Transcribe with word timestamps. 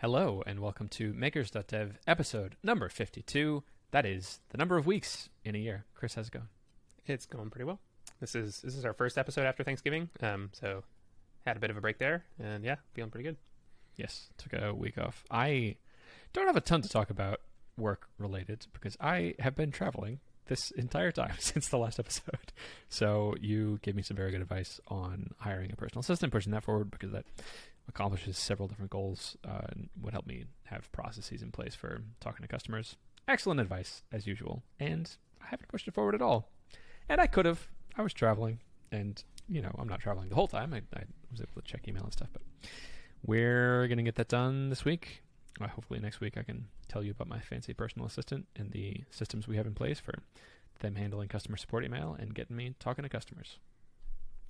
Hello, 0.00 0.42
and 0.46 0.60
welcome 0.60 0.88
to 0.88 1.12
Makers.dev 1.12 1.98
episode 2.06 2.56
number 2.62 2.88
52. 2.88 3.62
That 3.90 4.06
is 4.06 4.40
the 4.48 4.56
number 4.56 4.78
of 4.78 4.86
weeks 4.86 5.28
in 5.44 5.54
a 5.54 5.58
year. 5.58 5.84
Chris, 5.94 6.14
how's 6.14 6.28
it 6.28 6.32
going? 6.32 6.48
It's 7.04 7.26
going 7.26 7.50
pretty 7.50 7.66
well. 7.66 7.80
This 8.18 8.34
is 8.34 8.62
this 8.62 8.76
is 8.76 8.86
our 8.86 8.94
first 8.94 9.18
episode 9.18 9.44
after 9.44 9.62
Thanksgiving, 9.62 10.08
um, 10.22 10.48
so 10.54 10.84
had 11.44 11.58
a 11.58 11.60
bit 11.60 11.68
of 11.68 11.76
a 11.76 11.82
break 11.82 11.98
there, 11.98 12.24
and 12.38 12.64
yeah, 12.64 12.76
feeling 12.94 13.10
pretty 13.10 13.24
good. 13.24 13.36
Yes, 13.96 14.30
took 14.38 14.54
a 14.54 14.72
week 14.72 14.96
off. 14.96 15.22
I 15.30 15.76
don't 16.32 16.46
have 16.46 16.56
a 16.56 16.62
ton 16.62 16.80
to 16.80 16.88
talk 16.88 17.10
about 17.10 17.42
work 17.76 18.08
related 18.16 18.68
because 18.72 18.96
I 19.02 19.34
have 19.38 19.54
been 19.54 19.70
traveling 19.70 20.20
this 20.46 20.70
entire 20.72 21.12
time 21.12 21.34
since 21.38 21.68
the 21.68 21.76
last 21.76 21.98
episode. 21.98 22.52
So 22.88 23.34
you 23.38 23.78
gave 23.82 23.96
me 23.96 24.02
some 24.02 24.16
very 24.16 24.30
good 24.30 24.40
advice 24.40 24.80
on 24.88 25.32
hiring 25.38 25.72
a 25.72 25.76
personal 25.76 26.00
assistant, 26.00 26.32
pushing 26.32 26.52
that 26.52 26.64
forward 26.64 26.90
because 26.90 27.12
that 27.12 27.26
accomplishes 27.90 28.38
several 28.38 28.68
different 28.68 28.90
goals 28.90 29.36
uh, 29.46 29.66
and 29.68 29.90
would 30.00 30.14
help 30.14 30.26
me 30.26 30.44
have 30.64 30.90
processes 30.92 31.42
in 31.42 31.50
place 31.50 31.74
for 31.74 32.02
talking 32.20 32.42
to 32.42 32.48
customers. 32.48 32.96
Excellent 33.28 33.60
advice 33.60 34.02
as 34.10 34.26
usual, 34.26 34.62
and 34.78 35.16
I 35.42 35.46
haven't 35.48 35.68
pushed 35.68 35.86
it 35.86 35.94
forward 35.94 36.14
at 36.14 36.22
all. 36.22 36.48
And 37.08 37.20
I 37.20 37.26
could 37.26 37.44
have. 37.44 37.68
I 37.96 38.02
was 38.02 38.14
traveling, 38.14 38.60
and 38.90 39.22
you 39.48 39.60
know 39.60 39.74
I'm 39.78 39.88
not 39.88 40.00
traveling 40.00 40.28
the 40.28 40.34
whole 40.34 40.48
time. 40.48 40.72
I, 40.72 40.78
I 40.96 41.02
was 41.30 41.40
able 41.40 41.60
to 41.60 41.62
check 41.62 41.86
email 41.86 42.04
and 42.04 42.12
stuff, 42.12 42.28
but 42.32 42.42
we're 43.24 43.86
gonna 43.88 44.02
get 44.02 44.14
that 44.14 44.28
done 44.28 44.70
this 44.70 44.84
week. 44.84 45.22
Uh, 45.60 45.68
hopefully 45.68 46.00
next 46.00 46.20
week 46.20 46.38
I 46.38 46.42
can 46.42 46.68
tell 46.88 47.02
you 47.02 47.10
about 47.10 47.28
my 47.28 47.40
fancy 47.40 47.74
personal 47.74 48.06
assistant 48.06 48.46
and 48.56 48.70
the 48.70 49.04
systems 49.10 49.46
we 49.46 49.56
have 49.56 49.66
in 49.66 49.74
place 49.74 50.00
for 50.00 50.14
them 50.78 50.94
handling 50.94 51.28
customer 51.28 51.56
support 51.56 51.84
email 51.84 52.16
and 52.18 52.34
getting 52.34 52.56
me 52.56 52.74
talking 52.78 53.02
to 53.02 53.08
customers. 53.08 53.58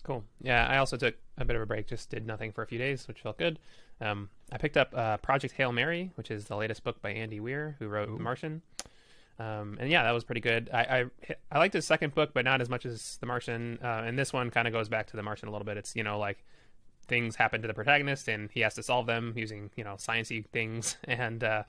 Cool. 0.02 0.24
Yeah, 0.42 0.66
I 0.66 0.78
also 0.78 0.96
took 0.96 1.14
a 1.38 1.44
bit 1.44 1.56
of 1.56 1.62
a 1.62 1.66
break, 1.66 1.86
just 1.86 2.10
did 2.10 2.26
nothing 2.26 2.52
for 2.52 2.62
a 2.62 2.66
few 2.66 2.78
days, 2.78 3.06
which 3.06 3.20
felt 3.20 3.38
good. 3.38 3.58
Um, 4.00 4.30
I 4.50 4.58
picked 4.58 4.76
up 4.76 4.92
uh, 4.96 5.18
Project 5.18 5.54
Hail 5.54 5.72
Mary, 5.72 6.10
which 6.14 6.30
is 6.30 6.46
the 6.46 6.56
latest 6.56 6.84
book 6.84 7.02
by 7.02 7.10
Andy 7.10 7.38
Weir, 7.40 7.76
who 7.78 7.86
wrote 7.88 8.08
Ooh. 8.08 8.16
The 8.16 8.22
Martian. 8.22 8.62
Um, 9.38 9.78
and 9.80 9.90
yeah, 9.90 10.02
that 10.02 10.12
was 10.12 10.24
pretty 10.24 10.40
good. 10.42 10.68
I, 10.72 10.80
I 11.30 11.34
I 11.50 11.58
liked 11.58 11.72
his 11.74 11.86
second 11.86 12.14
book, 12.14 12.30
but 12.34 12.44
not 12.44 12.60
as 12.60 12.68
much 12.68 12.84
as 12.84 13.16
The 13.20 13.26
Martian. 13.26 13.78
Uh, 13.82 14.02
and 14.04 14.18
this 14.18 14.32
one 14.32 14.50
kind 14.50 14.66
of 14.68 14.74
goes 14.74 14.88
back 14.88 15.06
to 15.08 15.16
The 15.16 15.22
Martian 15.22 15.48
a 15.48 15.50
little 15.50 15.64
bit. 15.64 15.76
It's 15.78 15.96
you 15.96 16.02
know 16.02 16.18
like 16.18 16.44
things 17.08 17.36
happen 17.36 17.62
to 17.62 17.68
the 17.68 17.74
protagonist, 17.74 18.28
and 18.28 18.50
he 18.50 18.60
has 18.60 18.74
to 18.74 18.82
solve 18.82 19.06
them 19.06 19.32
using 19.36 19.70
you 19.76 19.84
know 19.84 19.94
sciencey 19.94 20.46
things. 20.46 20.96
And 21.08 21.42
uh, 21.44 21.62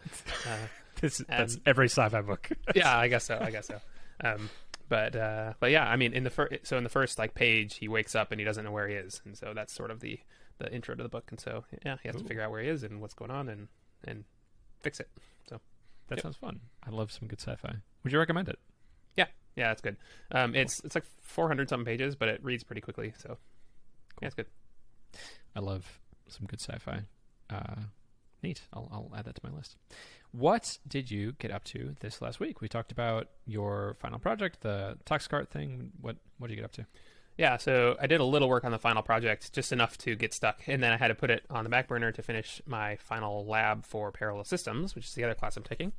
uh, 0.46 0.58
This, 1.00 1.24
that's 1.28 1.58
every 1.66 1.88
sci-fi 1.88 2.22
book. 2.22 2.50
yeah, 2.76 2.96
I 2.98 3.08
guess 3.08 3.24
so. 3.24 3.40
I 3.42 3.50
guess 3.52 3.68
so. 3.68 3.80
Um, 4.24 4.50
but 4.92 5.16
uh, 5.16 5.54
but 5.62 5.72
yeah, 5.72 5.86
I 5.88 5.96
mean, 5.96 6.12
in 6.12 6.26
the 6.26 6.30
first 6.30 6.68
so 6.68 6.76
in 6.78 6.84
the 6.84 6.90
first 6.90 7.18
like 7.18 7.34
page, 7.34 7.78
he 7.78 7.88
wakes 7.88 8.14
up 8.14 8.30
and 8.32 8.42
he 8.42 8.46
doesn't 8.46 8.66
know 8.66 8.72
where 8.74 8.90
he 8.90 8.96
is, 8.96 9.22
and 9.24 9.38
so 9.38 9.54
that's 9.56 9.72
sort 9.72 9.90
of 9.90 10.02
the 10.02 10.20
the 10.58 10.70
intro 10.72 10.94
to 10.96 11.02
the 11.02 11.08
book. 11.08 11.28
And 11.30 11.40
so 11.40 11.64
yeah, 11.86 11.96
he 12.04 12.10
has 12.10 12.18
Ooh. 12.18 12.20
to 12.20 12.26
figure 12.26 12.44
out 12.44 12.52
where 12.52 12.62
he 12.62 12.68
is 12.68 12.84
and 12.84 13.00
what's 13.00 13.14
going 13.14 13.32
on 13.32 13.48
and 13.48 13.70
and 14.04 14.26
fix 14.82 15.00
it. 15.00 15.10
So 15.50 15.62
that 16.10 16.18
Yep. 16.18 16.24
sounds 16.24 16.36
fun. 16.36 16.60
I 16.86 16.90
love 16.90 17.10
some 17.10 17.30
good 17.30 17.40
sci-fi. 17.40 17.74
Would 18.04 18.12
you 18.12 18.20
recommend 18.20 18.50
it? 18.50 18.60
Yeah, 19.16 19.28
yeah, 19.56 19.70
that's 19.70 19.80
good. 19.80 19.96
Um, 20.32 20.56
it's 20.56 20.82
it's 20.82 20.94
like 20.94 21.06
400 21.22 21.70
something 21.70 21.86
pages, 21.86 22.18
but 22.18 22.28
it 22.28 22.44
reads 22.44 22.66
pretty 22.66 22.82
quickly. 22.82 23.14
So 23.18 23.38
yeah, 24.22 24.28
it's 24.28 24.36
good. 24.36 24.48
I 25.56 25.62
love 25.62 26.02
some 26.28 26.48
good 26.48 26.60
sci-fi. 26.60 27.04
Uh, 27.50 27.76
neat. 28.44 28.62
I'll, 28.74 28.90
I'll 28.92 29.18
add 29.18 29.26
that 29.26 29.36
to 29.36 29.42
my 29.44 29.56
list. 29.56 29.76
What 30.32 30.78
did 30.88 31.12
you 31.12 31.34
get 31.34 31.52
up 31.52 31.64
to 31.66 31.96
this 32.00 32.22
last 32.22 32.40
week? 32.40 32.62
We 32.62 32.68
talked 32.68 32.92
about 32.92 33.28
your 33.46 33.98
final 34.00 34.20
project, 34.20 34.62
the 34.62 34.98
Toxcart 35.06 35.50
thing. 35.50 35.92
What 36.00 36.18
what 36.38 36.48
did 36.48 36.56
you 36.56 36.62
get 36.62 36.66
up 36.66 36.72
to? 36.74 36.86
Yeah, 37.38 37.58
so 37.58 37.96
I 38.00 38.08
did 38.08 38.20
a 38.20 38.26
little 38.26 38.50
work 38.50 38.64
on 38.66 38.72
the 38.72 38.78
final 38.78 39.02
project, 39.02 39.54
just 39.54 39.72
enough 39.72 39.98
to 40.00 40.16
get 40.16 40.34
stuck, 40.34 40.62
and 40.68 40.84
then 40.84 40.92
I 40.92 40.98
had 40.98 41.08
to 41.08 41.16
put 41.16 41.32
it 41.32 41.44
on 41.50 41.64
the 41.64 41.70
back 41.70 41.88
burner 41.88 42.12
to 42.12 42.22
finish 42.22 42.62
my 42.66 42.98
final 42.98 43.46
lab 43.46 43.86
for 43.86 44.12
parallel 44.12 44.44
systems, 44.44 44.96
which 44.96 45.06
is 45.06 45.14
the 45.14 45.24
other 45.24 45.34
class 45.34 45.58
I'm 45.58 45.64
taking. 45.64 45.94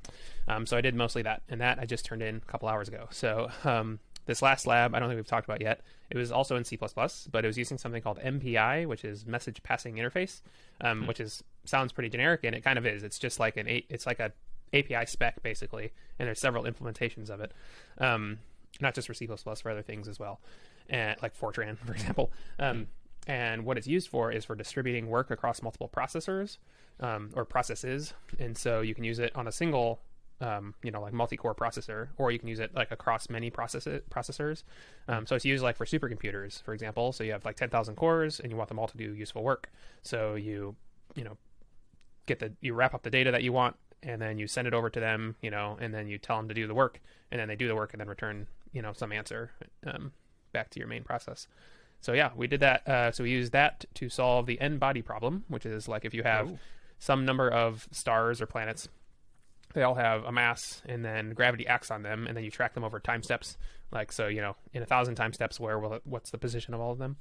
Um, 0.47 0.67
so 0.67 0.77
I 0.77 0.83
did 0.83 0.95
mostly 0.95 1.23
that, 1.23 1.43
and 1.49 1.61
that 1.61 1.79
I 1.79 1.85
just 1.85 2.05
turned 2.05 2.23
in 2.23 2.37
a 2.37 2.41
couple 2.41 2.69
hours 2.69 2.87
ago. 2.87 3.09
So 3.11 3.49
um, 3.65 3.99
this 4.27 4.43
last 4.43 4.67
lab, 4.67 4.95
I 4.95 4.99
don't 4.99 5.09
think 5.09 5.19
we've 5.19 5.27
talked 5.27 5.47
about 5.47 5.61
yet. 5.61 5.81
It 6.11 6.17
was 6.17 6.31
also 6.31 6.55
in 6.57 6.65
C++, 6.65 6.77
but 6.77 7.45
it 7.45 7.47
was 7.47 7.59
using 7.59 7.79
something 7.79 8.03
called 8.03 8.19
MPI, 8.21 8.87
which 8.87 9.05
is 9.05 9.27
Message 9.27 9.63
Passing 9.63 9.97
Interface, 9.97 10.43
um, 10.81 11.07
which 11.07 11.19
is 11.19 11.43
sounds 11.65 11.93
pretty 11.93 12.09
generic, 12.09 12.41
and 12.45 12.55
it 12.55 12.63
kind 12.63 12.79
of 12.79 12.87
is. 12.87 13.03
It's 13.03 13.19
just 13.19 13.39
like 13.39 13.57
an 13.57 13.69
a- 13.69 13.87
it's 13.89 14.07
like 14.07 14.21
a 14.21 14.33
API 14.73 15.07
spec 15.07 15.43
basically, 15.43 15.93
and 16.19 16.27
there's 16.27 16.41
several 16.41 16.65
implementations 16.65 17.31
of 17.31 17.41
it. 17.41 17.53
Um, 17.99 18.39
not 18.81 18.95
just 18.95 19.07
for 19.07 19.15
C++, 19.15 19.27
for 19.27 19.71
other 19.71 19.83
things 19.83 20.09
as 20.09 20.19
well, 20.19 20.41
and 20.89 21.21
like 21.23 21.39
Fortran, 21.39 21.77
for 21.87 21.93
example. 21.93 22.33
Um, 22.59 22.89
and 23.27 23.65
what 23.65 23.79
it's 23.79 23.87
used 23.87 24.09
for 24.09 24.33
is 24.33 24.45
for 24.45 24.55
distributing 24.57 25.09
work 25.09 25.31
across 25.31 25.63
multiple 25.63 25.89
processors 25.95 26.59
um, 27.01 27.31
or 27.35 27.45
processes, 27.45 28.15
and 28.39 28.57
so 28.57 28.81
you 28.81 28.95
can 28.95 29.05
use 29.05 29.19
it 29.19 29.35
on 29.37 29.47
a 29.47 29.53
single, 29.53 30.01
um, 30.41 30.75
you 30.83 30.91
know, 30.91 31.01
like 31.01 31.13
multi-core 31.13 31.55
processor, 31.55 32.09
or 32.17 32.33
you 32.33 32.39
can 32.39 32.49
use 32.49 32.59
it 32.59 32.75
like 32.75 32.91
across 32.91 33.31
many 33.31 33.51
process 33.51 33.87
processors. 34.11 34.65
Um, 35.07 35.27
so 35.27 35.37
it's 35.37 35.45
used 35.45 35.63
like 35.63 35.77
for 35.77 35.85
supercomputers, 35.85 36.63
for 36.63 36.75
example. 36.75 37.13
So 37.13 37.23
you 37.23 37.33
have 37.33 37.45
like 37.45 37.57
10,000 37.57 37.95
cores, 37.95 38.41
and 38.41 38.51
you 38.51 38.57
want 38.57 38.69
them 38.69 38.79
all 38.79 38.89
to 38.89 38.97
do 38.97 39.15
useful 39.15 39.45
work. 39.45 39.71
So 40.03 40.35
you, 40.35 40.75
you 41.15 41.23
know, 41.23 41.37
get 42.27 42.39
the 42.39 42.53
you 42.61 42.75
wrap 42.75 42.95
up 42.95 43.03
the 43.03 43.11
data 43.11 43.31
that 43.31 43.43
you 43.43 43.53
want 43.53 43.77
and 44.03 44.21
then 44.21 44.39
you 44.39 44.47
send 44.47 44.67
it 44.67 44.75
over 44.75 44.89
to 44.91 45.01
them 45.01 45.37
you 45.43 45.51
know 45.51 45.77
and 45.81 45.93
then 45.95 46.09
you 46.09 46.19
tell 46.19 46.37
them 46.37 46.49
to 46.49 46.55
do 46.55 46.67
the 46.67 46.75
work 46.75 47.01
and 47.31 47.41
then 47.41 47.49
they 47.49 47.57
do 47.57 47.69
the 47.69 47.75
work 47.75 47.93
and 47.93 48.01
then 48.01 48.09
return 48.09 48.47
you 48.73 48.83
know 48.83 48.93
some 48.93 49.13
answer 49.13 49.51
um, 49.87 50.13
back 50.53 50.71
to 50.71 50.79
your 50.79 50.89
main 50.89 51.03
process 51.05 51.47
so 52.01 52.13
yeah 52.13 52.31
we 52.37 52.47
did 52.47 52.61
that 52.61 52.87
uh, 52.89 53.11
so 53.13 53.23
we 53.25 53.31
used 53.31 53.53
that 53.53 53.85
to 53.95 54.09
solve 54.09 54.47
the 54.47 54.61
n 54.61 54.79
body 54.79 55.03
problem 55.03 55.45
which 55.49 55.67
is 55.67 55.89
like 55.89 56.05
if 56.05 56.15
you 56.15 56.23
have 56.23 56.51
Oh. 56.51 56.59
some 56.99 57.25
number 57.25 57.49
of 57.49 57.87
stars 57.93 58.41
or 58.41 58.47
planets 58.47 58.89
they 59.75 59.83
all 59.83 59.95
have 59.95 60.25
a 60.25 60.33
mass 60.33 60.83
and 60.87 61.03
then 61.05 61.33
gravity 61.33 61.67
acts 61.67 61.91
on 61.91 62.03
them 62.03 62.27
and 62.27 62.37
then 62.37 62.45
you 62.45 62.51
track 62.51 62.75
them 62.75 62.85
over 62.85 63.01
time 63.01 63.23
steps 63.23 63.57
like 63.91 64.13
so 64.13 64.27
you 64.29 64.41
know 64.41 64.55
in 64.75 64.83
a 64.83 64.87
thousand 64.87 65.15
time 65.15 65.33
steps 65.33 65.59
where 65.59 65.79
will 65.79 65.95
it, 65.95 66.03
what's 66.05 66.31
the 66.31 66.39
position 66.39 66.75
of 66.75 66.81
all 66.81 66.93
of 66.93 66.99
them 66.99 67.17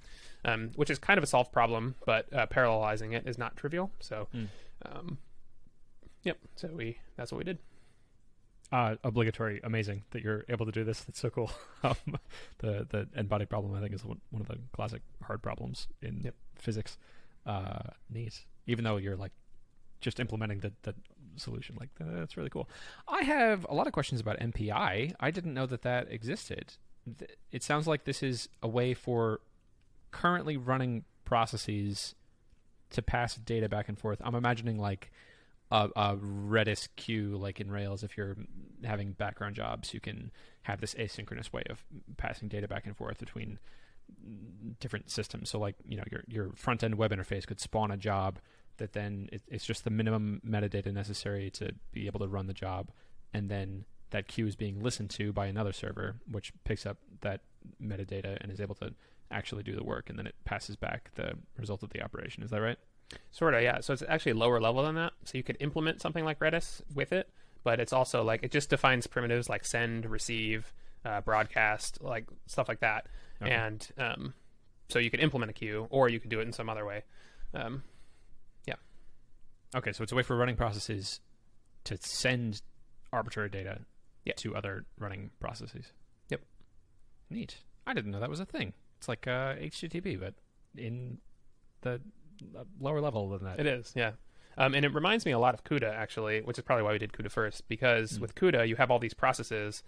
um, 0.45 0.69
which 0.75 0.89
is 0.89 0.99
kind 0.99 1.17
of 1.17 1.23
a 1.23 1.27
solved 1.27 1.51
problem 1.53 1.95
but 2.05 2.31
uh, 2.33 2.45
parallelizing 2.47 3.13
it 3.13 3.25
is 3.27 3.37
not 3.37 3.55
trivial 3.55 3.91
so 3.99 4.27
Mm. 4.35 4.47
Um, 4.85 5.17
yep 6.23 6.37
so 6.55 6.69
we 6.73 6.97
that's 7.17 7.31
what 7.31 7.37
we 7.39 7.43
did 7.43 7.57
Uh, 8.71 8.95
obligatory, 9.03 9.59
amazing 9.65 10.03
that 10.11 10.21
you're 10.23 10.45
able 10.47 10.65
to 10.65 10.71
do 10.71 10.83
this. 10.85 11.01
That's 11.03 11.19
so 11.19 11.29
cool. 11.29 11.51
um, 11.83 11.95
the 12.59 12.87
the 12.89 13.07
n 13.17 13.27
body 13.27 13.45
problem, 13.45 13.73
I 13.75 13.81
think, 13.81 13.93
is 13.93 14.05
one, 14.05 14.21
one 14.29 14.41
of 14.41 14.47
the 14.47 14.59
classic 14.71 15.01
hard 15.23 15.41
problems 15.41 15.87
in 16.01 16.21
Yep. 16.23 16.35
physics. 16.55 16.97
Uh, 17.45 17.89
neat. 18.09 18.45
Even 18.67 18.85
though 18.85 18.95
you're 18.97 19.17
like 19.17 19.33
just 19.99 20.19
implementing 20.21 20.59
the, 20.61 20.71
the 20.83 20.93
solution, 21.35 21.75
like 21.79 21.89
that's 21.99 22.37
really 22.37 22.49
cool. 22.49 22.69
I 23.09 23.23
have 23.23 23.65
a 23.69 23.73
lot 23.73 23.87
of 23.87 23.93
questions 23.93 24.21
about 24.21 24.39
MPI. 24.39 25.15
I 25.19 25.31
didn't 25.31 25.53
know 25.53 25.65
that 25.65 25.81
that 25.81 26.09
existed. 26.09 26.73
It 27.51 27.63
sounds 27.63 27.87
like 27.87 28.05
this 28.05 28.23
is 28.23 28.47
a 28.61 28.67
way 28.69 28.93
for 28.93 29.41
currently 30.11 30.55
running 30.55 31.03
processes 31.25 32.15
to 32.91 33.01
pass 33.01 33.35
data 33.35 33.67
back 33.69 33.89
and 33.89 33.97
forth. 33.97 34.21
I'm 34.23 34.35
imagining 34.35 34.77
like 34.77 35.11
a, 35.71 35.89
a 35.95 36.15
Redis 36.15 36.89
queue, 36.95 37.37
like 37.37 37.59
in 37.59 37.71
Rails, 37.71 38.03
if 38.03 38.17
you're 38.17 38.35
having 38.83 39.13
background 39.13 39.55
jobs, 39.55 39.93
you 39.93 39.99
can 39.99 40.31
have 40.63 40.81
this 40.81 40.93
asynchronous 40.95 41.51
way 41.51 41.63
of 41.69 41.83
passing 42.17 42.47
data 42.47 42.67
back 42.67 42.85
and 42.85 42.95
forth 42.95 43.19
between 43.19 43.59
different 44.79 45.09
systems. 45.09 45.49
So, 45.49 45.59
like 45.59 45.75
you 45.87 45.97
know, 45.97 46.03
your 46.11 46.23
your 46.27 46.51
front 46.53 46.83
end 46.83 46.95
web 46.95 47.11
interface 47.11 47.47
could 47.47 47.59
spawn 47.59 47.91
a 47.91 47.97
job 47.97 48.39
that 48.77 48.93
then 48.93 49.29
it, 49.31 49.41
it's 49.47 49.65
just 49.65 49.83
the 49.83 49.89
minimum 49.89 50.41
metadata 50.47 50.91
necessary 50.93 51.49
to 51.51 51.73
be 51.91 52.07
able 52.07 52.19
to 52.19 52.27
run 52.27 52.47
the 52.47 52.53
job, 52.53 52.89
and 53.33 53.49
then 53.49 53.85
that 54.09 54.27
queue 54.27 54.45
is 54.45 54.55
being 54.55 54.81
listened 54.81 55.09
to 55.11 55.31
by 55.31 55.47
another 55.47 55.71
server, 55.71 56.17
which 56.29 56.51
picks 56.65 56.85
up 56.85 56.97
that 57.21 57.41
metadata 57.81 58.37
and 58.41 58.51
is 58.51 58.59
able 58.59 58.75
to 58.75 58.93
actually 59.31 59.63
do 59.63 59.75
the 59.75 59.83
work, 59.83 60.09
and 60.09 60.17
then 60.19 60.27
it 60.27 60.35
passes 60.45 60.75
back 60.75 61.11
the 61.15 61.33
result 61.57 61.83
of 61.83 61.89
the 61.89 62.01
operation. 62.01 62.43
Is 62.43 62.51
that 62.51 62.61
right? 62.61 62.77
Sort 63.31 63.53
of, 63.53 63.61
yeah. 63.61 63.79
So 63.81 63.93
it's 63.93 64.03
actually 64.07 64.33
lower 64.33 64.59
level 64.61 64.83
than 64.83 64.95
that. 64.95 65.13
So 65.25 65.37
you 65.37 65.43
could 65.43 65.57
implement 65.59 66.01
something 66.01 66.23
like 66.23 66.39
Redis 66.39 66.81
with 66.93 67.11
it, 67.11 67.29
but 67.63 67.79
it's 67.79 67.93
also 67.93 68.23
like 68.23 68.43
it 68.43 68.51
just 68.51 68.69
defines 68.69 69.07
primitives 69.07 69.49
like 69.49 69.65
send, 69.65 70.05
receive, 70.05 70.73
uh, 71.05 71.21
broadcast, 71.21 71.99
like 72.01 72.25
stuff 72.47 72.67
like 72.67 72.79
that. 72.79 73.07
Okay. 73.41 73.51
And 73.51 73.87
um, 73.97 74.33
so 74.89 74.99
you 74.99 75.09
could 75.09 75.19
implement 75.19 75.49
a 75.49 75.53
queue, 75.53 75.87
or 75.89 76.09
you 76.09 76.19
could 76.19 76.29
do 76.29 76.39
it 76.39 76.43
in 76.43 76.53
some 76.53 76.69
other 76.69 76.85
way. 76.85 77.03
Um, 77.53 77.83
yeah. 78.65 78.75
Okay, 79.75 79.91
so 79.91 80.03
it's 80.03 80.11
a 80.11 80.15
way 80.15 80.23
for 80.23 80.35
running 80.35 80.55
processes 80.55 81.19
to 81.85 81.97
send 81.97 82.61
arbitrary 83.11 83.49
data 83.49 83.79
to 84.37 84.55
other 84.55 84.85
running 84.99 85.31
processes. 85.39 85.91
Yep. 86.29 86.41
Neat. 87.29 87.57
I 87.87 87.93
didn't 87.93 88.11
know 88.11 88.19
that 88.19 88.29
was 88.29 88.39
a 88.39 88.45
thing. 88.45 88.73
It's 89.01 89.07
like 89.07 89.25
uh, 89.25 89.55
HTTP, 89.55 90.19
but 90.19 90.35
in 90.77 91.17
the 91.81 91.99
uh, 92.55 92.65
lower 92.79 93.01
level 93.01 93.29
than 93.29 93.43
that. 93.45 93.59
It 93.59 93.65
is, 93.65 93.93
yeah. 93.95 94.11
Um, 94.59 94.75
and 94.75 94.85
it 94.85 94.93
reminds 94.93 95.25
me 95.25 95.31
a 95.31 95.39
lot 95.39 95.55
of 95.55 95.63
CUDA, 95.63 95.91
actually, 95.91 96.41
which 96.41 96.59
is 96.59 96.63
probably 96.63 96.83
why 96.83 96.91
we 96.91 96.99
did 96.99 97.11
CUDA 97.11 97.31
first, 97.31 97.67
because 97.67 98.19
Mm. 98.19 98.21
with 98.21 98.35
CUDA, 98.35 98.67
you 98.67 98.75
have 98.75 98.91
all 98.91 98.99
these 98.99 99.15
processes 99.15 99.81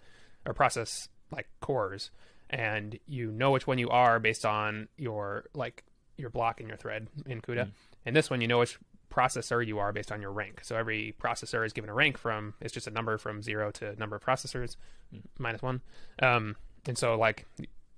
or 0.47 0.55
process 0.55 1.09
like 1.31 1.47
cores, 1.61 2.09
and 2.49 2.97
you 3.05 3.31
know 3.31 3.51
which 3.51 3.67
one 3.67 3.77
you 3.77 3.87
are 3.91 4.19
based 4.19 4.47
on 4.47 4.87
your 4.97 5.45
like 5.53 5.83
your 6.17 6.31
block 6.31 6.59
and 6.59 6.67
your 6.67 6.77
thread 6.77 7.07
in 7.27 7.39
CUDA. 7.39 7.65
Mm. 7.65 7.71
And 8.07 8.15
this 8.15 8.31
one, 8.31 8.41
you 8.41 8.47
know 8.47 8.57
which 8.59 8.79
processor 9.11 9.63
you 9.63 9.77
are 9.77 9.93
based 9.93 10.11
on 10.11 10.23
your 10.23 10.31
rank. 10.31 10.61
So 10.63 10.75
every 10.75 11.13
processor 11.21 11.63
is 11.63 11.71
given 11.71 11.91
a 11.91 11.93
rank 11.93 12.17
from 12.17 12.55
it's 12.59 12.73
just 12.73 12.87
a 12.87 12.91
number 12.91 13.19
from 13.19 13.43
zero 13.43 13.69
to 13.73 13.95
number 13.99 14.15
of 14.15 14.23
processors 14.23 14.75
minus 15.37 15.61
one. 15.61 15.81
Um, 16.19 16.55
and 16.87 16.97
so 16.97 17.15
like 17.15 17.45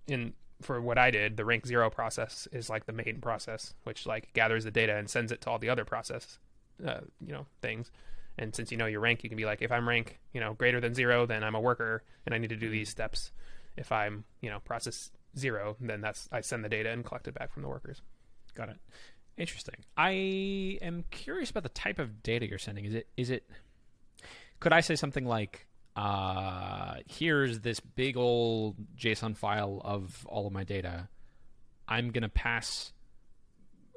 in 0.07 0.33
for 0.61 0.81
what 0.81 0.97
I 0.97 1.11
did, 1.11 1.37
the 1.37 1.45
rank 1.45 1.65
zero 1.65 1.89
process 1.89 2.47
is 2.51 2.69
like 2.69 2.85
the 2.85 2.93
main 2.93 3.19
process, 3.21 3.73
which 3.83 4.05
like 4.05 4.33
gathers 4.33 4.63
the 4.63 4.71
data 4.71 4.95
and 4.95 5.09
sends 5.09 5.31
it 5.31 5.41
to 5.41 5.49
all 5.49 5.59
the 5.59 5.69
other 5.69 5.85
process, 5.85 6.39
uh, 6.85 7.01
you 7.25 7.33
know, 7.33 7.45
things. 7.61 7.91
And 8.37 8.55
since 8.55 8.71
you 8.71 8.77
know 8.77 8.85
your 8.85 8.99
rank, 8.99 9.23
you 9.23 9.29
can 9.29 9.37
be 9.37 9.45
like, 9.45 9.61
if 9.61 9.71
I'm 9.71 9.87
rank, 9.87 10.19
you 10.33 10.41
know, 10.41 10.53
greater 10.53 10.81
than 10.81 10.93
zero, 10.93 11.25
then 11.25 11.43
I'm 11.43 11.55
a 11.55 11.59
worker 11.59 12.03
and 12.25 12.35
I 12.35 12.37
need 12.37 12.49
to 12.49 12.55
do 12.55 12.69
these 12.69 12.89
steps. 12.89 13.31
If 13.77 13.91
I'm, 13.91 14.25
you 14.41 14.49
know, 14.49 14.59
process 14.59 15.11
zero, 15.37 15.75
then 15.79 16.01
that's 16.01 16.29
I 16.31 16.41
send 16.41 16.63
the 16.63 16.69
data 16.69 16.89
and 16.89 17.05
collect 17.05 17.27
it 17.27 17.33
back 17.33 17.53
from 17.53 17.63
the 17.63 17.69
workers. 17.69 18.01
Got 18.53 18.69
it. 18.69 18.77
Interesting. 19.37 19.75
I 19.97 20.11
am 20.81 21.03
curious 21.11 21.49
about 21.49 21.63
the 21.63 21.69
type 21.69 21.99
of 21.99 22.23
data 22.23 22.47
you're 22.47 22.57
sending. 22.57 22.85
Is 22.85 22.93
it 22.93 23.07
is 23.17 23.29
it 23.29 23.49
could 24.59 24.73
I 24.73 24.79
say 24.79 24.95
something 24.95 25.25
like 25.25 25.67
uh 25.95 26.95
here's 27.07 27.61
this 27.61 27.79
big 27.79 28.17
old 28.17 28.75
JSON 28.97 29.35
file 29.35 29.81
of 29.83 30.25
all 30.29 30.47
of 30.47 30.53
my 30.53 30.63
data. 30.63 31.09
I'm 31.87 32.11
going 32.11 32.23
to 32.23 32.29
pass 32.29 32.91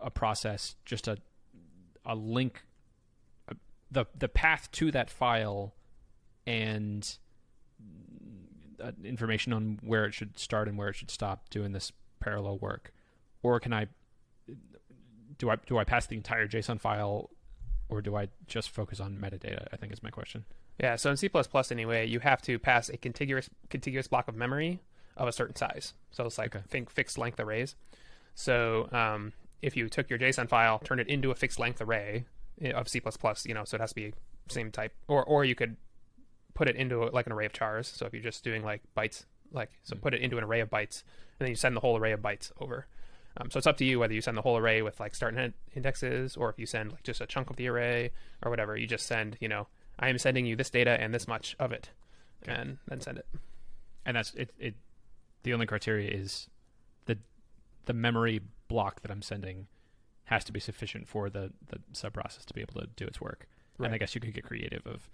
a 0.00 0.10
process 0.10 0.76
just 0.84 1.08
a 1.08 1.18
a 2.04 2.14
link 2.14 2.62
a, 3.48 3.56
the 3.90 4.06
the 4.16 4.28
path 4.28 4.70
to 4.72 4.90
that 4.92 5.10
file 5.10 5.74
and 6.46 7.16
uh, 8.82 8.92
information 9.02 9.52
on 9.52 9.80
where 9.82 10.04
it 10.04 10.14
should 10.14 10.38
start 10.38 10.68
and 10.68 10.78
where 10.78 10.88
it 10.88 10.94
should 10.94 11.10
stop 11.10 11.50
doing 11.50 11.72
this 11.72 11.90
parallel 12.20 12.58
work 12.58 12.92
or 13.42 13.58
can 13.58 13.72
I 13.72 13.88
do 15.38 15.50
I 15.50 15.56
do 15.56 15.78
I 15.78 15.84
pass 15.84 16.06
the 16.06 16.16
entire 16.16 16.46
JSON 16.46 16.80
file, 16.80 17.30
or 17.88 18.02
do 18.02 18.16
I 18.16 18.28
just 18.46 18.70
focus 18.70 19.00
on 19.00 19.16
metadata? 19.16 19.66
I 19.72 19.76
think 19.76 19.92
is 19.92 20.02
my 20.02 20.10
question. 20.10 20.44
Yeah, 20.78 20.96
so 20.96 21.10
in 21.10 21.16
C++ 21.16 21.28
anyway, 21.70 22.06
you 22.06 22.20
have 22.20 22.40
to 22.42 22.58
pass 22.58 22.88
a 22.88 22.96
contiguous 22.96 23.50
contiguous 23.68 24.06
block 24.06 24.28
of 24.28 24.36
memory 24.36 24.80
of 25.16 25.26
a 25.26 25.32
certain 25.32 25.56
size. 25.56 25.94
So 26.10 26.24
it's 26.26 26.38
like 26.38 26.54
Okay. 26.54 26.64
think 26.68 26.90
fixed 26.90 27.18
length 27.18 27.40
arrays. 27.40 27.74
So 28.34 28.88
um, 28.92 29.32
if 29.60 29.76
you 29.76 29.88
took 29.88 30.08
your 30.08 30.18
JSON 30.18 30.48
file, 30.48 30.78
turned 30.78 31.00
it 31.00 31.08
into 31.08 31.30
a 31.32 31.34
fixed 31.34 31.58
length 31.58 31.80
array 31.80 32.26
eh, 32.62 32.70
of 32.70 32.88
C++, 32.88 33.00
you 33.44 33.54
know, 33.54 33.64
so 33.64 33.74
it 33.74 33.80
has 33.80 33.90
to 33.90 33.94
be 33.96 34.14
same 34.48 34.70
type, 34.70 34.94
or 35.08 35.24
or 35.24 35.44
you 35.44 35.54
could 35.54 35.76
put 36.54 36.68
it 36.68 36.76
into 36.76 37.04
like 37.06 37.26
an 37.26 37.32
array 37.32 37.46
of 37.46 37.52
chars. 37.52 37.88
So 37.88 38.06
if 38.06 38.12
you're 38.12 38.22
just 38.22 38.44
doing 38.44 38.62
like 38.64 38.82
bytes, 38.96 39.24
like 39.52 39.70
so, 39.82 39.96
put 39.96 40.14
it 40.14 40.20
into 40.20 40.38
an 40.38 40.44
array 40.44 40.60
of 40.60 40.70
bytes, 40.70 41.02
and 41.38 41.46
then 41.46 41.48
you 41.48 41.56
send 41.56 41.76
the 41.76 41.80
whole 41.80 41.96
array 41.96 42.12
of 42.12 42.20
bytes 42.20 42.52
over. 42.60 42.86
Um, 43.36 43.50
so 43.50 43.58
it's 43.58 43.66
up 43.66 43.76
to 43.78 43.84
you 43.84 43.98
whether 43.98 44.14
you 44.14 44.20
send 44.20 44.36
the 44.36 44.42
whole 44.42 44.56
array 44.56 44.82
with 44.82 45.00
like 45.00 45.14
start 45.14 45.34
and 45.34 45.52
indexes, 45.74 46.36
or 46.36 46.50
if 46.50 46.58
you 46.58 46.66
send 46.66 46.92
like 46.92 47.02
just 47.02 47.20
a 47.20 47.26
chunk 47.26 47.50
of 47.50 47.56
the 47.56 47.68
array 47.68 48.10
or 48.42 48.50
whatever. 48.50 48.76
You 48.76 48.86
just 48.86 49.06
send, 49.06 49.36
you 49.40 49.48
know, 49.48 49.66
I 49.98 50.08
am 50.08 50.18
sending 50.18 50.46
you 50.46 50.56
this 50.56 50.70
data 50.70 50.90
and 51.00 51.12
this 51.14 51.26
much 51.28 51.56
of 51.58 51.72
it, 51.72 51.90
Okay. 52.42 52.52
and 52.60 52.78
then 52.86 53.00
send 53.00 53.18
it. 53.18 53.26
And 54.06 54.16
that's 54.16 54.34
it. 54.34 54.52
It 54.58 54.74
the 55.42 55.52
only 55.54 55.66
criteria 55.66 56.10
is 56.10 56.48
the 57.06 57.18
the 57.86 57.92
memory 57.92 58.40
block 58.68 59.02
that 59.02 59.10
I'm 59.10 59.22
sending 59.22 59.66
has 60.24 60.44
to 60.44 60.52
be 60.52 60.60
sufficient 60.60 61.08
for 61.08 61.30
the 61.30 61.52
the 61.68 61.80
sub 61.92 62.12
process 62.12 62.44
to 62.46 62.54
be 62.54 62.60
able 62.60 62.80
to 62.80 62.86
do 62.96 63.06
its 63.06 63.20
work. 63.20 63.46
And 63.80 63.94
I 63.94 63.98
guess 63.98 64.12
you 64.14 64.20
could 64.20 64.34
get 64.34 64.42
creative 64.42 64.84
of, 64.88 65.08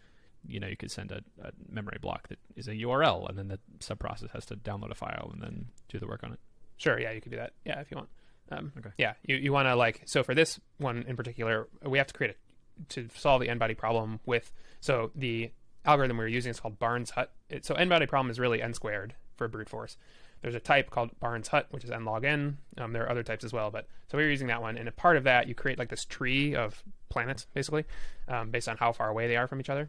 you 0.47 0.59
know, 0.59 0.67
you 0.67 0.77
could 0.77 0.91
send 0.91 1.13
a, 1.13 1.21
a 1.43 1.51
memory 1.69 1.99
block 2.01 2.29
that 2.29 2.39
is 2.57 2.67
a 2.67 2.73
URL, 2.73 3.29
and 3.29 3.37
then 3.37 3.49
the 3.49 3.59
sub 3.81 3.99
process 3.99 4.31
has 4.33 4.47
to 4.47 4.57
download 4.57 4.91
a 4.91 4.95
file 4.95 5.29
and 5.35 5.43
then 5.43 5.67
do 5.91 5.99
the 5.99 6.07
work 6.07 6.25
on 6.25 6.33
it. 6.33 6.39
Sure, 6.79 6.99
yeah, 6.99 7.11
you 7.11 7.21
could 7.21 7.31
do 7.31 7.37
that. 7.37 7.53
Yeah, 7.67 7.81
if 7.81 7.91
you 7.91 7.99
want. 7.99 8.09
Um, 8.51 8.73
Okay. 8.79 8.89
Yeah, 8.97 9.15
you, 9.23 9.37
you 9.37 9.53
want 9.53 9.69
to 9.69 9.75
like 9.77 10.01
so 10.07 10.23
for 10.23 10.35
this 10.35 10.59
one 10.79 11.05
in 11.07 11.15
particular, 11.15 11.69
we 11.85 11.99
have 11.99 12.07
to 12.07 12.15
create 12.15 12.31
a 12.33 12.44
to 12.91 13.09
solve 13.15 13.41
the 13.41 13.49
n 13.49 13.59
body 13.59 13.75
problem 13.75 14.21
with 14.27 14.53
so 14.81 15.11
the 15.15 15.51
algorithm 15.85 16.19
we 16.19 16.25
were 16.25 16.29
using 16.29 16.51
is 16.51 16.61
called 16.61 16.79
Barnes 16.79 17.11
Hut. 17.11 17.33
So 17.63 17.75
n 17.75 17.89
body 17.89 18.07
problem 18.07 18.31
is 18.31 18.39
really 18.39 18.63
n 18.63 18.75
squared 18.75 19.15
for 19.37 19.49
brute 19.49 19.69
force. 19.69 19.97
There's 20.43 20.55
a 20.55 20.61
type 20.61 20.91
called 20.91 21.19
Barnes 21.21 21.49
Hut, 21.49 21.69
which 21.71 21.85
is 21.85 21.91
n 21.91 22.05
log 22.05 22.25
n. 22.25 22.59
Um, 22.77 22.93
there 22.93 23.03
are 23.05 23.11
other 23.11 23.23
types 23.23 23.45
as 23.45 23.53
well, 23.53 23.71
but 23.71 23.89
so 24.11 24.19
we 24.19 24.25
were 24.25 24.31
using 24.31 24.49
that 24.49 24.61
one. 24.61 24.77
And 24.77 24.89
a 24.89 24.93
part 24.93 25.17
of 25.17 25.25
that, 25.25 25.49
you 25.49 25.55
create 25.55 25.79
like 25.79 25.89
this 25.89 26.05
tree 26.05 26.55
of 26.55 26.83
planets, 27.09 27.47
basically, 27.55 27.85
um, 28.29 28.51
based 28.51 28.69
on 28.69 28.77
how 28.77 28.93
far 28.93 29.09
away 29.09 29.27
they 29.27 29.37
are 29.37 29.47
from 29.47 29.59
each 29.61 29.71
other. 29.71 29.89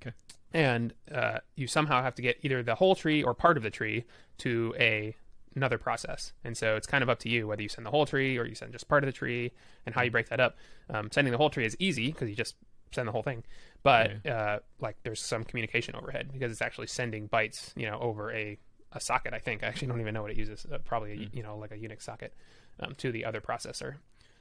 Okay. 0.00 0.14
And 0.52 0.94
uh, 1.12 1.38
you 1.56 1.66
somehow 1.66 2.02
have 2.02 2.14
to 2.14 2.22
get 2.22 2.38
either 2.42 2.62
the 2.62 2.76
whole 2.76 2.94
tree 2.94 3.22
or 3.22 3.34
part 3.34 3.56
of 3.56 3.64
the 3.64 3.70
tree 3.70 4.04
to 4.38 4.74
a 4.78 5.16
another 5.56 5.78
process. 5.78 6.32
And 6.44 6.56
so 6.56 6.76
it's 6.76 6.86
kind 6.86 7.02
of 7.02 7.08
up 7.08 7.18
to 7.20 7.28
you 7.28 7.48
whether 7.48 7.62
you 7.62 7.68
send 7.68 7.86
the 7.86 7.90
whole 7.90 8.06
tree 8.06 8.38
or 8.38 8.44
you 8.44 8.54
send 8.54 8.72
just 8.72 8.88
part 8.88 9.02
of 9.02 9.06
the 9.08 9.12
tree 9.12 9.52
and 9.86 9.94
how 9.94 10.02
you 10.02 10.10
break 10.10 10.28
that 10.28 10.38
up. 10.38 10.56
Um, 10.90 11.08
sending 11.10 11.32
the 11.32 11.38
whole 11.38 11.50
tree 11.50 11.64
is 11.64 11.76
easy 11.80 12.12
because 12.12 12.28
you 12.28 12.36
just 12.36 12.54
send 12.92 13.08
the 13.08 13.12
whole 13.12 13.22
thing. 13.22 13.42
But 13.82 14.26
uh, 14.26 14.60
like 14.80 14.96
there's 15.02 15.20
some 15.20 15.44
communication 15.44 15.96
overhead 15.96 16.30
because 16.32 16.52
it's 16.52 16.62
actually 16.62 16.86
sending 16.88 17.28
bytes, 17.28 17.72
you 17.76 17.86
know, 17.86 17.98
over 18.00 18.30
a, 18.32 18.58
a 18.92 19.00
socket. 19.00 19.34
I 19.34 19.38
think 19.38 19.64
I 19.64 19.66
actually 19.66 19.88
don't 19.88 20.00
even 20.00 20.14
know 20.14 20.22
what 20.22 20.30
it 20.30 20.36
uses. 20.36 20.66
Uh, 20.70 20.78
probably 20.78 21.12
a, 21.12 21.36
you 21.36 21.42
know 21.42 21.56
like 21.56 21.72
a 21.72 21.76
Unix 21.76 22.02
socket 22.02 22.34
um, 22.80 22.94
to 22.98 23.10
the 23.10 23.24
other 23.24 23.40
processor. 23.40 23.94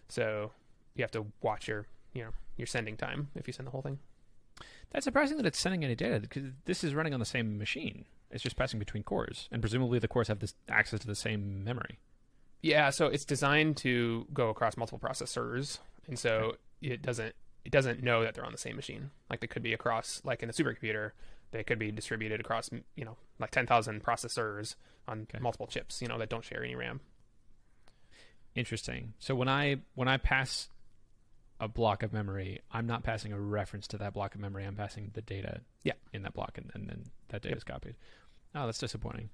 So 0.10 0.52
you 0.96 1.04
have 1.04 1.12
to 1.12 1.26
watch 1.42 1.68
your 1.68 1.88
you 2.14 2.24
know 2.24 2.32
your 2.58 2.68
sending 2.68 2.98
time 2.98 3.30
if 3.36 3.48
you 3.48 3.54
send 3.54 3.68
the 3.68 3.72
whole 3.72 3.82
thing. 3.82 4.00
That's 4.92 5.04
surprising 5.04 5.38
that 5.38 5.46
it's 5.46 5.60
sending 5.60 5.84
any 5.84 5.96
data 5.96 6.20
because 6.20 6.44
this 6.66 6.84
is 6.84 6.94
running 6.96 7.14
on 7.14 7.20
the 7.20 7.26
same 7.26 7.58
machine. 7.58 8.06
It's 8.32 8.44
just 8.44 8.56
passing 8.56 8.80
between 8.80 9.04
cores, 9.04 9.48
and 9.52 9.62
presumably 9.62 10.00
the 10.00 10.08
cores 10.08 10.28
have 10.28 10.40
this 10.40 10.56
access 10.68 11.00
to 11.02 11.08
the 11.08 11.16
same 11.16 11.64
memory. 11.64 12.00
Yeah, 12.62 12.90
so 12.90 13.08
it's 13.08 13.26
designed 13.26 13.78
to 13.78 14.26
go 14.34 14.50
across 14.50 14.76
multiple 14.78 15.00
processors, 15.00 15.80
and 16.08 16.18
so 16.18 16.56
it 16.82 17.02
doesn't 17.02 17.36
it 17.64 17.72
doesn't 17.72 18.04
know 18.04 18.24
that 18.24 18.34
they're 18.36 18.46
on 18.46 18.52
the 18.52 18.58
same 18.58 18.76
machine. 18.76 19.12
Like 19.30 19.40
they 19.40 19.48
could 19.48 19.64
be 19.64 19.74
across, 19.74 20.22
like 20.24 20.44
in 20.44 20.50
a 20.50 20.54
supercomputer, 20.54 21.12
they 21.52 21.64
could 21.64 21.80
be 21.80 21.92
distributed 21.92 22.40
across, 22.40 22.70
you 22.96 23.06
know, 23.06 23.18
like 23.40 23.52
ten 23.52 23.66
thousand 23.68 24.04
processors 24.04 24.76
on 25.08 25.28
Okay. 25.30 25.40
multiple 25.40 25.68
chips, 25.68 26.02
you 26.02 26.08
know, 26.08 26.18
that 26.18 26.30
don't 26.30 26.44
share 26.44 26.64
any 26.64 26.76
RAM. 26.76 27.02
Interesting. 28.56 29.14
So 29.20 29.36
when 29.36 29.50
I 29.50 29.78
when 29.96 30.08
I 30.08 30.18
pass 30.18 30.70
a 31.60 31.68
block 31.68 32.04
of 32.04 32.12
memory, 32.12 32.60
I'm 32.72 32.86
not 32.86 33.04
passing 33.04 33.32
a 33.32 33.40
reference 33.40 33.88
to 33.90 33.98
that 34.00 34.14
block 34.14 34.36
of 34.36 34.42
memory. 34.42 34.66
I'm 34.66 34.76
passing 34.76 35.12
the 35.14 35.22
data 35.22 35.62
Yeah. 35.84 35.94
in 36.14 36.24
that 36.24 36.34
block, 36.34 36.58
and, 36.58 36.70
and 36.74 36.90
then 36.90 37.06
that 37.30 37.42
data 37.42 37.50
Yep. 37.54 37.58
is 37.58 37.64
copied. 37.64 37.96
Oh, 38.54 38.66
that's 38.66 38.78
disappointing. 38.80 39.30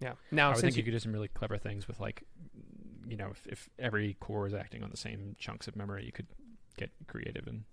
Yeah. 0.00 0.12
I 0.12 0.14
Now, 0.32 0.52
since 0.52 0.62
think 0.62 0.76
you 0.76 0.80
you, 0.80 0.84
could 0.84 0.92
do 0.92 0.98
some 0.98 1.12
really 1.12 1.28
clever 1.28 1.58
things 1.58 1.86
with 1.86 2.00
like, 2.00 2.24
you 3.06 3.16
know, 3.16 3.28
if, 3.30 3.46
if 3.46 3.68
every 3.78 4.14
core 4.20 4.46
is 4.46 4.54
acting 4.54 4.82
on 4.82 4.90
the 4.90 4.96
same 4.96 5.36
chunks 5.38 5.68
of 5.68 5.76
memory, 5.76 6.04
you 6.04 6.12
could 6.12 6.26
get 6.76 6.90
creative 7.06 7.46
and 7.46 7.64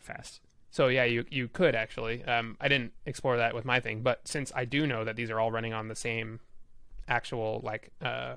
fast. 0.00 0.40
so 0.70 0.88
yeah, 0.88 1.04
you 1.04 1.24
you 1.30 1.48
could 1.48 1.74
actually. 1.74 2.24
Um, 2.24 2.56
I 2.60 2.68
didn't 2.68 2.92
explore 3.06 3.36
that 3.36 3.54
with 3.54 3.64
my 3.64 3.78
thing, 3.80 4.02
but 4.02 4.26
since 4.26 4.50
I 4.54 4.64
do 4.64 4.86
know 4.86 5.04
that 5.04 5.16
these 5.16 5.30
are 5.30 5.38
all 5.38 5.50
running 5.52 5.72
on 5.74 5.88
the 5.88 5.94
same 5.94 6.40
actual 7.08 7.60
like 7.62 7.90
uh, 8.02 8.36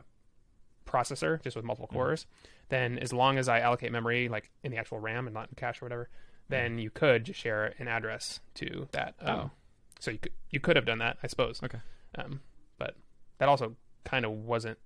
processor, 0.86 1.42
just 1.42 1.56
with 1.56 1.66
multiple 1.66 1.88
Mhm. 1.88 1.94
cores, 1.94 2.26
then 2.70 2.98
as 3.00 3.14
long 3.14 3.38
as 3.38 3.48
I 3.48 3.60
allocate 3.60 3.92
memory 3.92 4.28
like 4.30 4.50
in 4.64 4.72
the 4.72 4.78
actual 4.78 5.00
RAM 5.00 5.28
and 5.28 5.34
not 5.34 5.50
in 5.50 5.56
cache 5.56 5.82
or 5.82 5.86
whatever, 5.86 6.10
then 6.50 6.78
you 6.80 6.90
could 6.90 7.24
just 7.26 7.40
share 7.40 7.74
an 7.80 7.88
address 7.88 8.40
to 8.56 8.88
that. 8.92 9.16
Um, 9.20 9.40
Oh. 9.40 9.52
so 10.00 10.12
you 10.12 10.18
could 10.20 10.32
you 10.50 10.60
could 10.60 10.76
have 10.76 10.86
done 10.86 11.00
that, 11.00 11.18
I 11.24 11.28
suppose. 11.28 11.62
Okay. 11.64 11.80
Um, 12.16 12.42
but 12.78 12.96
that 13.40 13.50
also 13.50 13.76
kind 14.04 14.26
of 14.26 14.32
wasn't 14.32 14.78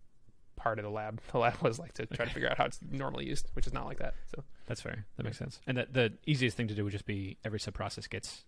part 0.55 0.79
of 0.79 0.83
the 0.83 0.89
lab. 0.91 1.21
The 1.31 1.37
lab 1.39 1.61
was 1.61 1.79
like 1.79 1.93
to 1.93 2.05
try 2.05 2.25
to 2.25 2.31
figure 2.31 2.49
out 2.49 2.57
how 2.57 2.65
it's 2.65 2.79
normally 2.89 3.25
used, 3.25 3.47
which 3.53 3.67
is 3.67 3.73
not 3.73 3.85
like 3.85 3.99
that. 3.99 4.13
So 4.35 4.43
That's 4.67 4.81
fair. 4.81 5.05
That 5.17 5.23
makes 5.23 5.37
sense. 5.37 5.59
And 5.67 5.77
the, 5.77 5.87
the 5.91 6.13
easiest 6.25 6.57
thing 6.57 6.67
to 6.67 6.75
do 6.75 6.83
would 6.83 6.91
just 6.93 7.05
be 7.05 7.37
every 7.45 7.59
subprocess 7.59 8.09
gets 8.09 8.43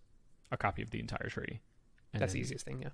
a 0.50 0.56
copy 0.56 0.82
of 0.82 0.90
the 0.90 1.00
entire 1.00 1.28
tree. 1.28 1.60
That's 2.14 2.34
the 2.34 2.40
easiest 2.40 2.66
thing. 2.66 2.82
Yeah. 2.82 2.90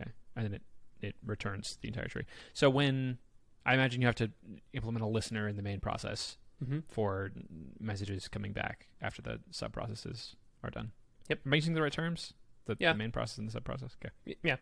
Okay. 0.00 0.10
And 0.36 0.46
then 0.46 0.54
it, 0.54 0.62
it 1.02 1.14
returns 1.26 1.76
the 1.82 1.88
entire 1.88 2.08
tree. 2.08 2.24
So 2.54 2.70
when 2.70 3.18
I 3.66 3.74
imagine 3.74 4.00
you 4.00 4.06
have 4.06 4.14
to 4.16 4.30
implement 4.72 5.04
a 5.04 5.08
listener 5.08 5.48
in 5.48 5.56
the 5.56 5.62
main 5.62 5.80
process 5.80 6.36
Mm-hmm. 6.64 6.78
for 6.88 7.32
messages 7.80 8.28
coming 8.28 8.52
back 8.52 8.86
after 9.02 9.20
the 9.20 9.40
sub 9.50 9.72
processes 9.72 10.36
are 10.62 10.70
done. 10.70 10.92
Yep. 11.28 11.40
Am 11.44 11.52
I 11.52 11.56
using 11.56 11.74
the 11.74 11.82
right 11.82 11.92
terms? 11.92 12.32
The, 12.66 12.76
Yeah. 12.78 12.92
the 12.92 12.98
main 12.98 13.10
process 13.10 13.38
and 13.38 13.48
the 13.48 13.52
sub 13.52 13.64
process? 13.64 13.96
Okay. 14.00 14.36
Yeah. 14.42 14.56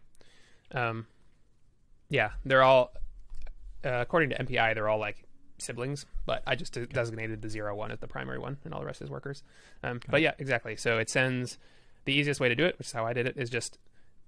Um, 0.73 1.07
yeah, 2.09 2.31
they're 2.47 2.63
all 2.63 2.95
uh, 3.85 3.91
according 4.01 4.31
to 4.31 4.37
MPI, 4.43 4.75
they're 4.75 4.89
all 4.89 4.99
like 4.99 5.25
siblings, 5.59 6.07
but 6.25 6.43
I 6.47 6.57
just 6.57 6.73
de- 6.73 6.87
designated 6.87 7.43
the 7.43 7.51
zero 7.51 7.75
one 7.77 7.91
as 7.93 7.99
the 8.01 8.09
primary 8.09 8.39
one, 8.39 8.57
and 8.65 8.73
all 8.73 8.81
the 8.81 8.87
rest 8.87 9.03
is 9.03 9.11
workers. 9.11 9.43
Um, 9.83 10.01
but 10.09 10.23
yeah, 10.23 10.33
exactly. 10.39 10.77
So 10.77 10.99
it 10.99 11.11
sends 11.11 11.59
the 12.07 12.15
easiest 12.15 12.41
way 12.41 12.49
to 12.49 12.55
do 12.57 12.65
it, 12.65 12.79
which 12.79 12.89
is 12.89 12.93
how 12.93 13.05
I 13.07 13.13
did 13.13 13.27
it, 13.27 13.37
is 13.37 13.51
just 13.51 13.79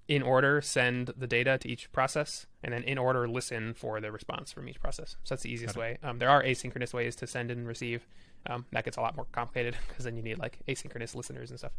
in 0.07 0.21
order 0.21 0.61
send 0.61 1.11
the 1.17 1.27
data 1.27 1.57
to 1.57 1.67
each 1.67 1.91
process, 1.91 2.45
and 2.63 2.73
then 2.73 2.83
in 2.83 2.97
order 2.97 3.27
listen 3.27 3.73
for 3.73 3.99
the 3.99 4.11
response 4.11 4.51
from 4.51 4.69
each 4.69 4.79
process. 4.79 5.17
So 5.23 5.33
that's 5.33 5.43
the 5.43 5.51
easiest 5.51 5.75
way. 5.75 5.97
Um, 6.03 6.19
there 6.19 6.29
are 6.29 6.43
asynchronous 6.43 6.93
ways 6.93 7.15
to 7.17 7.27
send 7.27 7.49
and 7.49 7.67
receive. 7.67 8.07
Um, 8.47 8.65
that 8.71 8.85
gets 8.85 8.97
a 8.97 9.01
lot 9.01 9.15
more 9.15 9.25
complicated 9.31 9.75
because 9.87 10.05
then 10.05 10.15
you 10.15 10.21
need 10.21 10.37
like 10.37 10.59
asynchronous 10.67 11.15
listeners 11.15 11.49
and 11.49 11.57
stuff. 11.57 11.71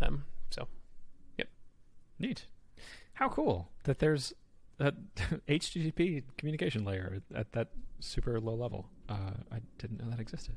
Um, 0.00 0.24
so 0.50 0.68
yep. 1.38 1.48
Neat. 2.18 2.46
How 3.14 3.28
cool 3.28 3.70
that 3.84 3.98
there's 3.98 4.34
a 4.78 4.92
HTTP 5.48 6.24
communication 6.36 6.84
layer 6.84 7.22
at 7.34 7.52
that 7.52 7.68
super 8.00 8.38
low 8.40 8.54
level. 8.54 8.88
Uh, 9.08 9.32
I 9.50 9.60
didn't 9.78 10.02
know 10.02 10.10
that 10.10 10.20
existed. 10.20 10.56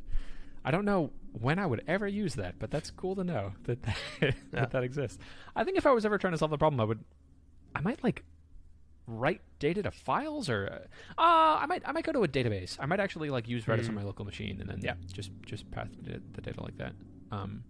I 0.66 0.72
don't 0.72 0.84
know 0.86 1.12
when 1.32 1.60
I 1.60 1.66
would 1.66 1.84
ever 1.88 2.08
use 2.08 2.36
that, 2.36 2.56
but 2.60 2.72
that's 2.72 2.90
cool 2.92 3.16
to 3.16 3.24
know 3.24 3.54
that 3.64 3.84
that, 3.84 3.98
Yeah. 4.22 4.32
that, 4.52 4.72
that 4.72 4.84
exists. 4.84 5.20
I 5.56 5.64
think 5.64 5.78
if 5.78 5.86
I 5.86 5.92
was 5.92 6.06
ever 6.06 6.18
trying 6.18 6.34
to 6.34 6.38
solve 6.40 6.52
the 6.52 6.58
problem, 6.58 6.80
I 6.82 6.86
would, 6.86 7.04
I 7.76 7.82
might 7.82 8.04
like 8.04 8.24
write 9.08 9.42
data 9.60 9.84
to 9.84 9.92
files, 9.92 10.50
or 10.50 10.82
uh, 11.18 11.22
I 11.22 11.66
might 11.68 11.84
I 11.86 11.92
might 11.92 12.04
go 12.04 12.12
to 12.12 12.24
a 12.24 12.28
database. 12.28 12.76
I 12.80 12.88
might 12.88 13.00
actually 13.00 13.30
like 13.30 13.48
use 13.48 13.66
Redis 13.66 13.88
on 13.88 13.92
Mm. 13.92 13.96
my 13.96 14.04
local 14.04 14.26
machine, 14.26 14.60
and 14.60 14.68
then 14.70 14.80
Yeah. 14.82 14.96
just 15.14 15.30
just 15.46 15.70
pass 15.72 15.88
the, 16.02 16.42
data 16.42 16.62
like 16.64 16.78
that. 16.78 16.94
Um, 17.32 17.64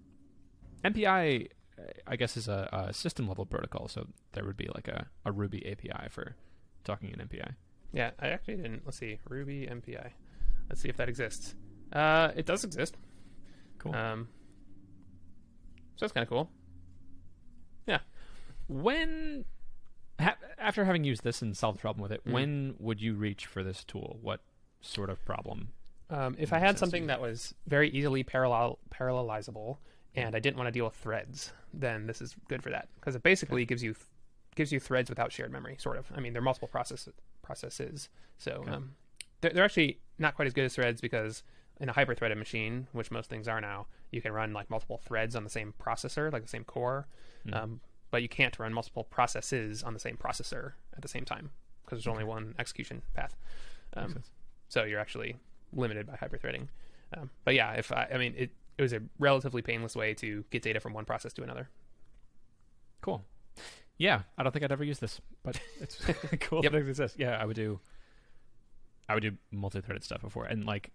MPI, 0.83 1.47
uh, 1.77 1.81
I 2.07 2.15
guess, 2.15 2.37
is 2.37 2.47
a, 2.47 2.69
a 2.71 2.93
system 2.93 3.27
level 3.27 3.45
protocol, 3.45 3.87
so 3.89 4.07
there 4.33 4.45
would 4.45 4.57
be 4.57 4.69
like 4.73 4.87
a, 4.87 5.07
a 5.25 5.31
Ruby 5.31 5.65
API 5.69 6.07
for 6.09 6.35
talking 6.83 7.09
in 7.09 7.19
MPI. 7.27 7.55
Yeah, 7.91 8.11
I 8.19 8.27
actually 8.29 8.55
didn't. 8.57 8.83
Let's 8.85 8.97
see, 8.97 9.19
Ruby 9.27 9.67
MPI. 9.67 10.11
Let's 10.69 10.81
see 10.81 10.89
if 10.89 10.97
that 10.97 11.09
exists. 11.09 11.55
Uh, 11.95 12.31
it 12.35 12.45
does 12.45 12.63
exist. 12.63 12.95
Cool. 13.79 13.95
Um, 13.95 14.27
so 15.95 16.05
that's 16.05 16.13
kind 16.13 16.23
of 16.23 16.29
cool. 16.29 16.49
Yeah. 17.87 17.99
When 18.67 19.45
ha- 20.19 20.35
after 20.57 20.83
having 20.85 21.03
used 21.03 21.23
this 21.23 21.41
and 21.41 21.55
solved 21.55 21.77
the 21.77 21.81
problem 21.81 22.01
with 22.03 22.11
it, 22.11 22.25
Mm. 22.25 22.31
when 22.31 22.75
would 22.79 23.01
you 23.01 23.13
reach 23.15 23.45
for 23.45 23.63
this 23.63 23.83
tool? 23.83 24.19
What 24.21 24.41
sort 24.81 25.09
of 25.09 25.23
problem? 25.25 25.69
Um, 26.09 26.35
if 26.37 26.51
I 26.53 26.59
had 26.59 26.77
something 26.77 27.07
that 27.07 27.19
was 27.21 27.55
very 27.65 27.89
easily 27.89 28.23
parallel 28.23 28.77
parallelizable, 28.91 29.77
and 30.15 30.35
I 30.35 30.39
didn't 30.39 30.57
want 30.57 30.67
to 30.67 30.71
deal 30.71 30.85
with 30.85 30.93
threads, 30.95 31.51
then 31.73 32.05
this 32.07 32.21
is 32.21 32.35
good 32.47 32.61
for 32.61 32.69
that 32.69 32.89
because 32.95 33.15
it 33.15 33.23
basically 33.23 33.65
gives 33.65 33.81
you 33.83 33.95
gives 34.55 34.71
you 34.71 34.79
threads 34.79 35.09
without 35.09 35.31
shared 35.31 35.51
memory. 35.51 35.75
Sort 35.79 35.97
of. 35.97 36.11
I 36.15 36.19
mean, 36.19 36.33
they're 36.33 36.41
multiple 36.41 36.67
process 36.67 37.07
processes, 37.41 38.09
so 38.37 38.51
Okay. 38.51 38.71
um, 38.71 38.95
they're, 39.41 39.51
they're 39.51 39.63
actually 39.65 39.99
not 40.19 40.35
quite 40.35 40.45
as 40.47 40.53
good 40.53 40.63
as 40.65 40.75
threads 40.75 41.01
because 41.01 41.43
in 41.79 41.89
a 41.89 41.93
hyper-threaded 41.93 42.37
machine, 42.37 42.87
which 42.93 43.11
most 43.11 43.29
things 43.29 43.47
are 43.47 43.59
now, 43.61 43.87
you 44.11 44.21
can 44.21 44.31
run 44.31 44.53
like 44.53 44.69
multiple 44.69 44.97
threads 44.97 45.35
on 45.35 45.43
the 45.43 45.49
same 45.49 45.73
processor, 45.81 46.31
like 46.31 46.41
the 46.43 46.49
same 46.49 46.63
core, 46.63 47.07
Mm. 47.45 47.55
um, 47.55 47.79
but 48.11 48.21
you 48.23 48.29
can't 48.29 48.57
run 48.57 48.73
multiple 48.73 49.03
processes 49.03 49.83
on 49.83 49.93
the 49.93 49.99
same 49.99 50.15
processor 50.17 50.73
at 50.95 51.01
the 51.01 51.07
same 51.07 51.25
time 51.25 51.51
because 51.83 51.97
there's 51.99 52.11
only 52.11 52.23
one 52.23 52.55
execution 52.57 53.01
path. 53.13 53.35
Um, 53.95 54.23
so 54.69 54.83
you're 54.83 54.99
actually 54.99 55.35
limited 55.73 56.07
by 56.07 56.13
hyperthreading. 56.15 56.67
Um, 57.15 57.29
but 57.43 57.53
yeah, 57.55 57.73
if 57.73 57.91
I, 57.91 58.07
I 58.13 58.17
mean, 58.17 58.33
it, 58.37 58.51
it 58.77 58.81
was 58.81 58.93
a 58.93 59.01
relatively 59.19 59.61
painless 59.61 59.95
way 59.95 60.13
to 60.15 60.43
get 60.49 60.61
data 60.63 60.79
from 60.79 60.93
one 60.93 61.05
process 61.05 61.33
to 61.33 61.43
another. 61.43 61.69
Cool. 63.01 63.23
Yeah, 63.97 64.21
I 64.37 64.43
don't 64.43 64.51
think 64.51 64.63
I'd 64.65 64.71
ever 64.71 64.83
use 64.83 64.99
this, 64.99 65.21
but 65.43 65.59
it's 65.81 65.99
cool 66.41 66.63
Yep. 66.63 66.71
that 66.71 66.77
it 66.79 66.87
exists. 66.89 67.17
Yeah, 67.19 67.37
I 67.37 67.45
would 67.45 67.55
do. 67.55 67.79
I 69.07 69.13
would 69.13 69.21
do 69.23 69.33
multi-threaded 69.51 70.03
stuff 70.03 70.21
before, 70.21 70.45
and 70.45 70.65
like 70.65 70.89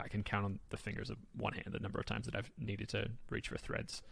I 0.00 0.08
can 0.08 0.22
count 0.22 0.44
on 0.44 0.58
the 0.70 0.76
fingers 0.76 1.10
of 1.10 1.16
one 1.36 1.52
hand 1.52 1.66
the 1.70 1.78
number 1.80 1.98
of 1.98 2.06
times 2.06 2.26
that 2.26 2.34
I've 2.36 2.50
needed 2.58 2.88
to 2.90 3.10
reach 3.30 3.48
for 3.48 3.58
threads 3.58 4.02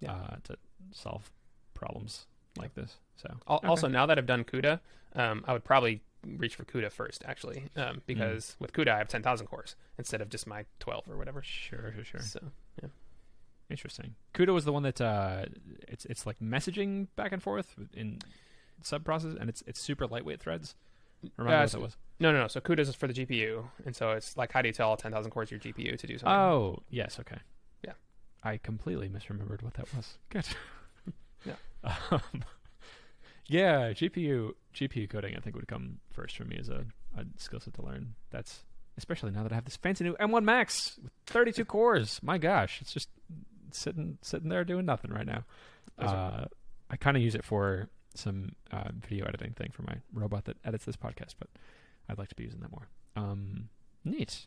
Yeah. 0.00 0.12
uh, 0.12 0.36
to 0.44 0.56
solve 0.92 1.30
problems 1.74 2.26
like 2.56 2.74
this. 2.74 2.96
So 3.16 3.28
Al 3.48 3.56
Okay. 3.58 3.68
Also, 3.68 3.88
now 3.88 4.06
that 4.06 4.18
I've 4.18 4.26
done 4.26 4.44
CUDA, 4.44 4.80
um, 5.14 5.44
I 5.46 5.52
would 5.52 5.64
probably 5.64 6.02
reach 6.26 6.56
for 6.56 6.64
CUDA 6.64 6.90
first, 6.90 7.22
actually, 7.26 7.64
um, 7.76 8.02
because 8.06 8.56
with 8.58 8.72
CUDA 8.72 8.88
I 8.92 8.98
have 8.98 9.08
10,000 9.08 9.46
cores 9.46 9.76
instead 9.98 10.20
of 10.20 10.28
just 10.28 10.46
my 10.46 10.64
12 10.80 11.08
or 11.08 11.16
whatever. 11.16 11.42
sure, 11.42 11.92
sure, 11.94 12.04
sure. 12.04 12.20
So 12.20 12.40
Interesting. 13.70 14.14
CUDA 14.32 14.54
was 14.54 14.64
the 14.64 14.72
one 14.72 14.82
that 14.84 14.98
uh, 14.98 15.44
it's 15.86 16.06
it's 16.06 16.24
like 16.24 16.38
messaging 16.40 17.08
back 17.16 17.32
and 17.32 17.42
forth 17.42 17.74
in 17.92 18.18
sub 18.82 19.04
process, 19.04 19.34
and 19.38 19.50
it's 19.50 19.62
it's 19.66 19.78
super 19.78 20.06
lightweight 20.06 20.40
threads. 20.40 20.74
Remember 21.36 21.56
Uh, 21.56 21.60
what 21.62 21.72
that 21.72 21.80
was? 21.80 21.96
no, 22.20 22.32
no, 22.32 22.42
no. 22.42 22.48
So 22.48 22.60
CUDA 22.60 22.80
is 22.80 22.94
for 22.94 23.06
the 23.08 23.14
GPU, 23.14 23.64
and 23.84 23.94
so 23.96 24.12
it's 24.12 24.36
like 24.36 24.52
how 24.52 24.62
do 24.62 24.68
you 24.68 24.72
tell 24.72 24.96
10,000 24.96 25.30
cores 25.30 25.50
your 25.50 25.60
GPU 25.60 25.98
to 25.98 26.06
do 26.06 26.18
something? 26.18 26.32
Oh, 26.34 26.82
yes, 26.90 27.18
okay. 27.20 27.38
Yeah. 27.84 27.92
I 28.44 28.56
completely 28.58 29.08
misremembered 29.08 29.62
what 29.62 29.74
that 29.74 29.92
was. 29.94 30.18
Good. 30.30 30.46
Yeah. 31.44 31.54
Um, 32.10 32.20
yeah, 33.46 33.92
GPU 33.92 34.52
GPU 34.74 35.08
coding 35.08 35.34
I 35.36 35.40
think 35.40 35.56
would 35.56 35.68
come 35.68 35.98
first 36.12 36.36
for 36.36 36.44
me 36.44 36.56
as 36.58 36.68
a, 36.68 36.84
a 37.16 37.24
skill 37.36 37.60
set 37.60 37.74
to 37.74 37.82
learn. 37.82 38.14
That's 38.30 38.64
especially 38.96 39.30
now 39.30 39.42
that 39.44 39.52
I 39.52 39.54
have 39.54 39.64
this 39.64 39.76
fancy 39.76 40.04
new 40.04 40.14
M1 40.16 40.42
Max 40.44 40.98
with 41.02 41.12
32 41.26 41.64
cores. 41.64 42.20
My 42.22 42.38
gosh, 42.38 42.80
it's 42.80 42.92
just 42.92 43.08
sitting 43.72 44.18
sitting 44.22 44.48
there 44.48 44.64
doing 44.64 44.86
nothing 44.86 45.10
right 45.12 45.26
now. 45.26 45.44
Uh, 45.98 46.46
I 46.90 46.96
kind 46.96 47.16
of 47.16 47.22
use 47.22 47.34
it 47.34 47.44
for 47.44 47.88
some 48.18 48.52
uh, 48.72 48.90
video 49.06 49.24
editing 49.26 49.52
thing 49.52 49.70
for 49.72 49.82
my 49.82 49.94
robot 50.12 50.44
that 50.46 50.56
edits 50.64 50.84
this 50.84 50.96
podcast, 50.96 51.34
but 51.38 51.48
I'd 52.08 52.18
like 52.18 52.28
to 52.28 52.34
be 52.34 52.44
using 52.44 52.60
that 52.60 52.70
more. 52.70 52.88
Um, 53.16 53.68
neat. 54.04 54.46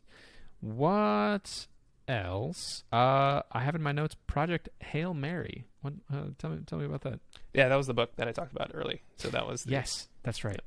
What 0.60 1.68
else? 2.08 2.84
Uh, 2.92 3.42
I 3.52 3.60
have 3.62 3.76
in 3.76 3.82
my 3.82 3.92
notes 3.92 4.16
Project 4.28 4.70
Hail 4.80 5.14
Mary. 5.14 5.66
What? 5.82 5.94
Uh, 6.14 6.26
tell 6.38 6.52
me, 6.52 6.60
tell 6.66 6.78
me 6.80 6.86
about 6.86 7.02
that. 7.02 7.20
Yeah, 7.54 7.68
that 7.70 7.76
was 7.76 7.88
the 7.88 7.94
book 7.94 8.16
that 8.18 8.28
I 8.28 8.32
talked 8.32 8.52
about 8.52 8.72
early. 8.74 9.02
So 9.18 9.30
that 9.30 9.48
was 9.48 9.64
the, 9.64 9.72
Yes, 9.72 10.08
that's 10.24 10.44
right. 10.44 10.60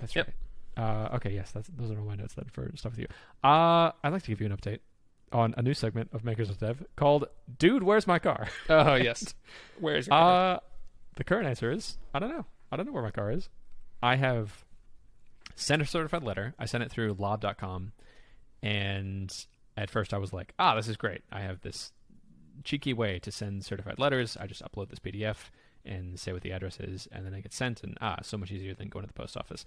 That's 0.00 0.14
Yep. 0.14 0.26
right. 0.26 0.34
Uh, 1.12 1.16
okay, 1.16 1.30
yes, 1.34 1.50
that's, 1.50 1.68
those 1.76 1.90
are 1.90 1.98
all 1.98 2.04
my 2.04 2.14
notes 2.14 2.34
then 2.34 2.44
for 2.52 2.70
stuff 2.76 2.92
with 2.92 3.00
you. 3.00 3.06
Uh, 3.42 3.90
I'd 4.04 4.10
like 4.12 4.22
to 4.22 4.28
give 4.30 4.40
you 4.40 4.46
an 4.46 4.56
update 4.56 4.78
on 5.32 5.54
a 5.56 5.62
new 5.62 5.74
segment 5.74 6.10
of 6.12 6.24
Makers 6.24 6.48
of 6.50 6.58
Dev 6.58 6.84
called 6.96 7.26
"Dude, 7.58 7.82
Where's 7.82 8.06
My 8.06 8.18
Car." 8.18 8.48
Oh 8.68 8.94
yes. 8.96 9.34
Where's 9.80 10.06
your 10.06 10.12
car? 10.16 10.60
The 11.18 11.24
current 11.24 11.48
answer 11.48 11.70
is 11.72 11.98
I 12.14 12.20
don't 12.20 12.30
know. 12.30 12.46
I 12.70 12.76
don't 12.76 12.86
know 12.86 12.92
where 12.92 13.02
my 13.02 13.10
car 13.10 13.30
is. 13.32 13.48
I 14.00 14.14
have 14.16 14.64
sent 15.56 15.82
a 15.82 15.84
certified 15.84 16.22
letter. 16.22 16.54
I 16.60 16.64
sent 16.66 16.84
it 16.84 16.92
through 16.92 17.16
lob.com. 17.18 17.90
And 18.62 19.32
at 19.76 19.90
first 19.90 20.14
I 20.14 20.18
was 20.18 20.32
like, 20.32 20.54
ah, 20.60 20.76
this 20.76 20.86
is 20.86 20.96
great. 20.96 21.22
I 21.32 21.40
have 21.40 21.60
this 21.60 21.92
cheeky 22.62 22.92
way 22.92 23.18
to 23.20 23.32
send 23.32 23.64
certified 23.64 23.98
letters. 23.98 24.36
I 24.38 24.46
just 24.46 24.62
upload 24.62 24.90
this 24.90 25.00
PDF 25.00 25.50
and 25.84 26.20
say 26.20 26.32
what 26.32 26.42
the 26.42 26.52
address 26.52 26.78
is, 26.78 27.08
and 27.10 27.26
then 27.26 27.34
it 27.34 27.42
gets 27.42 27.56
sent. 27.56 27.82
And 27.82 27.98
ah, 28.00 28.18
so 28.22 28.36
much 28.36 28.52
easier 28.52 28.74
than 28.74 28.88
going 28.88 29.04
to 29.04 29.08
the 29.08 29.12
post 29.20 29.36
office. 29.36 29.64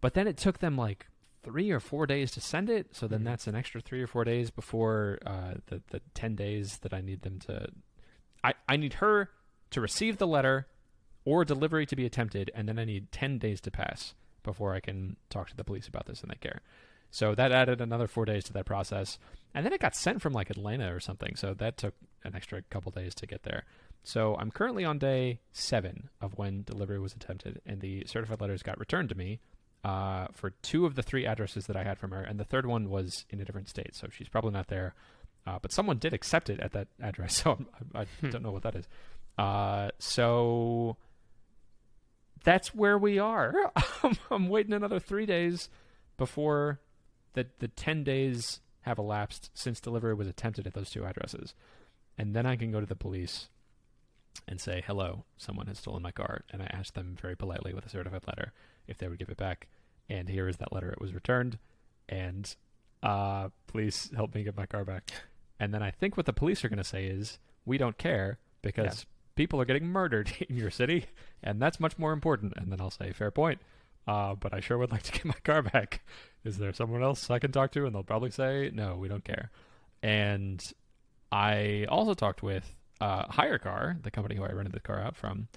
But 0.00 0.14
then 0.14 0.28
it 0.28 0.36
took 0.36 0.58
them 0.60 0.76
like 0.76 1.06
three 1.42 1.72
or 1.72 1.80
four 1.80 2.06
days 2.06 2.30
to 2.32 2.40
send 2.40 2.70
it. 2.70 2.94
So 2.94 3.08
then 3.08 3.22
Mhm. 3.22 3.24
that's 3.24 3.48
an 3.48 3.56
extra 3.56 3.80
three 3.80 4.02
or 4.02 4.06
four 4.06 4.22
days 4.24 4.50
before 4.52 5.18
uh, 5.26 5.54
the, 5.66 5.82
the 5.90 6.00
10 6.14 6.36
days 6.36 6.78
that 6.78 6.94
I 6.94 7.00
need 7.00 7.22
them 7.22 7.40
to. 7.40 7.66
I, 8.44 8.54
I 8.68 8.76
need 8.76 8.94
her 8.94 9.30
to 9.70 9.80
receive 9.80 10.18
the 10.18 10.26
letter 10.26 10.66
or 11.24 11.44
delivery 11.44 11.86
to 11.86 11.96
be 11.96 12.06
attempted, 12.06 12.50
and 12.54 12.68
then 12.68 12.78
I 12.78 12.84
need 12.84 13.12
10 13.12 13.38
days 13.38 13.60
to 13.62 13.70
pass 13.70 14.14
before 14.42 14.74
I 14.74 14.80
can 14.80 15.16
talk 15.30 15.48
to 15.50 15.56
the 15.56 15.64
police 15.64 15.86
about 15.88 16.06
this 16.06 16.20
and 16.22 16.30
they 16.30 16.36
care. 16.36 16.60
So 17.10 17.34
that 17.34 17.52
added 17.52 17.80
another 17.80 18.06
four 18.08 18.24
days 18.24 18.42
to 18.44 18.52
that 18.54 18.64
process. 18.66 19.18
And 19.54 19.64
then 19.66 19.72
it 19.72 19.80
got 19.80 19.94
sent 19.94 20.22
from 20.22 20.32
like 20.32 20.50
Atlanta 20.50 20.92
or 20.94 20.98
something. 20.98 21.36
So 21.36 21.54
that 21.54 21.76
took 21.76 21.94
an 22.24 22.34
extra 22.34 22.62
couple 22.62 22.90
days 22.90 23.14
to 23.16 23.26
get 23.26 23.42
there. 23.42 23.64
So 24.02 24.34
I'm 24.36 24.50
currently 24.50 24.84
on 24.84 24.98
day 24.98 25.38
seven 25.52 26.08
of 26.20 26.36
when 26.38 26.62
delivery 26.64 26.98
was 26.98 27.12
attempted, 27.14 27.60
and 27.66 27.80
the 27.80 28.04
certified 28.06 28.40
letters 28.40 28.62
got 28.64 28.80
returned 28.80 29.10
to 29.10 29.14
me 29.14 29.38
uh, 29.84 30.26
for 30.32 30.50
two 30.62 30.86
of 30.86 30.96
the 30.96 31.02
three 31.04 31.24
addresses 31.24 31.66
that 31.66 31.76
I 31.76 31.84
had 31.84 31.98
from 31.98 32.10
her, 32.10 32.20
and 32.22 32.40
the 32.40 32.44
third 32.44 32.66
one 32.66 32.88
was 32.90 33.26
in 33.30 33.40
a 33.40 33.44
different 33.44 33.68
state, 33.68 33.94
so 33.94 34.08
she's 34.10 34.28
probably 34.28 34.50
not 34.50 34.66
there. 34.68 34.94
Uh, 35.46 35.58
but 35.62 35.70
someone 35.72 35.98
did 35.98 36.12
accept 36.14 36.50
it 36.50 36.58
at 36.60 36.72
that 36.72 36.88
address, 37.00 37.36
so 37.42 37.52
I'm, 37.52 37.66
I, 37.94 38.00
I 38.00 38.06
Hmm. 38.20 38.30
don't 38.30 38.42
know 38.42 38.50
what 38.50 38.62
that 38.64 38.74
is. 38.74 38.88
Uh, 39.38 39.90
so 40.00 40.96
that's 42.44 42.74
where 42.74 42.98
we 42.98 43.18
are. 43.18 43.54
I'm, 44.02 44.16
I'm 44.30 44.48
waiting 44.48 44.72
another 44.72 44.98
three 44.98 45.26
days 45.26 45.68
before 46.16 46.80
the 47.34 47.46
the 47.58 47.68
ten 47.68 48.04
days 48.04 48.60
have 48.82 48.98
elapsed 48.98 49.50
since 49.54 49.80
delivery 49.80 50.14
was 50.14 50.28
attempted 50.28 50.66
at 50.66 50.74
those 50.74 50.90
two 50.90 51.04
addresses, 51.04 51.54
and 52.18 52.34
then 52.34 52.46
I 52.46 52.56
can 52.56 52.72
go 52.72 52.80
to 52.80 52.86
the 52.86 52.96
police 52.96 53.48
and 54.48 54.60
say, 54.60 54.82
"Hello, 54.86 55.24
someone 55.36 55.66
has 55.66 55.78
stolen 55.78 56.02
my 56.02 56.12
car," 56.12 56.44
and 56.50 56.62
I 56.62 56.66
ask 56.66 56.94
them 56.94 57.16
very 57.20 57.36
politely 57.36 57.72
with 57.72 57.86
a 57.86 57.90
certified 57.90 58.26
letter 58.26 58.52
if 58.86 58.98
they 58.98 59.08
would 59.08 59.18
give 59.18 59.30
it 59.30 59.36
back. 59.36 59.68
And 60.08 60.28
here 60.28 60.48
is 60.48 60.56
that 60.58 60.72
letter; 60.72 60.90
it 60.90 61.00
was 61.00 61.14
returned, 61.14 61.58
and 62.08 62.54
uh, 63.02 63.48
please 63.66 64.10
help 64.14 64.34
me 64.34 64.42
get 64.44 64.56
my 64.56 64.66
car 64.66 64.84
back. 64.84 65.10
And 65.58 65.72
then 65.72 65.82
I 65.82 65.90
think 65.90 66.16
what 66.16 66.26
the 66.26 66.32
police 66.32 66.64
are 66.64 66.68
going 66.68 66.78
to 66.78 66.84
say 66.84 67.06
is, 67.06 67.38
"We 67.64 67.78
don't 67.78 67.98
care 67.98 68.38
because 68.62 69.06
people 69.34 69.60
are 69.60 69.64
getting 69.64 69.86
murdered 69.86 70.32
in 70.48 70.56
your 70.56 70.70
city, 70.70 71.06
and 71.42 71.60
that's 71.60 71.80
much 71.80 71.98
more 71.98 72.12
important." 72.12 72.54
And 72.56 72.70
then 72.70 72.80
I'll 72.80 72.90
say, 72.90 73.12
"Fair 73.12 73.30
point." 73.30 73.60
Uh, 74.06 74.34
but 74.34 74.52
I 74.52 74.60
sure 74.60 74.78
would 74.78 74.90
like 74.92 75.02
to 75.02 75.12
get 75.12 75.24
my 75.24 75.34
car 75.44 75.62
back. 75.62 76.02
Is 76.44 76.58
there 76.58 76.72
someone 76.72 77.02
else 77.02 77.30
I 77.30 77.38
can 77.38 77.52
talk 77.52 77.72
to? 77.72 77.86
And 77.86 77.94
they'll 77.94 78.02
probably 78.02 78.30
say, 78.30 78.70
no, 78.74 78.96
we 78.96 79.08
don't 79.08 79.24
care. 79.24 79.50
And 80.02 80.62
I 81.30 81.86
also 81.88 82.14
talked 82.14 82.42
with 82.42 82.74
uh, 83.00 83.26
HyreCar, 83.26 84.02
the 84.02 84.10
company 84.10 84.36
who 84.36 84.44
I 84.44 84.52
rented 84.52 84.74
the 84.74 84.80
car 84.80 85.00
out 85.00 85.16
from, 85.16 85.48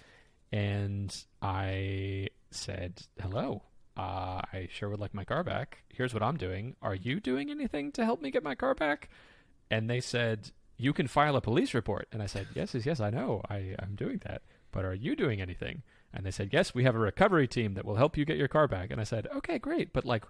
and 0.51 1.15
I 1.41 2.29
said, 2.51 3.01
hello. 3.21 3.63
Uh, 3.97 4.41
I 4.51 4.67
sure 4.71 4.89
would 4.89 4.99
like 4.99 5.13
my 5.13 5.23
car 5.23 5.43
back. 5.43 5.83
Here's 5.89 6.13
what 6.13 6.21
I'm 6.21 6.37
doing. 6.37 6.75
Are 6.81 6.95
you 6.95 7.19
doing 7.21 7.49
anything 7.49 7.91
to 7.93 8.03
help 8.03 8.21
me 8.21 8.29
get 8.29 8.43
my 8.43 8.53
car 8.53 8.75
back? 8.75 9.09
And 9.71 9.89
they 9.89 10.01
said, 10.01 10.51
you 10.77 10.93
can 10.93 11.07
file 11.07 11.35
a 11.35 11.41
police 11.41 11.73
report. 11.73 12.07
And 12.11 12.21
I 12.21 12.25
said, 12.25 12.47
yes, 12.53 12.73
yes, 12.73 12.85
yes, 12.85 12.99
I 12.99 13.09
know. 13.09 13.41
I, 13.49 13.75
I'm 13.79 13.95
doing 13.95 14.21
that. 14.25 14.41
But 14.71 14.85
are 14.85 14.93
you 14.93 15.15
doing 15.15 15.41
anything? 15.41 15.83
And 16.13 16.25
they 16.25 16.31
said, 16.31 16.49
yes, 16.51 16.73
we 16.73 16.83
have 16.83 16.95
a 16.95 16.99
recovery 16.99 17.47
team 17.47 17.73
that 17.73 17.85
will 17.85 17.95
help 17.95 18.17
you 18.17 18.25
get 18.25 18.37
your 18.37 18.47
car 18.47 18.67
back. 18.67 18.91
And 18.91 18.99
I 18.99 19.03
said, 19.03 19.27
okay, 19.37 19.57
great. 19.57 19.93
But 19.93 20.05
like, 20.05 20.23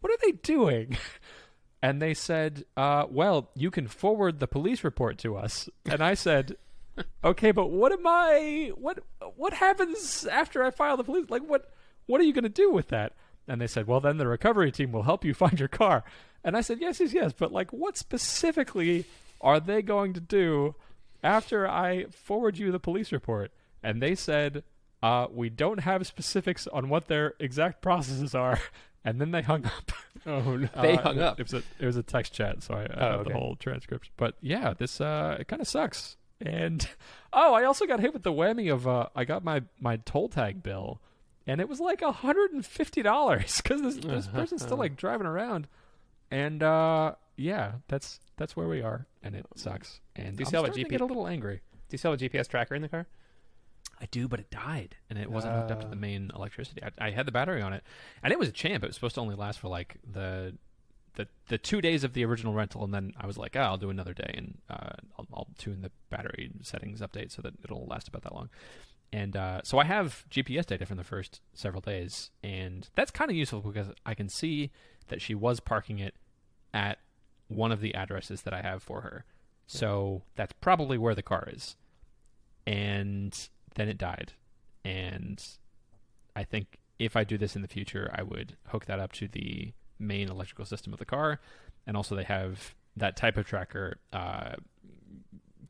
what 0.00 0.12
are 0.12 0.18
they 0.22 0.32
doing? 0.32 0.96
and 1.82 2.00
they 2.00 2.14
said, 2.14 2.64
uh, 2.76 3.06
"Well, 3.08 3.50
you 3.54 3.70
can 3.70 3.86
forward 3.86 4.40
the 4.40 4.48
police 4.48 4.82
report 4.84 5.18
to 5.18 5.36
us." 5.36 5.68
And 5.84 6.02
I 6.02 6.14
said, 6.14 6.56
"Okay, 7.24 7.52
but 7.52 7.68
what 7.68 7.92
am 7.92 8.06
I? 8.06 8.72
What 8.76 9.00
what 9.36 9.52
happens 9.52 10.26
after 10.26 10.62
I 10.62 10.70
file 10.70 10.96
the 10.96 11.04
police? 11.04 11.30
Like, 11.30 11.42
what 11.42 11.70
what 12.06 12.20
are 12.20 12.24
you 12.24 12.32
going 12.32 12.44
to 12.44 12.48
do 12.48 12.70
with 12.70 12.88
that?" 12.88 13.12
And 13.46 13.60
they 13.60 13.66
said, 13.66 13.86
"Well, 13.86 14.00
then 14.00 14.16
the 14.16 14.26
recovery 14.26 14.72
team 14.72 14.92
will 14.92 15.04
help 15.04 15.24
you 15.24 15.34
find 15.44 15.58
your 15.58 15.68
car." 15.68 16.04
And 16.42 16.56
I 16.56 16.60
said, 16.60 16.80
"Yes, 16.80 17.00
yes, 17.00 17.12
yes, 17.12 17.32
but 17.32 17.52
like, 17.52 17.72
what 17.72 17.96
specifically 17.96 19.04
are 19.40 19.60
they 19.60 19.82
going 19.82 20.12
to 20.14 20.20
do 20.20 20.74
after 21.22 21.66
I 21.68 22.04
forward 22.06 22.58
you 22.58 22.70
the 22.72 22.78
police 22.80 23.12
report?" 23.12 23.52
And 23.82 24.00
they 24.02 24.14
said, 24.14 24.62
uh, 25.02 25.26
"We 25.32 25.48
don't 25.50 25.78
have 25.80 26.06
specifics 26.06 26.66
on 26.66 26.88
what 26.88 27.08
their 27.08 27.34
exact 27.40 27.82
processes 27.82 28.34
are." 28.34 28.58
And 29.08 29.20
then 29.20 29.30
they 29.30 29.42
hung 29.42 29.64
up. 29.66 29.92
Oh, 30.26 30.56
no. 30.56 30.68
they 30.82 30.98
Uh, 30.98 31.00
hung 31.02 31.20
up. 31.20 31.38
It 31.38 31.44
was 31.44 31.54
a 31.54 31.62
it 31.78 31.86
was 31.86 31.96
a 31.96 32.02
text 32.02 32.32
chat, 32.32 32.64
so 32.64 32.74
I, 32.74 32.80
I 32.80 32.86
Oh, 32.96 33.10
have 33.12 33.20
okay. 33.20 33.32
the 33.32 33.38
whole 33.38 33.54
transcript. 33.54 34.10
But 34.16 34.34
yeah, 34.40 34.74
this 34.76 35.00
uh, 35.00 35.36
it 35.38 35.46
kind 35.46 35.62
of 35.62 35.68
sucks. 35.68 36.16
And 36.40 36.88
oh, 37.32 37.54
I 37.54 37.62
also 37.62 37.86
got 37.86 38.00
hit 38.00 38.12
with 38.12 38.24
the 38.24 38.32
whammy 38.32 38.72
of 38.72 38.88
uh, 38.88 39.06
I 39.14 39.24
got 39.24 39.44
my 39.44 39.62
my 39.78 39.98
toll 39.98 40.28
tag 40.28 40.64
bill, 40.64 41.00
and 41.46 41.60
it 41.60 41.68
was 41.68 41.78
like 41.78 42.02
hundred 42.02 42.50
and 42.50 42.66
fifty 42.66 43.00
dollars 43.02 43.60
because 43.62 43.80
this 43.80 43.94
this 43.98 44.26
person's 44.26 44.62
still 44.62 44.76
like 44.78 44.96
driving 44.96 45.28
around, 45.28 45.68
and 46.32 46.60
uh, 46.64 47.14
yeah, 47.36 47.72
that's 47.88 48.20
that's 48.36 48.56
where 48.56 48.68
we 48.68 48.82
are, 48.82 49.06
and 49.22 49.34
it 49.34 49.46
sucks. 49.56 50.00
And 50.14 50.36
Do 50.36 50.40
you 50.42 50.46
I'm 50.46 50.48
still 50.48 50.64
have 50.64 50.72
a 50.72 50.74
to 50.74 50.84
get 50.84 51.00
a 51.00 51.04
little 51.04 51.26
angry. 51.26 51.56
Do 51.88 51.94
you 51.94 51.98
still 51.98 52.12
have 52.12 52.20
a 52.20 52.24
GPS 52.28 52.48
tracker 52.48 52.74
in 52.74 52.82
the 52.82 52.88
car? 52.88 53.06
I 54.00 54.06
do, 54.10 54.28
but 54.28 54.40
it 54.40 54.50
died, 54.50 54.96
and 55.08 55.18
it 55.18 55.30
wasn't 55.30 55.54
hooked 55.54 55.70
up 55.70 55.80
to 55.80 55.86
the 55.86 55.96
Uh. 55.96 56.00
main 56.00 56.30
electricity. 56.34 56.82
I, 56.82 57.06
I 57.06 57.10
had 57.10 57.26
the 57.26 57.32
battery 57.32 57.62
on 57.62 57.72
it, 57.72 57.82
and 58.22 58.32
it 58.32 58.38
was 58.38 58.48
a 58.48 58.52
champ. 58.52 58.84
It 58.84 58.88
was 58.88 58.96
supposed 58.96 59.14
to 59.14 59.20
only 59.22 59.34
last 59.36 59.58
for 59.58 59.68
like 59.68 59.96
the 60.10 60.56
the 61.14 61.26
the 61.48 61.56
two 61.56 61.80
days 61.80 62.04
of 62.04 62.12
the 62.12 62.24
original 62.24 62.52
rental, 62.52 62.84
and 62.84 62.92
then 62.92 63.12
I 63.16 63.26
was 63.26 63.38
like, 63.38 63.56
oh, 63.56 63.60
I'll 63.60 63.78
do 63.78 63.88
another 63.90 64.12
day, 64.12 64.32
and 64.36 64.58
uh, 64.68 64.90
I'll, 65.18 65.26
I'll 65.32 65.48
tune 65.56 65.80
the 65.80 65.90
battery 66.10 66.50
settings 66.62 67.00
update 67.00 67.32
so 67.32 67.40
that 67.42 67.54
it'll 67.64 67.86
last 67.86 68.06
about 68.08 68.22
that 68.24 68.34
long. 68.34 68.50
And 69.12 69.34
uh, 69.36 69.60
so 69.64 69.78
I 69.78 69.84
have 69.84 70.24
GPS 70.30 70.66
data 70.66 70.84
from 70.84 70.96
the 70.98 71.04
first 71.04 71.40
several 71.54 71.80
days, 71.80 72.30
and 72.42 72.86
that's 72.96 73.10
kind 73.10 73.30
of 73.30 73.36
useful 73.36 73.60
because 73.62 73.86
I 74.04 74.12
can 74.14 74.28
see 74.28 74.72
that 75.08 75.22
she 75.22 75.34
was 75.34 75.58
parking 75.60 76.00
it 76.00 76.14
at 76.74 76.98
one 77.48 77.72
of 77.72 77.80
the 77.80 77.94
addresses 77.94 78.42
that 78.42 78.54
I 78.54 78.62
have 78.62 78.82
for 78.82 79.02
her. 79.02 79.24
So 79.66 80.22
that's 80.34 80.52
probably 80.60 80.98
where 80.98 81.14
the 81.14 81.22
car 81.22 81.48
is. 81.52 81.76
And 82.66 83.36
then 83.74 83.88
it 83.88 83.98
died. 83.98 84.32
And 84.84 85.42
I 86.34 86.44
think 86.44 86.78
if 86.98 87.16
I 87.16 87.24
do 87.24 87.38
this 87.38 87.56
in 87.56 87.62
the 87.62 87.68
future, 87.68 88.10
I 88.14 88.22
would 88.22 88.56
hook 88.68 88.86
that 88.86 89.00
up 89.00 89.12
to 89.12 89.28
the 89.28 89.72
main 89.98 90.28
electrical 90.28 90.64
system 90.64 90.92
of 90.92 90.98
the 90.98 91.04
car. 91.04 91.40
And 91.86 91.96
also, 91.96 92.16
they 92.16 92.24
have 92.24 92.74
that 92.96 93.16
type 93.16 93.36
of 93.36 93.46
tracker 93.46 93.98
uh, 94.12 94.54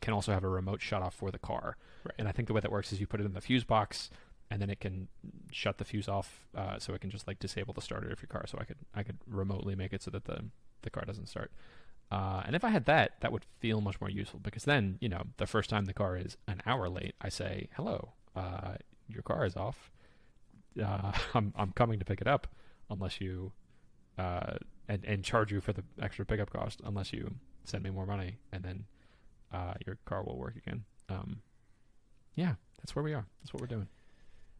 can 0.01 0.15
also 0.15 0.33
have 0.33 0.45
a 0.45 0.49
remote 0.49 0.81
shut 0.81 1.03
off 1.03 1.15
for 1.15 1.31
the 1.31 1.39
car. 1.39 1.77
Right. 2.05 2.15
And 2.19 2.29
I 2.29 2.33
think 2.33 2.49
the 2.49 2.55
way 2.55 2.61
that 2.61 2.71
works 2.71 2.93
is 2.93 3.01
you 3.01 3.07
put 3.07 3.21
it 3.21 3.27
in 3.27 3.35
the 3.35 3.41
fuse 3.41 3.65
box, 3.65 4.11
and 4.51 4.63
then 4.63 4.71
it 4.71 4.81
can 4.81 5.09
shut 5.51 5.79
the 5.79 5.85
fuse 5.85 6.09
off, 6.09 6.47
uh, 6.57 6.79
so 6.79 6.95
it 6.95 7.01
can 7.01 7.11
just 7.11 7.27
like 7.27 7.39
disable 7.39 7.75
the 7.75 7.81
starter 7.81 8.09
of 8.09 8.23
your 8.23 8.29
car. 8.29 8.47
So 8.47 8.59
I 8.61 8.65
could 8.65 8.79
I 8.95 9.03
could 9.03 9.19
remotely 9.27 9.75
make 9.75 9.93
it 9.93 10.03
so 10.03 10.11
that 10.13 10.25
the 10.25 10.45
the 10.83 10.91
car 10.91 11.05
doesn't 11.05 11.27
start. 11.27 11.51
Uh, 12.11 12.43
and 12.47 12.55
if 12.55 12.63
I 12.63 12.69
had 12.69 12.85
that, 12.85 13.13
that 13.21 13.33
would 13.33 13.45
feel 13.59 13.81
much 13.81 14.01
more 14.01 14.11
useful 14.11 14.39
because 14.41 14.65
then, 14.65 14.97
you 15.01 15.09
know, 15.09 15.25
the 15.39 15.47
first 15.47 15.69
time 15.69 15.87
the 15.87 15.93
car 15.93 16.17
is 16.17 16.37
an 16.47 16.63
hour 16.65 16.89
late, 16.89 17.15
I 17.21 17.29
say, 17.29 17.69
"Hello, 17.75 18.13
uh, 18.37 18.77
your 19.09 19.23
car 19.23 19.45
is 19.45 19.57
off. 19.57 19.91
Uh, 20.83 21.13
I'm 21.35 21.53
I'm 21.57 21.73
coming 21.73 21.99
to 21.99 22.05
pick 22.05 22.21
it 22.21 22.29
up, 22.29 22.47
unless 22.91 23.21
you 23.21 23.53
uh, 24.19 24.55
and 24.89 25.05
and 25.05 25.25
charge 25.25 25.51
you 25.51 25.61
for 25.61 25.73
the 25.73 25.83
extra 26.01 26.25
pickup 26.25 26.51
cost, 26.51 26.81
unless 26.85 27.13
you 27.13 27.35
send 27.65 27.83
me 27.83 27.91
more 27.91 28.07
money, 28.07 28.39
and 28.53 28.63
then 28.63 28.85
uh, 29.53 29.75
your 29.85 29.99
car 30.05 30.23
will 30.23 30.39
work 30.39 30.55
again." 30.57 30.85
Um, 31.09 31.41
yeah, 32.37 32.55
that's 32.79 32.95
where 32.95 33.03
we 33.03 33.15
are. 33.15 33.27
That's 33.41 33.53
what 33.53 33.61
we're 33.61 33.67
doing. 33.67 33.89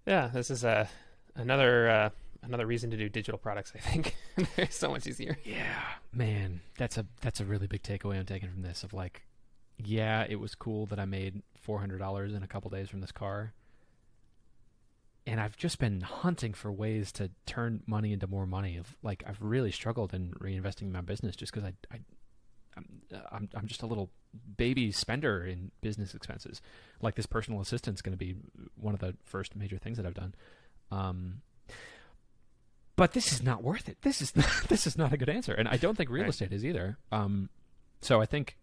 Yeah, 0.05 0.29
this 0.29 0.51
is 0.51 0.65
uh, 0.65 0.89
another 1.37 2.11
another 2.47 2.67
reason 2.67 2.91
to 2.91 2.97
do 2.97 3.09
digital 3.09 3.39
products. 3.39 3.73
I 3.75 3.79
think 3.79 4.17
they're 4.57 4.71
so 4.71 4.91
much 4.91 5.07
easier. 5.07 5.39
Yeah, 5.45 5.83
man, 6.13 6.61
that's 6.79 6.99
a 6.99 7.07
that's 7.21 7.41
a 7.41 7.45
really 7.45 7.67
big 7.67 7.83
takeaway 7.83 8.19
I'm 8.19 8.27
taking 8.27 8.51
from 8.51 8.63
this. 8.63 8.83
Of 8.85 8.93
like, 8.93 9.27
yeah, 9.79 10.27
it 10.29 10.37
was 10.37 10.55
cool 10.55 10.87
that 10.87 10.99
I 10.99 11.05
made 11.05 11.43
four 11.55 11.81
hundred 11.81 11.99
dollars 11.99 12.35
in 12.35 12.43
a 12.43 12.49
couple 12.49 12.71
days 12.71 12.89
from 12.89 13.01
this 13.01 13.13
car, 13.13 13.53
and 15.27 15.41
I've 15.41 15.57
just 15.57 15.79
been 15.79 16.01
hunting 16.01 16.55
for 16.55 16.73
ways 16.73 17.13
to 17.13 17.31
turn 17.47 17.83
money 17.87 18.13
into 18.13 18.27
more 18.27 18.47
money. 18.47 18.77
Of 18.77 18.97
like, 19.03 19.25
I've 19.27 19.41
really 19.41 19.73
struggled 19.73 20.15
in 20.15 20.33
reinvesting 20.33 20.83
in 20.83 20.93
my 20.93 21.01
business 21.01 21.37
just 21.37 21.53
because 21.53 21.69
I, 21.69 21.75
I, 21.95 21.99
I'm, 22.77 23.03
I'm 23.33 23.49
I'm 23.55 23.67
just 23.67 23.83
a 23.83 23.87
little 23.87 24.11
baby 24.57 24.93
spender 24.93 25.45
in 25.45 25.71
business 25.81 26.15
expenses. 26.15 26.61
Like 27.01 27.15
this 27.15 27.27
personal 27.27 27.61
assistant's 27.61 28.03
going 28.03 28.13
to 28.13 28.19
be 28.19 28.37
one 28.77 28.95
of 28.95 29.01
the 29.01 29.17
first 29.25 29.57
major 29.57 29.79
things 29.79 29.97
that 29.97 30.07
I've 30.07 30.15
done. 30.15 30.35
Um, 30.91 31.43
but 32.97 33.13
this 33.13 33.33
is 33.33 33.43
not 33.43 33.63
worth 33.63 33.89
it. 33.89 33.99
This 34.03 34.21
is 34.23 34.35
not, 34.37 34.47
this 34.69 34.87
is 34.87 34.97
not 34.99 35.13
a 35.13 35.17
good 35.17 35.29
answer, 35.29 35.53
and 35.55 35.69
I 35.69 35.77
don't 35.77 35.97
think 35.97 36.11
real 36.11 36.23
Right. 36.25 36.31
estate 36.31 36.53
is 36.53 36.65
either. 36.65 36.99
Um, 37.13 37.49
so 38.01 38.21
I 38.21 38.27
think 38.27 38.57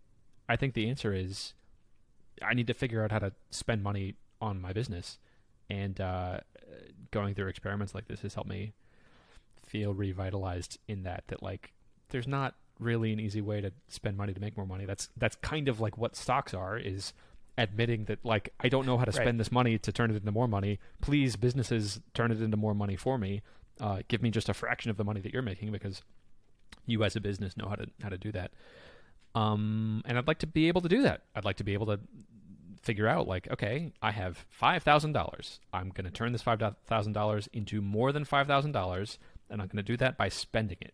I 0.50 0.56
think 0.56 0.74
the 0.74 0.89
answer 0.89 1.13
is 1.13 1.54
I 2.41 2.54
need 2.54 2.67
to 2.67 2.74
figure 2.74 3.04
out 3.04 3.12
how 3.12 3.19
to 3.19 3.32
spend 3.52 3.84
money 3.84 4.15
on 4.41 4.60
my 4.62 4.74
business, 4.74 5.17
and 5.69 6.00
uh, 6.02 6.39
going 7.12 7.34
through 7.36 7.48
experiments 7.48 7.93
like 7.96 8.08
this 8.08 8.22
has 8.22 8.34
helped 8.34 8.50
me 8.50 8.74
feel 9.65 9.93
revitalized 9.93 10.78
in 10.88 11.04
that 11.04 11.24
that 11.28 11.41
like 11.41 11.72
there's 12.10 12.28
not 12.28 12.56
really 12.80 13.13
an 13.13 13.19
easy 13.19 13.41
way 13.41 13.62
to 13.62 13.72
spend 13.88 14.17
money 14.17 14.34
to 14.34 14.39
make 14.41 14.58
more 14.58 14.65
money. 14.65 14.86
That's 14.86 15.10
that's 15.17 15.36
kind 15.38 15.67
of 15.67 15.80
like 15.80 15.98
what 15.98 16.15
stocks 16.15 16.54
are 16.54 16.78
is 16.78 17.13
admitting 17.58 18.06
that 18.06 18.19
like 18.26 18.52
I 18.60 18.67
don't 18.69 18.86
know 18.86 18.98
how 18.98 19.06
to 19.06 19.12
Right. 19.12 19.22
spend 19.24 19.39
this 19.39 19.52
money 19.52 19.78
to 19.78 19.91
turn 19.91 20.10
it 20.12 20.15
into 20.17 20.32
more 20.32 20.48
money. 20.48 20.80
Please 21.02 21.36
businesses 21.36 22.02
turn 22.13 22.32
it 22.32 22.41
into 22.41 22.58
more 22.58 22.74
money 22.74 22.96
for 22.96 23.17
me. 23.17 23.41
Uh, 23.79 23.99
give 24.07 24.21
me 24.21 24.29
just 24.29 24.49
a 24.49 24.53
fraction 24.53 24.91
of 24.91 24.97
the 24.97 25.03
money 25.03 25.19
that 25.21 25.33
you're 25.33 25.41
making 25.41 25.71
because 25.71 26.01
you 26.86 27.03
as 27.03 27.15
a 27.15 27.21
business 27.21 27.57
know 27.57 27.67
how 27.67 27.75
to 27.75 27.88
how 28.01 28.09
to 28.09 28.17
do 28.17 28.31
that. 28.31 28.51
Um, 29.36 30.03
and 30.05 30.17
I'd 30.17 30.27
like 30.27 30.39
to 30.39 30.47
be 30.47 30.67
able 30.67 30.81
to 30.81 30.89
do 30.89 31.01
that. 31.03 31.21
I'd 31.36 31.45
like 31.45 31.57
to 31.57 31.63
be 31.63 31.73
able 31.73 31.88
to 31.88 31.99
figure 32.81 33.07
out 33.07 33.27
like, 33.27 33.49
okay, 33.49 33.93
I 34.01 34.12
have 34.12 34.45
five 34.49 34.83
thousand 34.83 35.13
dollars. 35.13 35.59
I'm 35.73 35.89
going 35.89 36.05
to 36.05 36.12
turn 36.12 36.31
this 36.33 36.41
five 36.41 36.62
thousand 36.86 37.13
dollars 37.13 37.49
into 37.53 37.81
more 37.81 38.12
than 38.12 38.25
five 38.25 38.47
thousand 38.47 38.73
dollars, 38.73 39.17
and 39.49 39.62
I'm 39.62 39.67
going 39.67 39.77
to 39.77 39.83
do 39.83 39.97
that 39.97 40.17
by 40.17 40.29
spending 40.29 40.77
it. 40.81 40.93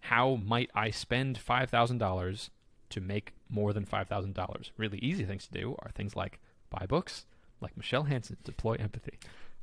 How 0.00 0.36
might 0.36 0.70
I 0.74 0.90
spend 0.90 1.38
five 1.38 1.70
thousand 1.70 1.98
dollars 1.98 2.50
to 2.90 3.00
make 3.00 3.32
more 3.48 3.72
than 3.72 3.84
five 3.84 4.08
thousand 4.08 4.34
dollars? 4.34 4.70
Really 4.76 4.98
easy 4.98 5.24
things 5.24 5.46
to 5.48 5.52
do 5.58 5.76
are 5.80 5.90
things 5.90 6.14
like 6.14 6.38
buy 6.70 6.86
books, 6.86 7.26
like 7.60 7.76
Michele 7.76 8.04
Hansen, 8.04 8.36
deploy 8.44 8.74
empathy, 8.74 9.18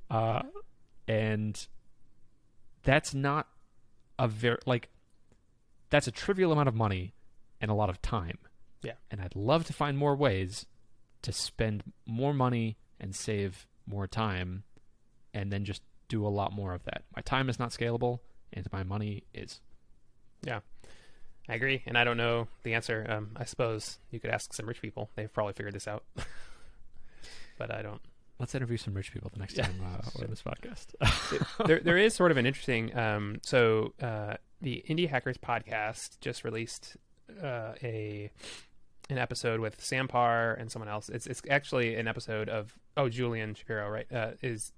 uh, 0.09 0.41
and 1.07 1.67
that's 2.87 3.13
not 3.13 3.47
a 4.17 4.29
very 4.29 4.57
like 4.65 4.87
that's 5.89 6.07
a 6.07 6.11
trivial 6.11 6.53
amount 6.53 6.69
of 6.69 6.73
money 6.73 7.13
and 7.59 7.69
a 7.69 7.73
lot 7.73 7.89
of 7.89 8.01
time. 8.01 8.37
Yeah. 8.81 8.93
And 9.11 9.19
I'd 9.19 9.35
love 9.35 9.65
to 9.65 9.73
find 9.73 9.97
more 9.97 10.15
ways 10.15 10.65
to 11.23 11.33
spend 11.33 11.83
more 12.05 12.33
money 12.33 12.77
and 12.99 13.13
save 13.13 13.67
more 13.85 14.07
time 14.07 14.63
and 15.33 15.51
then 15.51 15.65
just 15.65 15.81
do 16.07 16.25
a 16.25 16.29
lot 16.29 16.53
more 16.53 16.73
of 16.73 16.85
that. 16.85 17.03
My 17.13 17.21
time 17.21 17.49
is 17.49 17.59
not 17.59 17.71
scalable 17.71 18.19
and 18.53 18.65
my 18.71 18.83
money 18.83 19.23
is. 19.33 19.59
Yeah. 20.43 20.61
I 21.49 21.55
agree, 21.55 21.81
and 21.85 21.97
I 21.97 22.03
don't 22.03 22.17
know 22.17 22.49
the 22.63 22.73
answer. 22.73 23.05
Um, 23.07 23.31
I 23.37 23.45
suppose 23.45 23.99
you 24.11 24.19
could 24.19 24.31
ask 24.31 24.53
some 24.53 24.65
rich 24.65 24.81
people; 24.81 25.09
they've 25.15 25.31
probably 25.31 25.53
figured 25.53 25.73
this 25.73 25.87
out. 25.87 26.03
but 27.57 27.73
I 27.73 27.81
don't. 27.81 28.01
Let's 28.39 28.53
interview 28.53 28.77
some 28.77 28.93
rich 28.93 29.11
people 29.11 29.31
the 29.33 29.39
next 29.39 29.55
time 29.55 29.81
uh, 29.83 30.09
we're 30.15 30.25
on 30.25 30.29
this 30.29 30.43
podcast. 30.43 31.67
there, 31.67 31.79
there 31.79 31.97
is 31.97 32.13
sort 32.13 32.31
of 32.31 32.37
an 32.37 32.45
interesting. 32.45 32.95
Um, 32.95 33.39
so 33.41 33.93
uh, 34.01 34.35
the 34.61 34.83
Indie 34.87 35.09
Hackers 35.09 35.37
podcast 35.37 36.19
just 36.21 36.43
released 36.43 36.97
uh, 37.41 37.73
a 37.81 38.31
an 39.09 39.17
episode 39.17 39.59
with 39.59 39.83
Sam 39.83 40.07
Parr 40.07 40.53
and 40.53 40.71
someone 40.71 40.89
else. 40.89 41.09
It's 41.09 41.25
it's 41.27 41.41
actually 41.49 41.95
an 41.95 42.07
episode 42.07 42.49
of 42.49 42.77
oh 42.95 43.09
Julian 43.09 43.55
Shapiro 43.55 43.89
right 43.89 44.11
uh, 44.11 44.31
is 44.41 44.71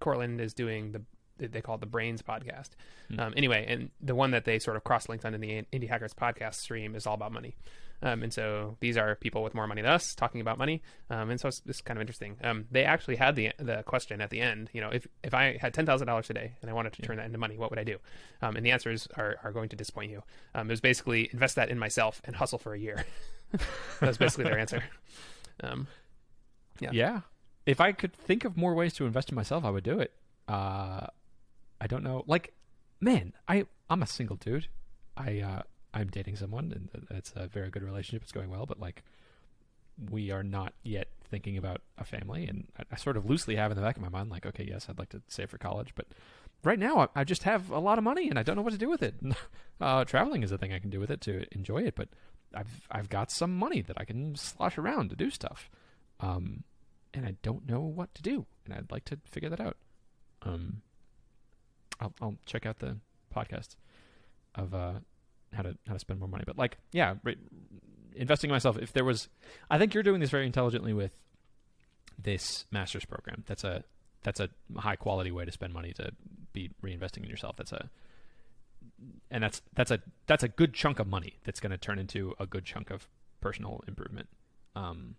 Courtland 0.00 0.40
is 0.40 0.52
doing 0.52 0.92
the 0.92 1.02
they 1.38 1.62
call 1.62 1.76
it 1.76 1.80
the 1.80 1.86
Brains 1.86 2.22
podcast. 2.22 2.70
Hmm. 3.08 3.20
Um, 3.20 3.34
anyway, 3.36 3.64
and 3.66 3.90
the 4.00 4.14
one 4.14 4.30
that 4.32 4.44
they 4.44 4.58
sort 4.58 4.76
of 4.76 4.84
cross 4.84 5.08
linked 5.08 5.24
on 5.24 5.34
in 5.34 5.40
the 5.40 5.62
Indie 5.72 5.88
Hackers 5.88 6.12
podcast 6.12 6.54
stream 6.56 6.94
is 6.94 7.06
all 7.06 7.14
about 7.14 7.32
money. 7.32 7.56
Um, 8.02 8.22
and 8.22 8.32
so 8.32 8.76
these 8.80 8.96
are 8.96 9.14
people 9.16 9.42
with 9.42 9.54
more 9.54 9.66
money 9.66 9.82
than 9.82 9.90
us 9.90 10.14
talking 10.14 10.40
about 10.40 10.56
money. 10.56 10.82
Um, 11.10 11.28
and 11.30 11.38
so 11.38 11.48
it's, 11.48 11.60
it's 11.66 11.80
kind 11.82 11.98
of 11.98 12.00
interesting. 12.00 12.36
Um, 12.42 12.64
they 12.70 12.84
actually 12.84 13.16
had 13.16 13.36
the 13.36 13.52
the 13.58 13.82
question 13.84 14.20
at 14.20 14.30
the 14.30 14.40
end. 14.40 14.70
You 14.72 14.80
know, 14.80 14.88
if 14.90 15.06
if 15.22 15.34
I 15.34 15.58
had 15.60 15.74
ten 15.74 15.84
thousand 15.86 16.06
dollars 16.06 16.26
today 16.26 16.54
and 16.62 16.70
I 16.70 16.74
wanted 16.74 16.94
to 16.94 17.02
turn 17.02 17.16
that 17.18 17.26
into 17.26 17.38
money, 17.38 17.58
what 17.58 17.70
would 17.70 17.78
I 17.78 17.84
do? 17.84 17.98
Um, 18.40 18.56
and 18.56 18.64
the 18.64 18.70
answers 18.70 19.06
are 19.16 19.36
are 19.44 19.52
going 19.52 19.68
to 19.70 19.76
disappoint 19.76 20.10
you. 20.10 20.22
Um, 20.54 20.68
it 20.68 20.72
was 20.72 20.80
basically 20.80 21.28
invest 21.32 21.56
that 21.56 21.68
in 21.68 21.78
myself 21.78 22.20
and 22.24 22.34
hustle 22.36 22.58
for 22.58 22.72
a 22.74 22.78
year. 22.78 23.04
That's 24.00 24.16
basically 24.16 24.44
their 24.44 24.58
answer. 24.58 24.82
Um, 25.62 25.86
Yeah. 26.80 26.90
yeah. 26.92 27.20
If 27.66 27.80
I 27.80 27.92
could 27.92 28.14
think 28.14 28.44
of 28.46 28.56
more 28.56 28.74
ways 28.74 28.94
to 28.94 29.04
invest 29.06 29.28
in 29.28 29.34
myself, 29.34 29.64
I 29.64 29.70
would 29.70 29.84
do 29.84 30.00
it. 30.00 30.12
Uh, 30.48 31.06
I 31.80 31.86
don't 31.86 32.02
know. 32.02 32.24
Like, 32.26 32.54
man, 33.00 33.34
I 33.46 33.66
I'm 33.90 34.02
a 34.02 34.06
single 34.06 34.36
dude. 34.36 34.68
I 35.16 35.40
uh, 35.40 35.62
I'm 35.92 36.08
dating 36.08 36.36
someone, 36.36 36.72
and 36.72 37.06
it's 37.10 37.32
a 37.36 37.46
very 37.46 37.70
good 37.70 37.82
relationship. 37.82 38.22
It's 38.22 38.32
going 38.32 38.50
well, 38.50 38.66
but 38.66 38.80
like, 38.80 39.02
we 40.10 40.30
are 40.30 40.42
not 40.42 40.72
yet 40.82 41.08
thinking 41.30 41.56
about 41.56 41.80
a 41.98 42.04
family. 42.04 42.46
And 42.46 42.68
I, 42.78 42.82
I 42.92 42.96
sort 42.96 43.16
of 43.16 43.26
loosely 43.28 43.56
have 43.56 43.70
in 43.70 43.76
the 43.76 43.82
back 43.82 43.96
of 43.96 44.02
my 44.02 44.08
mind, 44.08 44.30
like, 44.30 44.46
okay, 44.46 44.64
yes, 44.68 44.86
I'd 44.88 44.98
like 44.98 45.10
to 45.10 45.22
save 45.28 45.50
for 45.50 45.58
college, 45.58 45.92
but 45.94 46.06
right 46.64 46.78
now 46.78 46.98
I, 46.98 47.20
I 47.20 47.24
just 47.24 47.44
have 47.44 47.70
a 47.70 47.78
lot 47.78 47.98
of 47.98 48.04
money 48.04 48.28
and 48.28 48.38
I 48.38 48.42
don't 48.42 48.56
know 48.56 48.62
what 48.62 48.72
to 48.72 48.78
do 48.78 48.90
with 48.90 49.02
it. 49.02 49.14
uh, 49.80 50.04
traveling 50.04 50.42
is 50.42 50.52
a 50.52 50.58
thing 50.58 50.72
I 50.72 50.78
can 50.78 50.90
do 50.90 51.00
with 51.00 51.10
it 51.10 51.20
to 51.22 51.44
enjoy 51.52 51.82
it, 51.82 51.94
but 51.94 52.08
I've 52.54 52.88
I've 52.90 53.08
got 53.08 53.30
some 53.30 53.56
money 53.56 53.80
that 53.82 53.98
I 53.98 54.04
can 54.04 54.34
slosh 54.34 54.76
around 54.76 55.10
to 55.10 55.16
do 55.16 55.30
stuff, 55.30 55.70
um, 56.18 56.64
and 57.14 57.24
I 57.24 57.36
don't 57.42 57.68
know 57.68 57.80
what 57.80 58.12
to 58.16 58.22
do, 58.22 58.46
and 58.64 58.74
I'd 58.74 58.90
like 58.90 59.04
to 59.06 59.18
figure 59.24 59.48
that 59.48 59.60
out. 59.60 59.76
Um, 60.42 60.82
I'll 62.00 62.12
I'll 62.20 62.36
check 62.46 62.66
out 62.66 62.80
the 62.80 62.96
podcast 63.34 63.76
of 64.56 64.74
uh 64.74 64.94
how 65.52 65.62
to 65.62 65.76
how 65.86 65.92
to 65.94 65.98
spend 65.98 66.20
more 66.20 66.28
money, 66.28 66.44
but 66.46 66.56
like 66.58 66.78
yeah, 66.92 67.14
right, 67.24 67.38
investing 68.14 68.50
in 68.50 68.54
myself. 68.54 68.76
If 68.78 68.92
there 68.92 69.04
was, 69.04 69.28
I 69.70 69.78
think 69.78 69.94
you're 69.94 70.02
doing 70.02 70.20
this 70.20 70.30
very 70.30 70.46
intelligently 70.46 70.92
with 70.92 71.12
this 72.18 72.66
master's 72.70 73.04
program. 73.04 73.44
That's 73.46 73.64
a 73.64 73.84
that's 74.22 74.40
a 74.40 74.48
high 74.76 74.96
quality 74.96 75.30
way 75.30 75.44
to 75.44 75.52
spend 75.52 75.72
money 75.72 75.92
to 75.94 76.12
be 76.52 76.70
reinvesting 76.84 77.24
in 77.24 77.30
yourself. 77.30 77.56
That's 77.56 77.72
a 77.72 77.88
and 79.30 79.42
that's 79.42 79.62
that's 79.74 79.90
a 79.90 80.00
that's 80.26 80.42
a 80.42 80.48
good 80.48 80.74
chunk 80.74 80.98
of 80.98 81.06
money 81.06 81.38
that's 81.44 81.60
going 81.60 81.70
to 81.72 81.78
turn 81.78 81.98
into 81.98 82.34
a 82.38 82.46
good 82.46 82.64
chunk 82.64 82.90
of 82.90 83.08
personal 83.40 83.82
improvement. 83.88 84.28
Um, 84.76 85.16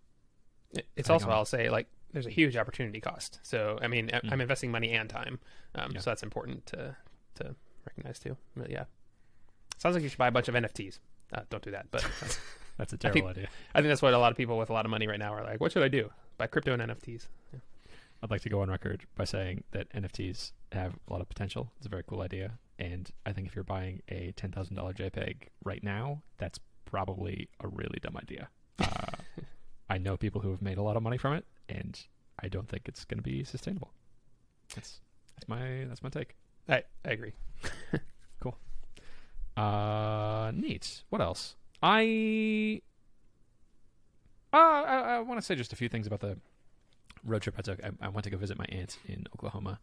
It- 0.70 0.86
It's 0.96 1.10
also 1.10 1.28
I'll 1.28 1.44
say 1.44 1.68
like 1.68 1.86
there's 2.12 2.26
a 2.26 2.30
huge 2.30 2.56
opportunity 2.56 3.00
cost. 3.00 3.40
So 3.42 3.78
I 3.82 3.88
mean 3.88 4.10
I- 4.12 4.20
Mm. 4.20 4.32
I'm 4.32 4.40
investing 4.40 4.70
money 4.70 4.92
and 4.92 5.08
time, 5.10 5.38
um, 5.74 5.92
Yeah. 5.92 6.00
so 6.00 6.10
that's 6.10 6.22
important 6.22 6.66
to 6.66 6.96
to 7.36 7.56
recognize 7.86 8.18
too. 8.18 8.36
But 8.56 8.70
yeah, 8.70 8.84
sounds 9.82 9.94
like 9.94 10.02
you 10.02 10.08
should 10.08 10.18
buy 10.18 10.28
a 10.28 10.30
bunch 10.30 10.48
of 10.48 10.54
NFTs. 10.54 10.98
Uh, 11.32 11.40
don't 11.50 11.62
do 11.62 11.70
that, 11.72 11.86
but 11.90 12.02
that's, 12.20 12.38
that's 12.78 12.92
a 12.92 12.96
I 12.96 12.98
terrible 12.98 13.20
think- 13.28 13.38
idea. 13.38 13.48
I 13.74 13.80
think 13.80 13.88
that's 13.88 14.02
what 14.02 14.14
a 14.14 14.18
lot 14.18 14.30
of 14.30 14.36
people 14.38 14.56
with 14.56 14.70
a 14.70 14.72
lot 14.72 14.84
of 14.84 14.90
money 14.90 15.06
right 15.06 15.18
now 15.18 15.32
are 15.34 15.42
like. 15.42 15.60
What 15.60 15.72
should 15.72 15.82
I 15.82 15.88
do? 15.88 16.10
Buy 16.38 16.46
crypto 16.46 16.72
and 16.72 16.82
NFTs. 16.82 17.26
I'd 18.22 18.30
like 18.30 18.42
to 18.42 18.48
go 18.48 18.60
on 18.62 18.70
record 18.70 19.02
by 19.16 19.24
saying 19.24 19.64
that 19.72 19.92
NFTs 19.92 20.52
have 20.70 20.94
a 21.08 21.12
lot 21.12 21.20
of 21.20 21.28
potential. 21.28 21.72
It's 21.78 21.86
a 21.86 21.88
very 21.88 22.04
cool 22.06 22.20
idea, 22.20 22.52
and 22.78 23.10
I 23.26 23.32
think 23.32 23.48
if 23.48 23.54
you're 23.56 23.64
buying 23.64 24.00
a 24.08 24.32
ten 24.36 24.52
thousand 24.52 24.76
dollar 24.76 24.92
JPEG 24.92 25.48
right 25.64 25.82
now, 25.82 26.22
that's 26.38 26.60
probably 26.84 27.48
a 27.60 27.66
really 27.68 27.98
dumb 28.00 28.16
idea. 28.16 28.48
Uh, 28.78 29.16
I 29.90 29.98
know 29.98 30.16
people 30.16 30.40
who 30.40 30.50
have 30.52 30.62
made 30.62 30.78
a 30.78 30.82
lot 30.82 30.96
of 30.96 31.02
money 31.02 31.18
from 31.18 31.32
it, 31.34 31.44
and 31.68 31.98
I 32.40 32.46
don't 32.48 32.68
think 32.68 32.86
it's 32.86 33.04
going 33.04 33.18
to 33.18 33.22
be 33.24 33.42
sustainable. 33.42 33.90
That's 34.74 35.00
that's 35.34 35.48
my 35.48 35.84
that's 35.88 36.02
my 36.04 36.08
take. 36.08 36.36
I 36.68 36.84
I 37.04 37.10
agree. 37.10 37.32
Uh, 39.56 40.50
neat. 40.54 41.02
What 41.10 41.20
else? 41.20 41.56
I 41.82 42.80
uh, 44.52 44.56
I, 44.56 45.16
I 45.16 45.18
want 45.20 45.40
to 45.40 45.44
say 45.44 45.54
just 45.54 45.72
a 45.72 45.76
few 45.76 45.88
things 45.88 46.06
about 46.06 46.20
the 46.20 46.38
road 47.24 47.42
trip 47.42 47.54
I 47.58 47.62
took. 47.62 47.82
I, 47.82 47.90
I 48.00 48.08
went 48.08 48.24
to 48.24 48.30
go 48.30 48.36
visit 48.36 48.58
my 48.58 48.66
aunt 48.68 48.98
in 49.06 49.26
Oklahoma, 49.34 49.78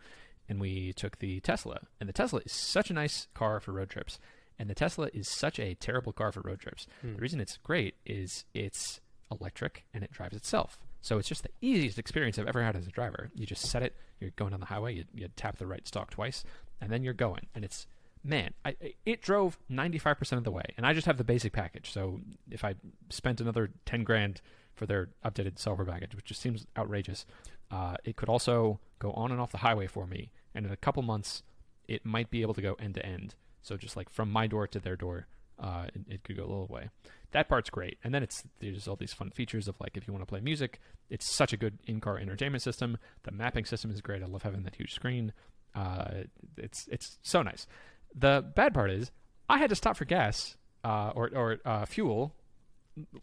and 0.47 0.59
we 0.59 0.93
took 0.93 1.19
the 1.19 1.39
Tesla. 1.39 1.79
And 1.99 2.07
the 2.07 2.13
Tesla 2.13 2.41
is 2.45 2.51
such 2.51 2.89
a 2.89 2.93
nice 2.93 3.27
car 3.33 3.59
for 3.59 3.71
road 3.71 3.89
trips, 3.89 4.19
and 4.57 4.69
the 4.69 4.75
Tesla 4.75 5.09
is 5.13 5.27
such 5.27 5.59
a 5.59 5.75
terrible 5.75 6.13
car 6.13 6.31
for 6.31 6.41
road 6.41 6.59
trips. 6.59 6.87
Hmm. 7.01 7.15
The 7.15 7.21
reason 7.21 7.39
it's 7.39 7.57
great 7.57 7.95
is 8.05 8.45
it's 8.53 9.01
electric 9.31 9.85
and 9.93 10.03
it 10.03 10.11
drives 10.11 10.35
itself. 10.35 10.79
So 11.01 11.17
it's 11.17 11.29
just 11.29 11.43
the 11.43 11.49
easiest 11.61 11.97
experience 11.97 12.37
I've 12.37 12.47
ever 12.47 12.63
had 12.63 12.75
as 12.75 12.87
a 12.87 12.91
driver. 12.91 13.29
You 13.33 13.45
just 13.45 13.65
set 13.65 13.83
it, 13.83 13.95
you're 14.19 14.31
going 14.31 14.51
down 14.51 14.59
the 14.59 14.65
highway, 14.65 14.95
you, 14.95 15.05
you 15.13 15.29
tap 15.35 15.57
the 15.57 15.67
right 15.67 15.87
stalk 15.87 16.11
twice, 16.11 16.43
and 16.81 16.91
then 16.91 17.03
you're 17.03 17.13
going. 17.13 17.47
And 17.55 17.63
it's 17.63 17.87
man, 18.23 18.53
I, 18.65 18.75
it 19.05 19.21
drove 19.21 19.57
95% 19.71 20.33
of 20.33 20.43
the 20.43 20.51
way, 20.51 20.73
and 20.77 20.85
I 20.85 20.93
just 20.93 21.07
have 21.07 21.17
the 21.17 21.23
basic 21.23 21.53
package. 21.53 21.91
So 21.91 22.19
if 22.49 22.63
I 22.63 22.75
spent 23.09 23.41
another 23.41 23.71
10 23.85 24.03
grand 24.03 24.41
for 24.75 24.85
their 24.85 25.09
updated 25.25 25.59
software 25.59 25.85
package, 25.85 26.15
which 26.15 26.25
just 26.25 26.41
seems 26.41 26.65
outrageous, 26.77 27.25
uh, 27.71 27.95
it 28.03 28.15
could 28.15 28.29
also 28.29 28.79
go 28.99 29.11
on 29.11 29.31
and 29.31 29.39
off 29.39 29.51
the 29.51 29.59
highway 29.59 29.87
for 29.87 30.05
me. 30.05 30.31
And 30.53 30.65
in 30.65 30.71
a 30.71 30.77
couple 30.77 31.03
months, 31.03 31.43
it 31.87 32.05
might 32.05 32.29
be 32.29 32.41
able 32.41 32.53
to 32.53 32.61
go 32.61 32.75
end 32.79 32.95
to 32.95 33.05
end. 33.05 33.35
So 33.61 33.77
just 33.77 33.95
like 33.95 34.09
from 34.09 34.31
my 34.31 34.47
door 34.47 34.67
to 34.67 34.79
their 34.79 34.95
door, 34.95 35.27
uh, 35.59 35.85
it, 35.93 36.13
it 36.13 36.23
could 36.23 36.37
go 36.37 36.43
a 36.43 36.47
little 36.47 36.67
way. 36.67 36.89
That 37.31 37.49
part's 37.49 37.69
great. 37.69 37.97
And 38.03 38.13
then 38.13 38.23
it's 38.23 38.43
there's 38.59 38.87
all 38.87 38.95
these 38.95 39.13
fun 39.13 39.31
features 39.31 39.67
of 39.67 39.75
like 39.79 39.97
if 39.97 40.07
you 40.07 40.13
want 40.13 40.23
to 40.23 40.29
play 40.29 40.39
music, 40.39 40.79
it's 41.09 41.35
such 41.35 41.53
a 41.53 41.57
good 41.57 41.77
in-car 41.85 42.17
entertainment 42.17 42.63
system. 42.63 42.97
The 43.23 43.31
mapping 43.31 43.65
system 43.65 43.91
is 43.91 44.01
great. 44.01 44.23
I 44.23 44.25
love 44.25 44.43
having 44.43 44.63
that 44.63 44.75
huge 44.75 44.93
screen. 44.93 45.33
Uh, 45.75 46.23
it's 46.57 46.87
it's 46.89 47.19
so 47.21 47.41
nice. 47.41 47.67
The 48.15 48.43
bad 48.55 48.73
part 48.73 48.91
is 48.91 49.11
I 49.47 49.57
had 49.59 49.69
to 49.69 49.75
stop 49.75 49.97
for 49.97 50.05
gas 50.05 50.57
uh, 50.83 51.11
or 51.15 51.29
or 51.33 51.57
uh, 51.65 51.85
fuel 51.85 52.35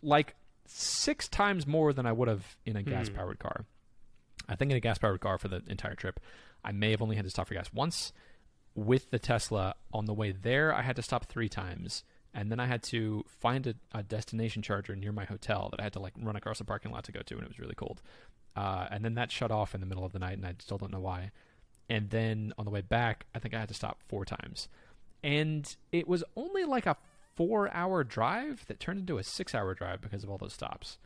like 0.03 0.35
six 0.67 1.29
times 1.29 1.67
more 1.67 1.93
than 1.93 2.07
I 2.07 2.13
would 2.13 2.29
have 2.29 2.57
in 2.65 2.77
a 2.77 2.81
Hmm. 2.83 2.91
gas 2.91 3.09
powered 3.09 3.39
car. 3.39 3.65
I 4.49 4.57
think 4.57 4.71
in 4.71 4.77
a 4.77 4.81
gas 4.81 4.99
powered 4.99 5.21
car 5.21 5.39
for 5.39 5.49
the 5.49 5.63
entire 5.69 5.95
trip, 5.95 6.21
I 6.65 6.73
may 6.73 6.91
have 6.93 7.03
only 7.03 7.17
had 7.17 7.25
to 7.25 7.31
stop 7.31 7.49
for 7.49 7.55
gas 7.55 7.73
once. 7.73 8.13
With 8.75 9.11
the 9.11 9.19
Tesla 9.19 9.75
on 9.93 10.05
the 10.05 10.13
way 10.15 10.33
there, 10.33 10.73
I 10.75 10.83
had 10.83 10.97
to 10.97 11.03
stop 11.03 11.25
three 11.27 11.49
times, 11.49 12.05
and 12.35 12.51
then 12.53 12.61
I 12.61 12.67
had 12.67 12.83
to 12.85 13.25
find 13.27 13.67
a, 13.67 13.75
a 13.93 14.03
destination 14.03 14.61
charger 14.61 14.95
near 14.95 15.13
my 15.13 15.25
hotel 15.25 15.69
that 15.71 15.81
I 15.81 15.85
had 15.85 15.95
to 15.95 15.99
like 16.01 16.13
run 16.21 16.37
across 16.37 16.59
the 16.59 16.65
parking 16.65 16.93
lot 16.93 17.05
to 17.05 17.13
go 17.13 17.21
to, 17.23 17.35
and 17.37 17.43
it 17.43 17.49
was 17.49 17.59
really 17.59 17.75
cold. 17.75 18.03
Uh, 18.55 18.87
and 18.91 19.03
then 19.05 19.15
that 19.15 19.31
shut 19.33 19.51
off 19.51 19.75
in 19.75 19.81
the 19.81 19.87
middle 19.87 20.05
of 20.05 20.13
the 20.13 20.19
night, 20.19 20.37
and 20.37 20.47
I 20.47 20.55
still 20.59 20.77
don't 20.79 20.93
know 20.93 21.01
why. 21.01 21.31
And 21.89 22.11
then 22.11 22.53
on 22.59 22.65
the 22.65 22.71
way 22.71 22.81
back, 22.81 23.27
I 23.35 23.39
think 23.39 23.55
I 23.55 23.61
had 23.61 23.69
to 23.69 23.75
stop 23.75 24.01
four 24.09 24.25
times, 24.25 24.69
and 25.23 25.77
it 25.93 26.09
was 26.09 26.25
only 26.37 26.65
like 26.65 26.87
a 26.87 26.97
four-hour 27.37 28.03
drive 28.03 28.65
that 28.67 28.81
turned 28.81 29.01
into 29.01 29.19
a 29.19 29.23
six-hour 29.23 29.75
drive 29.75 30.01
because 30.01 30.25
of 30.25 30.31
all 30.31 30.39
those 30.39 30.55
stops. 30.55 30.99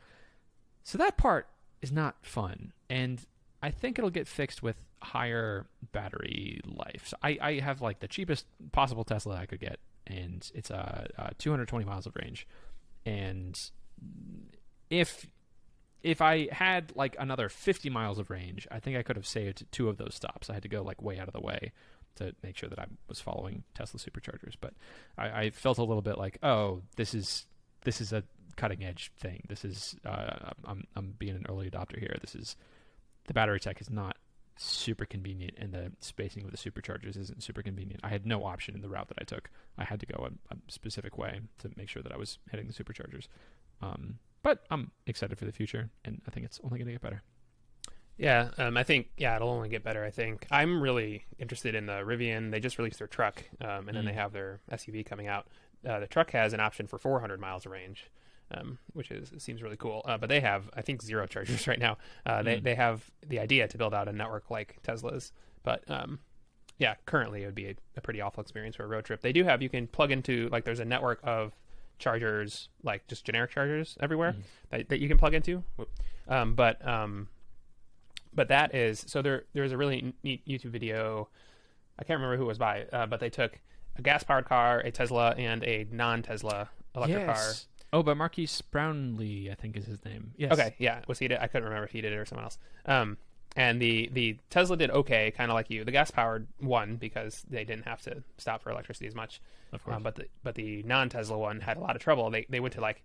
So 0.82 0.96
that 0.96 1.16
part 1.18 1.48
is 1.82 1.92
not 1.92 2.16
fun, 2.22 2.72
and 2.88 3.24
I 3.62 3.70
think 3.70 3.98
it'll 3.98 4.10
get 4.10 4.26
fixed 4.26 4.62
with 4.62 4.76
higher 5.02 5.66
battery 5.92 6.60
life. 6.64 7.08
So 7.08 7.16
I, 7.22 7.38
I 7.40 7.60
have 7.60 7.80
like 7.80 8.00
the 8.00 8.08
cheapest 8.08 8.46
possible 8.72 9.04
Tesla 9.04 9.36
I 9.36 9.46
could 9.46 9.60
get, 9.60 9.78
and 10.06 10.50
it's 10.54 10.70
a 10.70 11.08
uh, 11.18 11.22
uh, 11.22 11.30
220 11.38 11.84
miles 11.84 12.06
of 12.06 12.16
range. 12.16 12.46
And 13.04 13.58
if 14.88 15.26
if 16.02 16.20
I 16.20 16.48
had 16.52 16.92
like 16.96 17.16
another 17.18 17.48
50 17.48 17.90
miles 17.90 18.18
of 18.18 18.30
range, 18.30 18.66
I 18.70 18.80
think 18.80 18.96
I 18.96 19.02
could 19.02 19.16
have 19.16 19.26
saved 19.26 19.64
two 19.70 19.88
of 19.88 19.96
those 19.96 20.14
stops. 20.14 20.50
I 20.50 20.54
had 20.54 20.62
to 20.62 20.68
go 20.68 20.82
like 20.82 21.02
way 21.02 21.18
out 21.18 21.28
of 21.28 21.34
the 21.34 21.40
way 21.40 21.72
to 22.16 22.34
make 22.42 22.56
sure 22.56 22.68
that 22.68 22.78
I 22.78 22.86
was 23.08 23.20
following 23.20 23.64
Tesla 23.74 24.00
superchargers. 24.00 24.54
But 24.60 24.74
I, 25.18 25.28
I 25.28 25.50
felt 25.50 25.78
a 25.78 25.84
little 25.84 26.02
bit 26.02 26.18
like, 26.18 26.38
oh, 26.42 26.82
this 26.96 27.14
is 27.14 27.46
this 27.84 28.00
is 28.00 28.12
a 28.12 28.22
cutting 28.56 28.84
edge 28.84 29.10
thing. 29.18 29.42
This 29.48 29.64
is 29.64 29.96
uh, 30.04 30.50
I'm 30.64 30.84
I'm 30.96 31.14
being 31.18 31.36
an 31.36 31.46
early 31.48 31.70
adopter 31.70 31.98
here. 31.98 32.16
This 32.20 32.34
is 32.34 32.56
the 33.26 33.34
battery 33.34 33.60
tech 33.60 33.80
is 33.80 33.90
not 33.90 34.16
super 34.56 35.06
convenient, 35.06 35.54
and 35.58 35.72
the 35.72 35.92
spacing 36.00 36.44
of 36.44 36.50
the 36.50 36.56
superchargers 36.56 37.16
isn't 37.16 37.42
super 37.42 37.62
convenient. 37.62 38.00
I 38.04 38.08
had 38.08 38.26
no 38.26 38.44
option 38.44 38.74
in 38.74 38.82
the 38.82 38.88
route 38.88 39.08
that 39.08 39.18
I 39.20 39.24
took. 39.24 39.50
I 39.78 39.84
had 39.84 40.00
to 40.00 40.06
go 40.06 40.28
a, 40.28 40.54
a 40.54 40.58
specific 40.68 41.16
way 41.16 41.40
to 41.60 41.70
make 41.76 41.88
sure 41.88 42.02
that 42.02 42.12
I 42.12 42.18
was 42.18 42.38
hitting 42.50 42.66
the 42.66 42.72
superchargers. 42.72 43.28
Um, 43.80 44.18
but 44.42 44.64
I'm 44.70 44.90
excited 45.07 45.38
for 45.38 45.44
the 45.44 45.53
future, 45.53 45.90
and 46.05 46.20
I 46.26 46.31
think 46.31 46.46
it's 46.46 46.61
only 46.64 46.79
going 46.79 46.87
to 46.87 46.92
get 46.92 47.00
better. 47.03 47.22
Yeah, 48.16 48.50
um, 48.59 48.76
I 48.76 48.83
think 48.83 49.09
yeah, 49.16 49.35
it'll 49.37 49.48
only 49.48 49.70
get 49.70 49.83
better. 49.83 50.05
I 50.05 50.11
think 50.11 50.46
I'm 50.50 50.83
really 50.83 51.24
interested 51.38 51.74
in 51.74 51.87
the 51.87 52.00
Rivian. 52.05 52.50
They 52.50 52.61
just 52.61 52.76
released 52.79 52.98
their 52.98 53.07
truck, 53.09 53.42
um, 53.62 53.88
and 53.88 53.96
then 53.96 54.05
Mm. 54.05 54.09
they 54.09 54.12
have 54.12 54.33
their 54.33 54.61
SUV 54.70 55.05
coming 55.05 55.26
out. 55.26 55.46
Uh, 55.88 56.00
the 56.00 56.07
truck 56.07 56.31
has 56.33 56.53
an 56.53 56.61
option 56.61 56.87
for 56.87 56.98
400 56.98 57.40
miles 57.40 57.64
of 57.64 57.72
range, 57.72 58.11
um, 58.50 58.79
which 58.92 59.11
is 59.11 59.33
seems 59.42 59.62
really 59.62 59.79
cool. 59.79 60.03
Uh, 60.05 60.18
but 60.18 60.29
they 60.29 60.40
have, 60.40 60.68
I 60.74 60.83
think, 60.83 61.00
zero 61.00 61.26
chargers 61.26 61.66
right 61.66 61.79
now. 61.79 61.96
Uh, 62.26 62.42
they 62.42 62.59
Mm. 62.59 62.62
they 62.64 62.74
have 62.74 63.11
the 63.26 63.38
idea 63.38 63.66
to 63.68 63.79
build 63.79 63.94
out 63.94 64.07
a 64.07 64.12
network 64.12 64.50
like 64.50 64.81
Tesla's, 64.83 65.33
but 65.62 65.90
um, 65.90 66.18
yeah, 66.79 66.96
currently 67.07 67.42
it 67.42 67.46
would 67.46 67.55
be 67.55 67.68
a, 67.68 67.74
a 67.96 68.00
pretty 68.03 68.20
awful 68.20 68.42
experience 68.42 68.76
for 68.76 68.85
a 68.85 68.87
road 68.88 69.07
trip. 69.07 69.22
They 69.22 69.33
do 69.33 69.44
have 69.44 69.62
you 69.62 69.70
can 69.70 69.87
plug 69.87 70.11
into 70.11 70.50
like 70.53 70.64
there's 70.64 70.81
a 70.81 70.85
network 70.85 71.20
of 71.22 71.57
chargers, 72.00 72.68
like 72.82 73.06
just 73.06 73.24
generic 73.24 73.50
chargers 73.52 73.96
everywhere 74.00 74.32
Mhm. 74.32 74.42
that, 74.70 74.88
that 74.88 75.00
you 75.00 75.06
can 75.08 75.18
plug 75.18 75.34
into. 75.34 75.62
Um, 76.26 76.54
but 76.54 76.84
um, 76.86 77.28
but 78.34 78.48
that 78.48 78.74
is 78.74 79.04
so 79.06 79.22
there. 79.22 79.44
There's 79.52 79.72
a 79.72 79.76
really 79.76 80.14
neat 80.22 80.46
YouTube 80.46 80.70
video. 80.70 81.28
I 81.98 82.04
can't 82.04 82.18
remember 82.18 82.36
who 82.36 82.44
it 82.44 82.46
was 82.48 82.58
by, 82.58 82.84
uh, 82.92 83.06
but 83.06 83.20
they 83.20 83.30
took 83.30 83.58
a 83.96 84.02
gas 84.02 84.22
powered 84.22 84.46
car, 84.46 84.80
a 84.80 84.90
Tesla, 84.90 85.30
and 85.36 85.62
a 85.64 85.86
non 85.90 86.22
Tesla 86.22 86.70
electric 86.96 87.26
car. 87.26 87.52
Oh, 87.92 88.02
but 88.04 88.16
Marques 88.16 88.62
Brownlee, 88.62 89.50
I 89.50 89.54
think 89.54 89.76
is 89.76 89.84
his 89.86 90.04
name. 90.04 90.32
Yes. 90.36 90.52
Okay, 90.52 90.76
yeah, 90.78 91.00
was 91.08 91.18
he? 91.18 91.26
Did, 91.28 91.38
I 91.40 91.48
couldn't 91.48 91.64
remember 91.64 91.84
if 91.86 91.90
he 91.90 92.00
did 92.00 92.12
it 92.12 92.16
or 92.16 92.24
someone 92.24 92.44
else. 92.44 92.58
Um, 92.86 93.18
and 93.56 93.80
the 93.80 94.08
the 94.12 94.38
Tesla 94.48 94.76
did 94.76 94.90
okay, 94.90 95.30
kind 95.32 95.50
of 95.50 95.54
like 95.54 95.70
you. 95.70 95.84
The 95.84 95.92
gas 95.92 96.10
powered 96.10 96.46
one 96.58 96.96
because 96.96 97.42
they 97.48 97.64
didn't 97.64 97.84
have 97.86 98.00
to 98.02 98.22
stop 98.38 98.62
for 98.62 98.70
electricity 98.70 99.06
as 99.06 99.14
much. 99.14 99.40
Of 99.72 99.84
course. 99.84 99.96
Um, 99.96 100.02
but 100.02 100.14
the 100.16 100.26
but 100.42 100.54
the 100.54 100.82
non 100.84 101.08
Tesla 101.08 101.38
one 101.38 101.60
had 101.60 101.76
a 101.76 101.80
lot 101.80 101.96
of 101.96 102.02
trouble. 102.02 102.30
They 102.30 102.46
they 102.48 102.60
went 102.60 102.74
to 102.74 102.80
like 102.80 103.02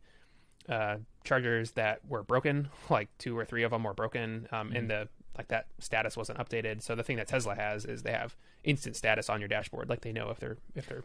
uh, 0.70 0.98
chargers 1.24 1.72
that 1.72 2.00
were 2.08 2.24
broken, 2.24 2.70
like 2.90 3.10
two 3.18 3.38
or 3.38 3.46
three 3.46 3.64
of 3.64 3.72
them 3.72 3.84
were 3.84 3.94
broken, 3.94 4.48
um, 4.52 4.72
and 4.74 4.90
the 4.90 5.08
like 5.38 5.48
that 5.50 5.68
status 5.80 6.16
wasn't 6.16 6.38
updated. 6.40 6.82
So 6.82 6.96
the 6.96 7.04
thing 7.04 7.18
that 7.18 7.28
Tesla 7.28 7.56
has 7.56 7.86
is 7.86 8.04
they 8.04 8.12
have 8.14 8.36
instant 8.64 8.96
status 8.96 9.30
on 9.30 9.42
your 9.42 9.48
dashboard, 9.48 9.90
like 9.90 10.02
they 10.02 10.12
know 10.14 10.30
if 10.30 10.40
their 10.40 10.58
if 10.76 10.88
their 10.88 11.04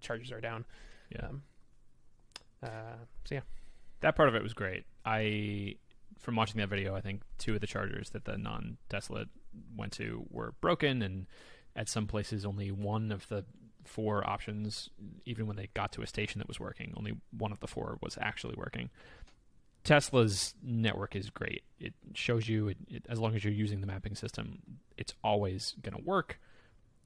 charges 0.00 0.30
are 0.30 0.40
down. 0.40 0.64
yeah. 1.10 1.26
Um, 1.26 1.42
Uh, 2.62 3.04
so 3.24 3.34
yeah, 3.36 3.40
that 4.00 4.16
part 4.16 4.28
of 4.28 4.34
it 4.34 4.42
was 4.42 4.54
great. 4.54 4.84
I, 5.04 5.76
from 6.18 6.36
watching 6.36 6.60
that 6.60 6.68
video, 6.68 6.94
I 6.94 7.00
think 7.00 7.22
two 7.38 7.54
of 7.54 7.60
the 7.60 7.66
chargers 7.66 8.10
that 8.10 8.24
the 8.24 8.36
non 8.36 8.78
Tesla 8.88 9.26
went 9.76 9.92
to 9.94 10.26
were 10.30 10.54
broken, 10.60 11.02
and 11.02 11.26
at 11.74 11.88
some 11.88 12.06
places 12.06 12.44
only 12.44 12.70
one 12.70 13.12
of 13.12 13.28
the 13.28 13.44
four 13.84 14.28
options, 14.28 14.90
even 15.24 15.46
when 15.46 15.56
they 15.56 15.68
got 15.74 15.92
to 15.92 16.02
a 16.02 16.06
station 16.06 16.38
that 16.38 16.48
was 16.48 16.58
working, 16.58 16.92
only 16.96 17.14
one 17.36 17.52
of 17.52 17.60
the 17.60 17.66
four 17.66 17.98
was 18.02 18.18
actually 18.20 18.54
working. 18.56 18.90
Tesla's 19.84 20.54
network 20.62 21.14
is 21.14 21.30
great. 21.30 21.62
It 21.78 21.94
shows 22.14 22.48
you, 22.48 22.68
it, 22.68 22.76
it, 22.88 23.06
as 23.08 23.20
long 23.20 23.36
as 23.36 23.44
you're 23.44 23.52
using 23.52 23.80
the 23.80 23.86
mapping 23.86 24.16
system, 24.16 24.58
it's 24.96 25.14
always 25.22 25.76
going 25.80 25.96
to 25.96 26.02
work. 26.02 26.40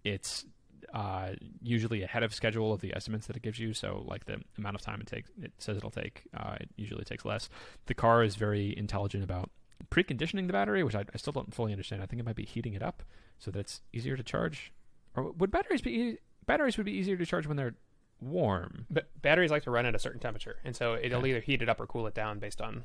It's 0.03 0.47
uh, 0.93 1.31
usually 1.63 2.03
ahead 2.03 2.23
of 2.23 2.35
schedule 2.35 2.73
of 2.73 2.81
the 2.81 2.95
estimates 2.95 3.27
that 3.27 3.37
it 3.37 3.43
gives 3.43 3.59
you. 3.59 3.75
So, 3.75 4.05
like 4.07 4.27
the 4.27 4.41
amount 4.59 4.77
of 4.77 4.83
time 4.83 5.01
it 5.01 5.07
takes, 5.07 5.31
it 5.41 5.53
says 5.59 5.77
it'll 5.77 5.91
take, 5.91 6.23
uh, 6.37 6.57
it 6.61 6.71
usually 6.77 7.05
takes 7.05 7.25
less. 7.25 7.49
The 7.87 7.95
car 7.95 8.23
is 8.23 8.37
very 8.37 8.77
intelligent 8.77 9.25
about 9.25 9.51
preconditioning 9.91 10.47
the 10.47 10.53
battery, 10.53 10.83
which 10.83 10.95
I, 10.95 11.05
I, 11.13 11.17
still 11.17 11.33
don't 11.33 11.55
fully 11.55 11.73
understand. 11.73 12.03
I 12.03 12.07
think 12.07 12.21
it 12.21 12.27
might 12.27 12.37
be 12.37 12.45
heating 12.45 12.75
it 12.75 12.83
up 12.83 13.03
so 13.39 13.51
that 13.51 13.61
it's 13.61 13.81
easier 13.93 14.17
to 14.17 14.23
charge. 14.23 14.73
Or 15.15 15.33
would 15.33 15.51
batteries 15.51 15.83
be 15.83 16.19
batteries 16.47 16.77
would 16.77 16.87
be 16.87 16.93
easier 16.93 17.17
to 17.17 17.27
charge 17.27 17.47
when 17.47 17.57
they're 17.57 17.75
warm? 18.21 18.87
But 18.91 19.11
batteries 19.21 19.51
like 19.51 19.65
to 19.65 19.71
run 19.71 19.87
at 19.87 19.95
a 19.95 19.99
certain 19.99 20.21
temperature, 20.21 20.57
and 20.65 20.77
so 20.77 20.97
it'll 21.01 21.21
okay. 21.21 21.31
either 21.31 21.41
heat 21.41 21.63
it 21.63 21.69
up 21.69 21.81
or 21.81 21.87
cool 21.87 22.07
it 22.07 22.15
down 22.15 22.39
based 22.39 22.61
on 22.61 22.85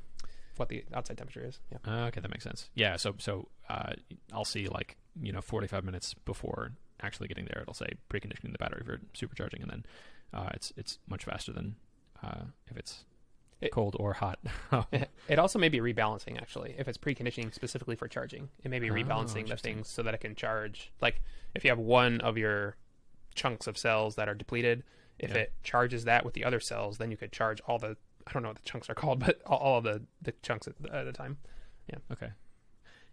what 0.58 0.69
the 0.69 0.84
outside 0.93 1.17
temperature 1.17 1.45
is. 1.45 1.60
Yeah. 1.71 1.77
Uh, 1.86 2.08
okay, 2.08 2.21
that 2.21 2.31
makes 2.31 2.43
sense. 2.43 2.69
Yeah. 2.73 2.95
So 2.95 3.15
so 3.19 3.49
uh, 3.69 3.93
I'll 4.34 4.45
see 4.45 4.67
like 4.67 4.97
you 5.21 5.31
know 5.31 5.41
45 5.41 5.84
minutes 5.84 6.13
before 6.13 6.71
actually 7.01 7.27
getting 7.27 7.45
there, 7.45 7.62
it'll 7.62 7.73
say 7.73 7.93
preconditioning 8.10 8.51
the 8.51 8.58
battery 8.58 8.84
for 8.86 8.99
supercharging, 9.13 9.62
and 9.62 9.71
then 9.71 9.86
uh, 10.34 10.49
it's 10.53 10.73
it's 10.77 10.99
much 11.08 11.25
faster 11.25 11.51
than 11.51 11.75
uh, 12.23 12.45
if 12.69 12.77
it's 12.77 13.05
it, 13.62 13.71
cold 13.71 13.95
or 13.99 14.13
hot. 14.13 14.39
it 15.27 15.39
also 15.39 15.60
may 15.60 15.69
be 15.69 15.79
rebalancing 15.79 16.38
actually. 16.38 16.75
If 16.77 16.88
it's 16.88 16.97
preconditioning 16.97 17.53
specifically 17.53 17.95
for 17.95 18.08
charging, 18.08 18.49
it 18.63 18.69
may 18.69 18.79
be 18.79 18.89
oh, 18.89 18.93
rebalancing 18.93 19.45
oh, 19.45 19.49
the 19.49 19.58
things 19.58 19.88
so 19.88 20.03
that 20.03 20.13
it 20.13 20.19
can 20.19 20.36
charge. 20.36 20.91
Like 21.01 21.21
if 21.53 21.63
you 21.63 21.69
have 21.69 21.79
one 21.79 22.21
of 22.21 22.38
your 22.38 22.75
chunks 23.34 23.67
of 23.67 23.77
cells 23.77 24.15
that 24.15 24.29
are 24.29 24.36
depleted, 24.36 24.84
if 25.19 25.31
yeah. 25.31 25.38
it 25.38 25.53
charges 25.63 26.05
that 26.05 26.25
with 26.25 26.34
the 26.34 26.43
other 26.43 26.60
cells, 26.60 26.97
then 26.97 27.12
you 27.12 27.17
could 27.17 27.31
charge 27.31 27.62
all 27.67 27.79
the 27.79 27.97
I 28.27 28.34
don't 28.34 28.41
know 28.41 28.49
what 28.49 28.58
the 28.58 28.69
chunks 28.69 28.89
are 28.89 28.95
called, 28.95 29.19
but 29.25 29.41
all, 29.45 29.58
all 29.58 29.77
of 29.79 29.84
the 29.84 30.01
the 30.21 30.34
chunks 30.41 30.67
at, 30.67 30.75
at 30.91 31.08
a 31.08 31.13
time. 31.13 31.38
Yeah. 31.89 31.99
Okay. 32.12 32.31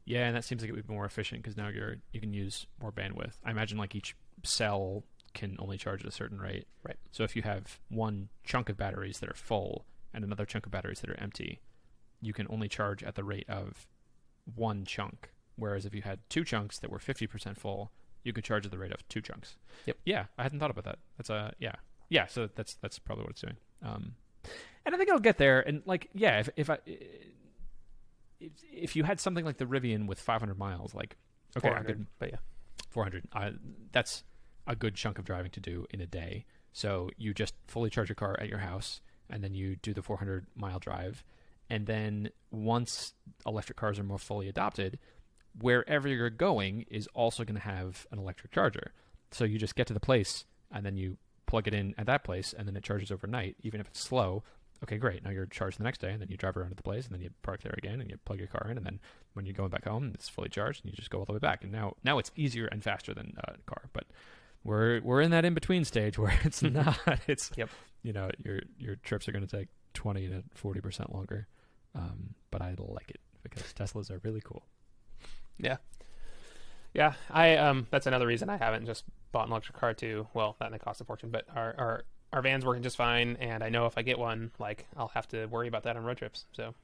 Yeah, 0.04 0.26
and 0.26 0.36
that 0.36 0.44
seems 0.44 0.62
like 0.62 0.68
it 0.68 0.74
would 0.74 0.86
be 0.86 0.92
more 0.94 1.04
efficient 1.04 1.42
because 1.42 1.56
now 1.56 1.68
you're 1.68 1.96
you 2.12 2.20
can 2.20 2.32
use 2.32 2.66
more 2.80 2.92
bandwidth. 2.92 3.34
I 3.44 3.50
imagine 3.50 3.78
like 3.78 3.94
each 3.94 4.16
cell 4.42 5.04
can 5.34 5.56
only 5.58 5.78
charge 5.78 6.02
at 6.02 6.08
a 6.08 6.12
certain 6.12 6.38
rate. 6.38 6.66
Right. 6.86 6.98
So 7.10 7.24
if 7.24 7.36
you 7.36 7.42
have 7.42 7.78
one 7.88 8.28
chunk 8.44 8.68
of 8.68 8.76
batteries 8.76 9.20
that 9.20 9.28
are 9.30 9.34
full 9.34 9.86
and 10.12 10.24
another 10.24 10.44
chunk 10.44 10.66
of 10.66 10.72
batteries 10.72 11.00
that 11.00 11.10
are 11.10 11.20
empty, 11.20 11.60
you 12.20 12.32
can 12.32 12.46
only 12.50 12.68
charge 12.68 13.02
at 13.02 13.14
the 13.14 13.24
rate 13.24 13.48
of 13.48 13.86
one 14.54 14.84
chunk. 14.84 15.30
Whereas 15.56 15.86
if 15.86 15.94
you 15.94 16.02
had 16.02 16.18
two 16.28 16.44
chunks 16.44 16.78
that 16.78 16.90
were 16.90 16.98
50% 16.98 17.56
full, 17.56 17.92
you 18.24 18.32
could 18.32 18.44
charge 18.44 18.64
at 18.64 18.72
the 18.72 18.78
rate 18.78 18.92
of 18.92 19.06
two 19.08 19.20
chunks. 19.20 19.56
Yep. 19.86 19.98
Yeah, 20.04 20.24
I 20.38 20.42
hadn't 20.42 20.58
thought 20.58 20.70
about 20.70 20.84
that. 20.84 20.98
That's 21.16 21.30
a 21.30 21.52
yeah. 21.58 21.76
Yeah, 22.08 22.26
so 22.26 22.48
that's 22.54 22.74
that's 22.74 22.98
probably 22.98 23.24
what 23.24 23.30
it's 23.30 23.40
doing. 23.40 23.56
Um, 23.82 24.14
and 24.84 24.94
I 24.94 24.98
think 24.98 25.08
it'll 25.08 25.20
get 25.20 25.38
there. 25.38 25.60
And 25.60 25.82
like, 25.86 26.08
yeah, 26.12 26.40
if 26.40 26.48
if 26.56 26.70
I 26.70 26.78
if 28.72 28.96
you 28.96 29.04
had 29.04 29.20
something 29.20 29.44
like 29.44 29.58
the 29.58 29.64
Rivian 29.64 30.06
with 30.06 30.20
500 30.20 30.58
miles, 30.58 30.94
like 30.94 31.16
okay, 31.56 31.68
400, 31.68 32.06
but 32.18 32.30
yeah, 32.30 32.38
400. 32.90 33.24
Uh, 33.32 33.50
that's 33.92 34.24
a 34.66 34.76
good 34.76 34.94
chunk 34.94 35.18
of 35.18 35.24
driving 35.24 35.50
to 35.52 35.60
do 35.60 35.86
in 35.90 36.00
a 36.00 36.06
day. 36.06 36.44
So 36.72 37.10
you 37.16 37.34
just 37.34 37.54
fully 37.66 37.90
charge 37.90 38.08
your 38.08 38.16
car 38.16 38.36
at 38.40 38.48
your 38.48 38.58
house, 38.58 39.00
and 39.28 39.42
then 39.42 39.54
you 39.54 39.76
do 39.76 39.92
the 39.92 40.02
400 40.02 40.46
mile 40.54 40.78
drive, 40.78 41.24
and 41.68 41.86
then 41.86 42.30
once 42.50 43.14
electric 43.46 43.76
cars 43.76 43.98
are 43.98 44.04
more 44.04 44.18
fully 44.18 44.48
adopted, 44.48 44.98
wherever 45.60 46.08
you're 46.08 46.30
going 46.30 46.86
is 46.90 47.08
also 47.14 47.44
going 47.44 47.56
to 47.56 47.62
have 47.62 48.06
an 48.10 48.18
electric 48.18 48.52
charger. 48.52 48.92
So 49.30 49.44
you 49.44 49.58
just 49.58 49.74
get 49.74 49.86
to 49.88 49.94
the 49.94 50.00
place, 50.00 50.44
and 50.70 50.84
then 50.84 50.96
you 50.96 51.18
plug 51.46 51.68
it 51.68 51.74
in 51.74 51.94
at 51.98 52.06
that 52.06 52.24
place, 52.24 52.54
and 52.56 52.66
then 52.66 52.76
it 52.76 52.82
charges 52.82 53.10
overnight, 53.10 53.56
even 53.62 53.80
if 53.80 53.86
it's 53.86 54.00
slow 54.00 54.42
okay, 54.82 54.96
great. 54.96 55.24
Now 55.24 55.30
you're 55.30 55.46
charged 55.46 55.78
the 55.78 55.84
next 55.84 56.00
day, 56.00 56.10
and 56.10 56.20
then 56.20 56.28
you 56.28 56.36
drive 56.36 56.56
around 56.56 56.70
to 56.70 56.74
the 56.74 56.82
place, 56.82 57.06
and 57.06 57.14
then 57.14 57.22
you 57.22 57.30
park 57.42 57.62
there 57.62 57.74
again, 57.76 58.00
and 58.00 58.10
you 58.10 58.18
plug 58.24 58.38
your 58.38 58.48
car 58.48 58.68
in, 58.70 58.76
and 58.76 58.86
then 58.86 59.00
when 59.34 59.46
you're 59.46 59.54
going 59.54 59.70
back 59.70 59.84
home, 59.84 60.12
it's 60.14 60.28
fully 60.28 60.48
charged, 60.48 60.84
and 60.84 60.92
you 60.92 60.96
just 60.96 61.10
go 61.10 61.18
all 61.18 61.24
the 61.24 61.32
way 61.32 61.38
back. 61.38 61.62
And 61.62 61.72
now, 61.72 61.94
now 62.04 62.18
it's 62.18 62.30
easier 62.36 62.66
and 62.66 62.82
faster 62.82 63.14
than 63.14 63.34
a 63.44 63.56
car. 63.66 63.88
But 63.92 64.06
we're 64.64 65.00
we're 65.02 65.20
in 65.20 65.30
that 65.30 65.44
in 65.44 65.54
between 65.54 65.84
stage 65.84 66.18
where 66.18 66.38
it's 66.44 66.62
not. 66.62 66.98
It's 67.26 67.50
yep. 67.56 67.70
You 68.02 68.12
know, 68.12 68.30
your 68.38 68.60
your 68.78 68.96
trips 68.96 69.28
are 69.28 69.32
going 69.32 69.46
to 69.46 69.56
take 69.56 69.68
twenty 69.94 70.28
to 70.28 70.42
forty 70.54 70.80
percent 70.80 71.12
longer. 71.14 71.46
Um, 71.94 72.34
but 72.50 72.62
I 72.62 72.74
like 72.78 73.10
it 73.10 73.20
because 73.42 73.72
Teslas 73.74 74.10
are 74.10 74.20
really 74.22 74.40
cool. 74.42 74.64
Yeah. 75.58 75.76
Yeah, 76.94 77.14
I 77.30 77.56
um 77.56 77.86
that's 77.90 78.06
another 78.06 78.26
reason 78.26 78.50
I 78.50 78.58
haven't 78.58 78.84
just 78.84 79.04
bought 79.32 79.46
an 79.46 79.52
electric 79.52 79.78
car 79.78 79.94
too. 79.94 80.26
Well, 80.34 80.56
that 80.60 80.70
may 80.70 80.78
cost 80.78 81.00
a 81.00 81.04
fortune, 81.04 81.30
but 81.30 81.46
our 81.54 81.74
our 81.78 82.04
our 82.32 82.42
van's 82.42 82.64
working 82.64 82.82
just 82.82 82.96
fine, 82.96 83.36
and 83.40 83.62
I 83.62 83.68
know 83.68 83.86
if 83.86 83.98
I 83.98 84.02
get 84.02 84.18
one, 84.18 84.50
like 84.58 84.86
I'll 84.96 85.08
have 85.08 85.28
to 85.28 85.46
worry 85.46 85.68
about 85.68 85.84
that 85.84 85.96
on 85.96 86.04
road 86.04 86.16
trips. 86.16 86.46
So 86.52 86.74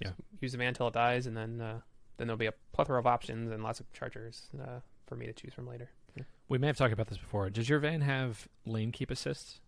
yeah, 0.00 0.12
use 0.40 0.52
the 0.52 0.58
van 0.58 0.74
till 0.74 0.88
it 0.88 0.94
dies, 0.94 1.26
and 1.26 1.36
then 1.36 1.60
uh, 1.60 1.80
then 2.16 2.26
there'll 2.26 2.38
be 2.38 2.46
a 2.46 2.54
plethora 2.72 2.98
of 2.98 3.06
options 3.06 3.50
and 3.50 3.62
lots 3.62 3.80
of 3.80 3.90
chargers 3.92 4.48
uh, 4.60 4.80
for 5.06 5.16
me 5.16 5.26
to 5.26 5.32
choose 5.32 5.54
from 5.54 5.66
later. 5.66 5.90
Yeah. 6.16 6.24
We 6.48 6.58
may 6.58 6.66
have 6.66 6.76
talked 6.76 6.92
about 6.92 7.08
this 7.08 7.18
before. 7.18 7.48
Does 7.50 7.68
your 7.68 7.78
van 7.78 8.02
have 8.02 8.46
lane 8.66 8.92
keep 8.92 9.10
assists? 9.10 9.60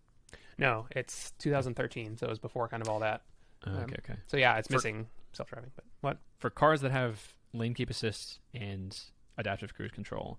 No, 0.57 0.85
it's 0.91 1.31
2013, 1.39 2.17
so 2.17 2.27
it 2.27 2.29
was 2.29 2.39
before 2.39 2.67
kind 2.67 2.83
of 2.83 2.89
all 2.89 2.99
that. 2.99 3.23
Uh, 3.65 3.71
um, 3.71 3.77
okay, 3.77 3.95
okay. 3.99 4.19
So 4.27 4.37
yeah, 4.37 4.57
it's 4.57 4.67
for, 4.67 4.75
missing 4.75 5.07
self-driving. 5.31 5.71
But 5.75 5.85
what 6.01 6.17
for 6.37 6.49
cars 6.49 6.81
that 6.81 6.91
have 6.91 7.33
lane 7.53 7.73
keep 7.73 7.89
assists 7.89 8.39
and 8.53 8.97
adaptive 9.37 9.73
cruise 9.73 9.91
control? 9.91 10.37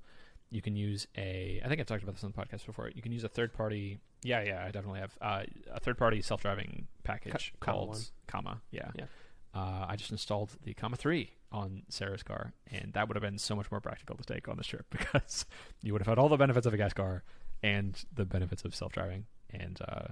You 0.54 0.62
can 0.62 0.76
use 0.76 1.08
a 1.18 1.60
I 1.64 1.68
think 1.68 1.80
I've 1.80 1.86
talked 1.86 2.04
about 2.04 2.14
this 2.14 2.22
on 2.22 2.32
the 2.34 2.40
podcast 2.40 2.64
before. 2.64 2.88
You 2.94 3.02
can 3.02 3.10
use 3.10 3.24
a 3.24 3.28
third 3.28 3.52
party. 3.52 3.98
Yeah, 4.22 4.40
yeah, 4.42 4.64
I 4.64 4.70
definitely 4.70 5.00
have 5.00 5.18
uh, 5.20 5.42
a 5.72 5.80
third 5.80 5.98
party 5.98 6.22
self 6.22 6.42
driving 6.42 6.86
package 7.02 7.52
Ka- 7.58 7.72
called 7.72 8.10
Comma. 8.28 8.62
Yeah. 8.70 8.90
yeah. 8.94 9.06
Uh, 9.52 9.86
I 9.88 9.96
just 9.96 10.12
installed 10.12 10.50
the 10.62 10.72
Comma 10.72 10.96
three 10.96 11.32
on 11.50 11.82
Sarah's 11.88 12.22
car, 12.22 12.52
and 12.70 12.92
that 12.92 13.08
would 13.08 13.16
have 13.16 13.22
been 13.22 13.38
so 13.38 13.56
much 13.56 13.68
more 13.72 13.80
practical 13.80 14.16
to 14.16 14.22
take 14.22 14.48
on 14.48 14.56
the 14.56 14.62
trip 14.62 14.86
because 14.90 15.44
you 15.82 15.92
would 15.92 16.00
have 16.02 16.06
had 16.06 16.18
all 16.18 16.28
the 16.28 16.36
benefits 16.36 16.66
of 16.66 16.72
a 16.72 16.76
gas 16.76 16.92
car 16.92 17.24
and 17.64 18.04
the 18.14 18.24
benefits 18.24 18.64
of 18.64 18.76
self 18.76 18.92
driving. 18.92 19.26
And 19.50 19.80
uh, 19.88 20.06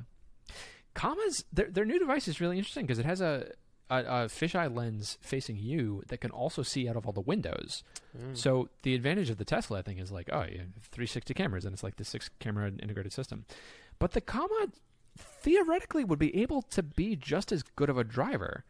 Comma's 0.95 1.45
their 1.53 1.71
their 1.71 1.85
new 1.85 2.01
device 2.01 2.27
is 2.27 2.41
really 2.41 2.59
interesting 2.59 2.85
because 2.85 2.99
it 2.99 3.07
has 3.07 3.21
a 3.21 3.53
a, 3.91 3.99
a 3.99 4.29
fisheye 4.29 4.75
lens 4.75 5.19
facing 5.21 5.57
you 5.57 6.03
that 6.09 6.21
can 6.21 6.31
also 6.31 6.63
see 6.63 6.89
out 6.89 6.97
of 6.97 7.07
all 7.07 7.13
the 7.13 7.21
windows. 7.21 7.83
Mm. 8.19 8.37
So 8.37 8.69
the 8.83 8.95
advantage 8.95 9.31
of 9.31 9.39
the 9.39 9.45
Tesla, 9.45 9.79
I 9.79 9.83
think, 9.83 10.01
is 10.01 10.11
like, 10.11 10.29
oh, 10.33 10.43
you 10.43 10.59
have 10.59 10.85
360 10.91 11.35
cameras, 11.35 11.65
and 11.65 11.73
it's 11.73 11.83
like 11.83 11.97
the 11.97 12.05
six 12.05 12.31
camera 12.39 12.69
integrated 12.69 13.13
system. 13.13 13.45
But 13.99 14.13
the 14.13 14.21
Comma 14.21 14.69
theoretically 15.17 16.05
would 16.05 16.19
be 16.19 16.35
able 16.41 16.63
to 16.63 16.83
be 16.83 17.17
just 17.17 17.53
as 17.53 17.63
good 17.63 17.91
of 17.91 17.99
a 17.99 18.05
driver. 18.05 18.65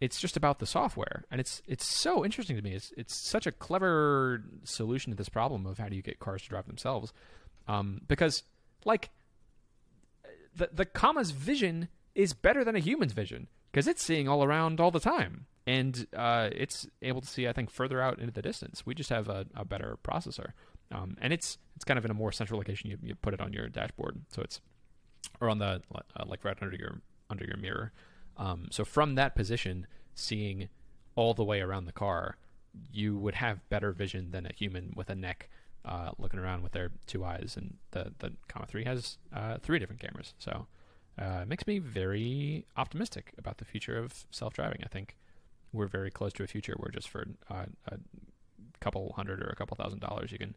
It's 0.00 0.20
just 0.20 0.36
about 0.36 0.58
the 0.58 0.66
software, 0.66 1.24
and 1.30 1.40
it's 1.40 1.62
it's 1.68 1.86
so 1.86 2.24
interesting 2.24 2.56
to 2.56 2.62
me. 2.62 2.72
It's 2.72 2.92
it's 2.96 3.14
such 3.14 3.46
a 3.46 3.52
clever 3.52 4.42
solution 4.64 5.12
to 5.12 5.16
this 5.16 5.28
problem 5.28 5.64
of 5.64 5.78
how 5.78 5.88
do 5.88 5.94
you 5.94 6.02
get 6.02 6.18
cars 6.18 6.42
to 6.42 6.48
drive 6.48 6.66
themselves, 6.66 7.12
um, 7.68 8.00
because 8.08 8.42
like 8.84 9.10
the 10.56 10.70
the 10.72 10.84
Comma's 10.84 11.30
vision 11.30 11.88
is 12.16 12.32
better 12.32 12.64
than 12.64 12.74
a 12.74 12.80
human's 12.80 13.12
vision 13.12 13.46
because 13.72 13.88
it's 13.88 14.02
seeing 14.02 14.28
all 14.28 14.44
around 14.44 14.80
all 14.80 14.90
the 14.90 15.00
time. 15.00 15.46
And 15.66 16.06
uh, 16.16 16.50
it's 16.52 16.88
able 17.02 17.20
to 17.20 17.26
see 17.28 17.46
i 17.46 17.52
think 17.52 17.70
further 17.70 18.00
out 18.00 18.18
into 18.18 18.32
the 18.32 18.42
distance. 18.42 18.84
We 18.84 18.94
just 18.94 19.10
have 19.10 19.28
a, 19.28 19.46
a 19.54 19.64
better 19.64 19.98
processor. 20.04 20.52
Um, 20.90 21.16
and 21.20 21.32
it's 21.32 21.58
it's 21.76 21.84
kind 21.84 21.98
of 21.98 22.04
in 22.04 22.10
a 22.10 22.14
more 22.14 22.32
central 22.32 22.58
location. 22.58 22.90
You, 22.90 22.98
you 23.02 23.14
put 23.14 23.32
it 23.32 23.40
on 23.40 23.52
your 23.52 23.68
dashboard. 23.68 24.20
So 24.30 24.42
it's 24.42 24.60
or 25.40 25.48
on 25.48 25.58
the 25.58 25.80
uh, 25.94 26.24
like 26.26 26.44
right 26.44 26.56
under 26.60 26.76
your 26.76 27.00
under 27.30 27.44
your 27.44 27.56
mirror. 27.56 27.92
Um, 28.36 28.68
so 28.70 28.84
from 28.84 29.14
that 29.14 29.34
position 29.34 29.86
seeing 30.14 30.68
all 31.14 31.34
the 31.34 31.44
way 31.44 31.60
around 31.60 31.84
the 31.84 31.92
car 31.92 32.36
you 32.90 33.18
would 33.18 33.34
have 33.34 33.68
better 33.68 33.92
vision 33.92 34.30
than 34.30 34.46
a 34.46 34.52
human 34.54 34.92
with 34.96 35.10
a 35.10 35.14
neck 35.14 35.50
uh, 35.84 36.10
looking 36.18 36.40
around 36.40 36.62
with 36.62 36.72
their 36.72 36.90
two 37.06 37.24
eyes 37.24 37.54
and 37.56 37.76
the 37.90 38.12
the 38.18 38.32
comma 38.48 38.66
3 38.66 38.84
has 38.84 39.18
uh, 39.34 39.58
three 39.58 39.78
different 39.78 40.00
cameras. 40.00 40.34
So 40.38 40.66
uh, 41.18 41.44
makes 41.46 41.66
me 41.66 41.78
very 41.78 42.66
optimistic 42.76 43.32
about 43.38 43.58
the 43.58 43.64
future 43.64 43.98
of 43.98 44.26
self 44.30 44.54
driving. 44.54 44.80
I 44.84 44.88
think 44.88 45.16
we're 45.72 45.86
very 45.86 46.10
close 46.10 46.32
to 46.34 46.42
a 46.42 46.46
future 46.46 46.74
where 46.76 46.90
just 46.90 47.08
for 47.08 47.26
uh, 47.50 47.66
a 47.88 47.98
couple 48.80 49.12
hundred 49.16 49.42
or 49.42 49.48
a 49.48 49.56
couple 49.56 49.76
thousand 49.76 50.00
dollars, 50.00 50.32
you 50.32 50.38
can 50.38 50.54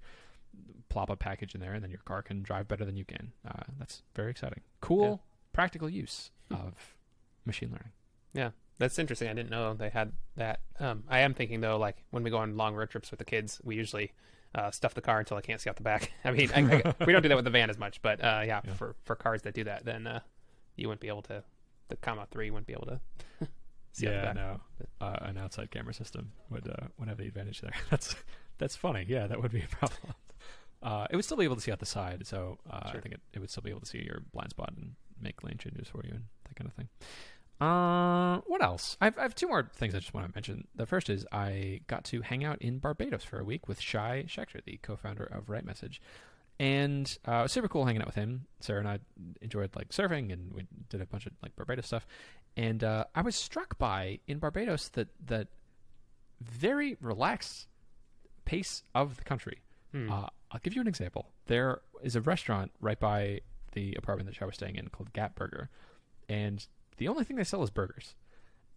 plop 0.90 1.10
a 1.10 1.16
package 1.16 1.56
in 1.56 1.62
there 1.62 1.74
and 1.74 1.84
then 1.84 1.92
your 1.92 2.00
car 2.06 2.22
can 2.22 2.42
drive 2.42 2.68
better 2.68 2.86
than 2.86 2.96
you 2.96 3.06
can. 3.06 3.32
Uh, 3.48 3.64
that's 3.80 4.02
very 4.16 4.32
exciting. 4.32 4.62
Cool, 4.82 5.10
yeah. 5.10 5.16
practical 5.54 5.90
use 5.90 6.32
hmm. 6.50 6.56
of 6.56 6.96
machine 7.46 7.70
learning. 7.70 7.92
Yeah, 8.34 8.52
that's 8.78 9.00
interesting. 9.00 9.30
I 9.30 9.34
didn't 9.34 9.50
know 9.50 9.74
they 9.74 9.90
had 9.90 10.12
that. 10.36 10.60
Um, 10.80 11.04
I 11.10 11.20
am 11.20 11.34
thinking 11.34 11.62
though, 11.62 11.78
like 11.78 12.04
when 12.12 12.24
we 12.24 12.30
go 12.30 12.38
on 12.38 12.58
long 12.58 12.76
road 12.76 12.90
trips 12.90 13.12
with 13.12 13.20
the 13.20 13.26
kids, 13.26 13.62
we 13.64 13.76
usually 13.76 14.12
uh, 14.54 14.72
stuff 14.72 14.94
the 14.94 15.02
car 15.02 15.20
until 15.20 15.38
I 15.38 15.42
can't 15.42 15.60
see 15.60 15.70
out 15.70 15.76
the 15.76 15.84
back. 15.84 16.12
I 16.26 16.32
mean, 16.32 16.50
I, 16.56 16.60
I, 16.60 17.06
we 17.06 17.14
don't 17.14 17.22
do 17.22 17.30
that 17.30 17.36
with 17.36 17.46
the 17.46 17.52
van 17.52 17.70
as 17.70 17.78
much, 17.78 18.02
but 18.02 18.24
uh, 18.24 18.42
yeah, 18.46 18.62
yeah, 18.64 18.74
for 18.74 18.96
for 19.04 19.16
cars 19.16 19.42
that 19.44 19.54
do 19.54 19.66
that, 19.66 19.86
then 19.86 20.08
uh, 20.08 20.20
you 20.76 20.88
wouldn't 20.88 21.02
be 21.02 21.08
able 21.08 21.22
to 21.24 21.44
the 21.90 21.96
comma 21.98 22.28
three 22.32 22.50
wouldn't 22.50 22.68
be 22.68 22.74
able 22.74 22.88
to. 22.88 23.00
see 23.96 24.08
out 24.08 24.12
the 24.12 24.16
yeah, 24.18 24.22
back. 24.26 24.36
no, 24.36 24.60
uh, 25.02 25.18
an 25.22 25.38
outside 25.38 25.72
camera 25.72 25.94
system 25.94 26.32
would 26.50 26.68
uh, 26.68 26.88
would 26.98 27.08
have 27.08 27.18
the 27.18 27.28
advantage 27.28 27.62
there. 27.62 27.74
That's 27.90 28.16
that's 28.58 28.76
funny. 28.76 29.06
Yeah, 29.08 29.28
that 29.28 29.42
would 29.42 29.52
be 29.52 29.62
a 29.62 29.68
problem. 29.76 30.14
Uh, 30.82 31.08
it 31.10 31.16
would 31.16 31.26
still 31.26 31.38
be 31.38 31.44
able 31.44 31.56
to 31.56 31.62
see 31.62 31.72
out 31.72 31.80
the 31.80 31.86
side, 31.86 32.28
so 32.28 32.60
uh, 32.70 32.92
I 32.94 33.00
think 33.00 33.16
it, 33.16 33.22
it 33.34 33.40
would 33.40 33.50
still 33.50 33.64
be 33.64 33.70
able 33.72 33.80
to 33.80 33.86
see 33.86 34.00
your 34.00 34.22
blind 34.34 34.52
spot 34.52 34.74
and 34.78 34.94
make 35.20 35.44
lane 35.44 35.58
changes 35.58 35.88
for 35.88 36.06
you 36.06 36.12
and 36.12 36.24
that 36.48 36.56
kind 36.56 36.70
of 36.70 36.74
thing. 36.74 36.88
Uh, 37.60 38.42
what 38.46 38.62
else? 38.62 38.98
I've, 39.02 39.18
I 39.18 39.24
have 39.24 39.34
two 39.34 39.48
more 39.48 39.70
things 39.76 39.96
I 39.96 40.00
just 40.00 40.14
want 40.14 40.28
to 40.28 40.36
mention. 40.36 40.68
The 40.76 40.86
first 40.86 41.10
is 41.10 41.26
I 41.32 41.82
got 41.88 42.04
to 42.06 42.22
hang 42.22 42.44
out 42.44 42.62
in 42.62 42.80
Barbados 42.80 43.24
for 43.24 43.40
a 43.40 43.44
week 43.44 43.68
with 43.68 43.80
Shai 43.80 44.26
Schechter, 44.28 44.64
the 44.64 44.78
co-founder 44.84 45.24
of 45.24 45.46
RightMessage, 45.48 46.00
and 46.60 47.18
uh, 47.28 47.34
it 47.34 47.44
was 47.44 47.52
super 47.52 47.68
cool 47.68 47.86
hanging 47.86 48.02
out 48.02 48.08
with 48.08 48.16
him. 48.16 48.46
Sarah 48.60 48.80
and 48.80 48.88
I 48.88 49.00
enjoyed 49.42 49.76
like 49.76 49.90
surfing, 49.90 50.32
and 50.32 50.54
we 50.54 50.66
did 50.90 51.02
a 51.02 51.06
bunch 51.06 51.26
of 51.26 51.34
like 51.44 51.56
Barbados 51.56 51.88
stuff. 51.88 52.08
And 52.58 52.84
uh, 52.84 53.06
I 53.14 53.22
was 53.22 53.36
struck 53.36 53.78
by 53.78 54.20
in 54.28 54.40
Barbados 54.40 54.90
that 54.90 55.10
that 55.26 55.48
very 56.42 56.98
relaxed 57.02 57.68
pace 58.46 58.84
of 58.94 59.18
the 59.18 59.24
country. 59.24 59.62
Hmm. 59.92 60.10
Uh, 60.12 60.28
I'll 60.52 60.60
give 60.64 60.74
you 60.74 60.82
an 60.82 60.88
example. 60.88 61.32
There 61.48 61.82
is 62.04 62.16
a 62.16 62.22
restaurant 62.22 62.72
right 62.80 63.00
by 63.00 63.42
the 63.74 63.96
apartment 63.96 64.30
that 64.30 64.42
I 64.42 64.46
was 64.46 64.56
staying 64.56 64.76
in 64.78 64.88
called 64.88 65.12
Gap 65.12 65.36
Burger, 65.36 65.70
and 66.30 66.66
the 66.98 67.08
only 67.10 67.26
thing 67.26 67.36
they 67.36 67.44
sell 67.44 67.64
is 67.64 67.70
burgers. 67.70 68.16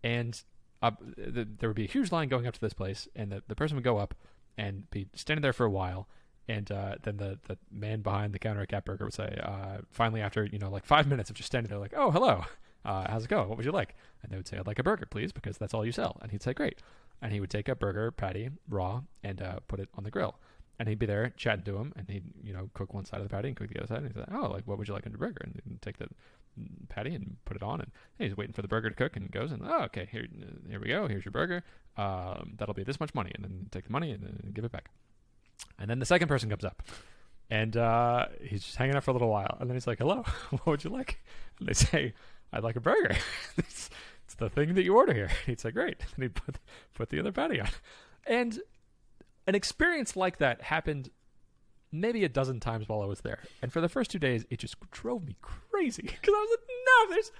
And 0.02 0.40
uh, 0.82 0.92
th- 1.16 1.46
there 1.58 1.68
would 1.68 1.76
be 1.76 1.84
a 1.84 1.88
huge 1.88 2.10
line 2.10 2.28
going 2.28 2.46
up 2.46 2.54
to 2.54 2.60
this 2.60 2.72
place, 2.72 3.08
and 3.14 3.30
the, 3.30 3.42
the 3.46 3.54
person 3.54 3.76
would 3.76 3.84
go 3.84 3.98
up 3.98 4.14
and 4.56 4.90
be 4.90 5.06
standing 5.14 5.42
there 5.42 5.52
for 5.52 5.64
a 5.66 5.70
while, 5.70 6.08
and 6.48 6.70
uh, 6.72 6.94
then 7.02 7.18
the, 7.18 7.38
the 7.46 7.58
man 7.70 8.00
behind 8.00 8.32
the 8.32 8.38
counter 8.38 8.62
at 8.62 8.68
Gap 8.68 8.86
Burger 8.86 9.04
would 9.04 9.14
say, 9.14 9.38
uh, 9.42 9.82
finally, 9.90 10.22
after 10.22 10.44
you 10.44 10.58
know 10.58 10.70
like 10.70 10.86
five 10.86 11.06
minutes 11.06 11.28
of 11.28 11.36
just 11.36 11.46
standing 11.46 11.68
there, 11.68 11.78
like, 11.78 11.92
"Oh, 11.96 12.10
hello, 12.10 12.44
uh, 12.84 13.08
how's 13.08 13.24
it 13.24 13.28
going? 13.28 13.48
What 13.48 13.58
would 13.58 13.66
you 13.66 13.72
like?" 13.72 13.94
And 14.22 14.32
they 14.32 14.36
would 14.36 14.48
say, 14.48 14.56
"I'd 14.56 14.66
like 14.66 14.78
a 14.78 14.82
burger, 14.82 15.06
please," 15.06 15.30
because 15.30 15.58
that's 15.58 15.74
all 15.74 15.84
you 15.84 15.92
sell. 15.92 16.16
And 16.22 16.32
he'd 16.32 16.42
say, 16.42 16.54
"Great," 16.54 16.80
and 17.20 17.32
he 17.32 17.40
would 17.40 17.50
take 17.50 17.68
a 17.68 17.74
burger 17.74 18.10
patty 18.10 18.48
raw 18.68 19.02
and 19.22 19.42
uh, 19.42 19.60
put 19.68 19.78
it 19.78 19.90
on 19.94 20.04
the 20.04 20.10
grill. 20.10 20.36
And 20.80 20.88
he'd 20.88 20.98
be 21.00 21.06
there 21.06 21.32
chatting 21.36 21.64
to 21.64 21.76
him, 21.76 21.92
and 21.96 22.08
he'd 22.08 22.24
you 22.42 22.54
know 22.54 22.70
cook 22.72 22.94
one 22.94 23.04
side 23.04 23.20
of 23.20 23.28
the 23.28 23.34
patty 23.34 23.48
and 23.48 23.56
cook 23.56 23.68
the 23.68 23.78
other 23.78 23.88
side. 23.88 23.98
And 23.98 24.06
he'd 24.06 24.16
say, 24.16 24.24
"Oh, 24.32 24.48
like 24.48 24.66
what 24.66 24.78
would 24.78 24.88
you 24.88 24.94
like 24.94 25.04
in 25.04 25.12
your 25.12 25.18
burger?" 25.18 25.42
And 25.42 25.60
he'd 25.68 25.82
take 25.82 25.98
the 25.98 26.08
mm, 26.58 26.88
patty 26.88 27.14
and 27.14 27.36
put 27.44 27.56
it 27.56 27.62
on, 27.62 27.80
and 27.82 27.90
he's 28.18 28.36
waiting 28.38 28.54
for 28.54 28.62
the 28.62 28.68
burger 28.68 28.88
to 28.88 28.96
cook, 28.96 29.16
and 29.16 29.30
goes 29.30 29.52
and 29.52 29.62
oh, 29.64 29.82
okay, 29.84 30.08
here, 30.10 30.26
here 30.70 30.80
we 30.80 30.88
go. 30.88 31.08
Here's 31.08 31.26
your 31.26 31.32
burger. 31.32 31.62
Um, 31.98 32.54
that'll 32.56 32.74
be 32.74 32.84
this 32.84 33.00
much 33.00 33.14
money, 33.14 33.32
and 33.34 33.44
then 33.44 33.66
take 33.70 33.84
the 33.84 33.92
money 33.92 34.12
and 34.12 34.22
then 34.22 34.52
give 34.54 34.64
it 34.64 34.72
back. 34.72 34.88
And 35.78 35.88
then 35.88 35.98
the 35.98 36.06
second 36.06 36.28
person 36.28 36.50
comes 36.50 36.64
up, 36.64 36.82
and 37.50 37.76
uh, 37.76 38.26
he's 38.42 38.64
just 38.64 38.76
hanging 38.76 38.96
out 38.96 39.04
for 39.04 39.10
a 39.10 39.14
little 39.14 39.28
while, 39.28 39.56
and 39.60 39.68
then 39.68 39.76
he's 39.76 39.86
like, 39.86 39.98
"Hello, 39.98 40.24
what 40.50 40.66
would 40.66 40.84
you 40.84 40.90
like?" 40.90 41.22
And 41.58 41.68
they 41.68 41.72
say, 41.72 42.14
"I'd 42.52 42.64
like 42.64 42.76
a 42.76 42.80
burger." 42.80 43.16
it's, 43.56 43.90
it's 44.24 44.34
the 44.34 44.50
thing 44.50 44.74
that 44.74 44.84
you 44.84 44.96
order 44.96 45.14
here. 45.14 45.30
He'd 45.46 45.60
say, 45.60 45.70
"Great," 45.70 46.00
and 46.14 46.22
he 46.22 46.28
put 46.28 46.58
put 46.94 47.10
the 47.10 47.20
other 47.20 47.32
patty 47.32 47.60
on, 47.60 47.68
and 48.26 48.60
an 49.46 49.54
experience 49.54 50.16
like 50.16 50.38
that 50.38 50.62
happened 50.62 51.10
maybe 51.90 52.24
a 52.24 52.28
dozen 52.28 52.60
times 52.60 52.88
while 52.88 53.00
I 53.00 53.06
was 53.06 53.20
there. 53.20 53.40
And 53.62 53.72
for 53.72 53.80
the 53.80 53.88
first 53.88 54.10
two 54.10 54.18
days, 54.18 54.44
it 54.50 54.58
just 54.58 54.76
drove 54.90 55.24
me 55.24 55.36
crazy 55.40 56.02
because 56.02 56.34
I 56.34 56.38
was 56.38 56.50
like, 56.50 56.68
no, 56.86 57.14
there's 57.14 57.32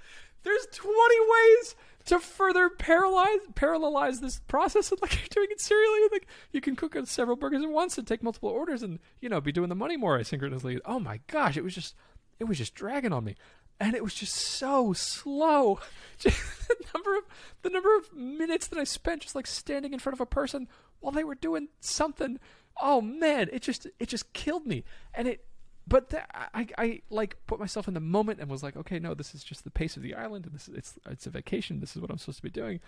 there's 0.43 0.67
20 0.73 0.93
ways 1.19 1.75
to 2.09 2.19
further 2.19 2.69
paralyze 2.69 3.37
parallelize 3.53 4.19
this 4.19 4.39
process 4.47 4.91
and 4.91 4.99
like 4.99 5.13
you're 5.13 5.27
doing 5.29 5.47
it 5.51 5.61
serially. 5.61 6.07
Like 6.11 6.27
you 6.51 6.59
can 6.59 6.75
cook 6.75 6.97
several 7.05 7.37
burgers 7.37 7.63
at 7.63 7.69
once 7.69 7.97
and 7.99 8.07
take 8.07 8.23
multiple 8.23 8.49
orders 8.49 8.81
and 8.81 8.97
you 9.21 9.29
know 9.29 9.39
be 9.39 9.51
doing 9.51 9.69
the 9.69 9.75
money 9.75 9.95
more 9.95 10.17
asynchronously. 10.17 10.79
Oh 10.85 10.99
my 10.99 11.19
gosh 11.27 11.55
it 11.55 11.63
was 11.63 11.75
just 11.75 11.95
it 12.39 12.45
was 12.45 12.57
just 12.57 12.73
dragging 12.73 13.13
on 13.13 13.23
me. 13.23 13.35
And 13.79 13.95
it 13.95 14.03
was 14.03 14.15
just 14.15 14.33
so 14.35 14.91
slow. 14.91 15.79
Just 16.17 16.37
the 16.67 16.75
number 16.93 17.15
of 17.15 17.23
the 17.61 17.69
number 17.69 17.95
of 17.95 18.11
minutes 18.13 18.67
that 18.67 18.77
i 18.77 18.83
spent 18.83 19.21
just 19.21 19.35
like 19.35 19.47
standing 19.47 19.93
in 19.93 19.99
front 19.99 20.15
of 20.15 20.19
a 20.19 20.25
person 20.25 20.67
while 20.99 21.13
they 21.13 21.23
were 21.23 21.35
doing 21.35 21.69
something. 21.79 22.39
Oh 22.81 22.99
man 22.99 23.49
it 23.53 23.61
just 23.61 23.87
it 23.99 24.07
just 24.07 24.33
killed 24.33 24.65
me. 24.65 24.83
And 25.13 25.27
it 25.27 25.45
but 25.89 26.09
th- 26.11 26.23
I, 26.33 26.67
I 26.77 27.01
like 27.09 27.37
put 27.47 27.59
myself 27.59 27.87
in 27.87 27.95
the 27.95 27.99
moment 27.99 28.39
and 28.39 28.49
was 28.49 28.61
like, 28.61 28.77
okay, 28.77 28.99
no, 28.99 29.13
this 29.15 29.33
is 29.33 29.43
just 29.43 29.63
the 29.63 29.71
pace 29.71 29.97
of 29.97 30.03
the 30.03 30.13
island, 30.13 30.45
and 30.45 30.53
this 30.53 30.69
it's 30.69 30.99
it's 31.09 31.25
a 31.25 31.31
vacation. 31.31 31.79
This 31.79 31.95
is 31.95 32.01
what 32.01 32.11
I'm 32.11 32.17
supposed 32.19 32.37
to 32.37 32.43
be 32.43 32.49
doing, 32.49 32.79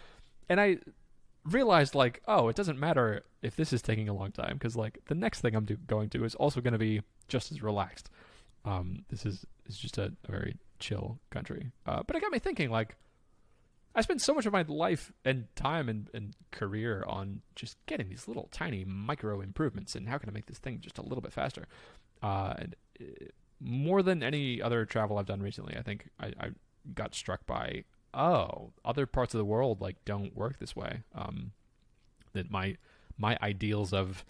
and 0.48 0.62
I 0.62 0.78
realized 1.44 1.96
like, 1.96 2.22
oh, 2.28 2.48
it 2.48 2.56
doesn't 2.56 2.80
matter 2.80 3.24
if 3.42 3.56
this 3.56 3.74
is 3.74 3.82
taking 3.82 4.08
a 4.08 4.14
long 4.14 4.32
time 4.32 4.54
because 4.54 4.76
like 4.76 5.00
the 5.08 5.16
next 5.16 5.42
thing 5.42 5.56
I'm 5.56 5.66
do- 5.66 5.78
going 5.88 6.10
to 6.10 6.24
is 6.24 6.36
also 6.36 6.62
going 6.62 6.74
to 6.74 6.80
be 6.80 7.02
just 7.28 7.52
as 7.52 7.64
relaxed. 7.64 8.10
Um, 8.64 9.04
this 9.10 9.26
is 9.26 9.46
is 9.66 9.78
just 9.78 9.98
a, 9.98 10.14
a 10.28 10.32
very 10.32 10.58
chill 10.80 11.20
country, 11.32 11.72
uh, 11.88 12.04
but 12.06 12.16
it 12.16 12.22
got 12.22 12.32
me 12.32 12.40
thinking 12.40 12.70
like. 12.70 12.96
I 13.94 14.00
spend 14.00 14.22
so 14.22 14.34
much 14.34 14.46
of 14.46 14.54
my 14.54 14.62
life 14.62 15.12
and 15.26 15.54
time 15.58 15.90
and, 15.90 16.10
and 16.14 16.34
career 16.52 17.04
on 17.08 17.42
just 17.56 17.76
getting 17.88 18.08
these 18.08 18.26
little 18.26 18.48
tiny 18.50 18.86
micro 18.86 19.42
improvements 19.42 19.96
and 19.96 20.08
how 20.08 20.18
can 20.18 20.30
I 20.30 20.32
make 20.32 20.46
this 20.46 20.60
thing 20.60 20.80
just 20.80 20.98
a 20.98 21.02
little 21.02 21.20
bit 21.20 21.34
faster. 21.34 21.68
Uh, 22.24 22.54
and 22.58 22.76
more 23.60 24.02
than 24.02 24.24
any 24.24 24.62
other 24.62 24.86
travel 24.86 25.18
I've 25.18 25.26
done 25.26 25.42
recently, 25.42 25.76
I 25.78 25.82
think 25.82 26.10
I, 26.20 26.28
I 26.40 26.50
got 26.94 27.14
struck 27.14 27.46
by 27.46 27.84
oh, 28.14 28.72
other 28.84 29.06
parts 29.06 29.34
of 29.34 29.38
the 29.38 29.46
world 29.46 29.82
like 29.82 30.04
don't 30.06 30.36
work 30.36 30.60
this 30.60 30.76
way. 30.76 31.04
Um, 31.16 31.52
that 32.34 32.50
my 32.50 32.78
my 33.18 33.38
ideals 33.42 33.94
of 33.94 34.26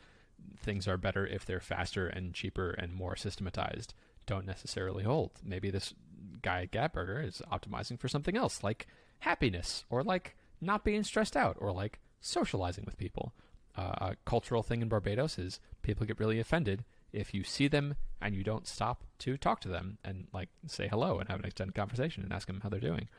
things 0.57 0.87
are 0.87 0.97
better 0.97 1.25
if 1.25 1.45
they're 1.45 1.59
faster 1.59 2.07
and 2.07 2.33
cheaper 2.33 2.71
and 2.71 2.93
more 2.93 3.15
systematized 3.15 3.93
don't 4.25 4.45
necessarily 4.45 5.03
hold. 5.03 5.31
Maybe 5.43 5.69
this 5.69 5.93
guy 6.41 6.63
at 6.63 6.71
Gap 6.71 6.93
Burger 6.93 7.21
is 7.21 7.41
optimizing 7.51 7.99
for 7.99 8.07
something 8.07 8.37
else, 8.37 8.63
like 8.63 8.87
happiness, 9.19 9.85
or 9.89 10.03
like 10.03 10.35
not 10.59 10.83
being 10.83 11.03
stressed 11.03 11.35
out, 11.35 11.57
or 11.59 11.71
like 11.71 11.99
socializing 12.19 12.85
with 12.85 12.97
people. 12.97 13.33
Uh, 13.75 13.93
a 14.11 14.15
cultural 14.25 14.63
thing 14.63 14.81
in 14.81 14.89
Barbados 14.89 15.39
is 15.39 15.59
people 15.81 16.05
get 16.05 16.19
really 16.19 16.39
offended 16.39 16.83
if 17.13 17.33
you 17.33 17.43
see 17.43 17.67
them 17.67 17.95
and 18.21 18.35
you 18.35 18.43
don't 18.43 18.67
stop 18.67 19.03
to 19.19 19.37
talk 19.37 19.59
to 19.61 19.67
them 19.67 19.97
and 20.03 20.27
like 20.33 20.49
say 20.67 20.87
hello 20.87 21.19
and 21.19 21.29
have 21.29 21.39
an 21.39 21.45
extended 21.45 21.75
conversation 21.75 22.23
and 22.23 22.31
ask 22.31 22.47
them 22.47 22.61
how 22.61 22.69
they're 22.69 22.79
doing. 22.79 23.09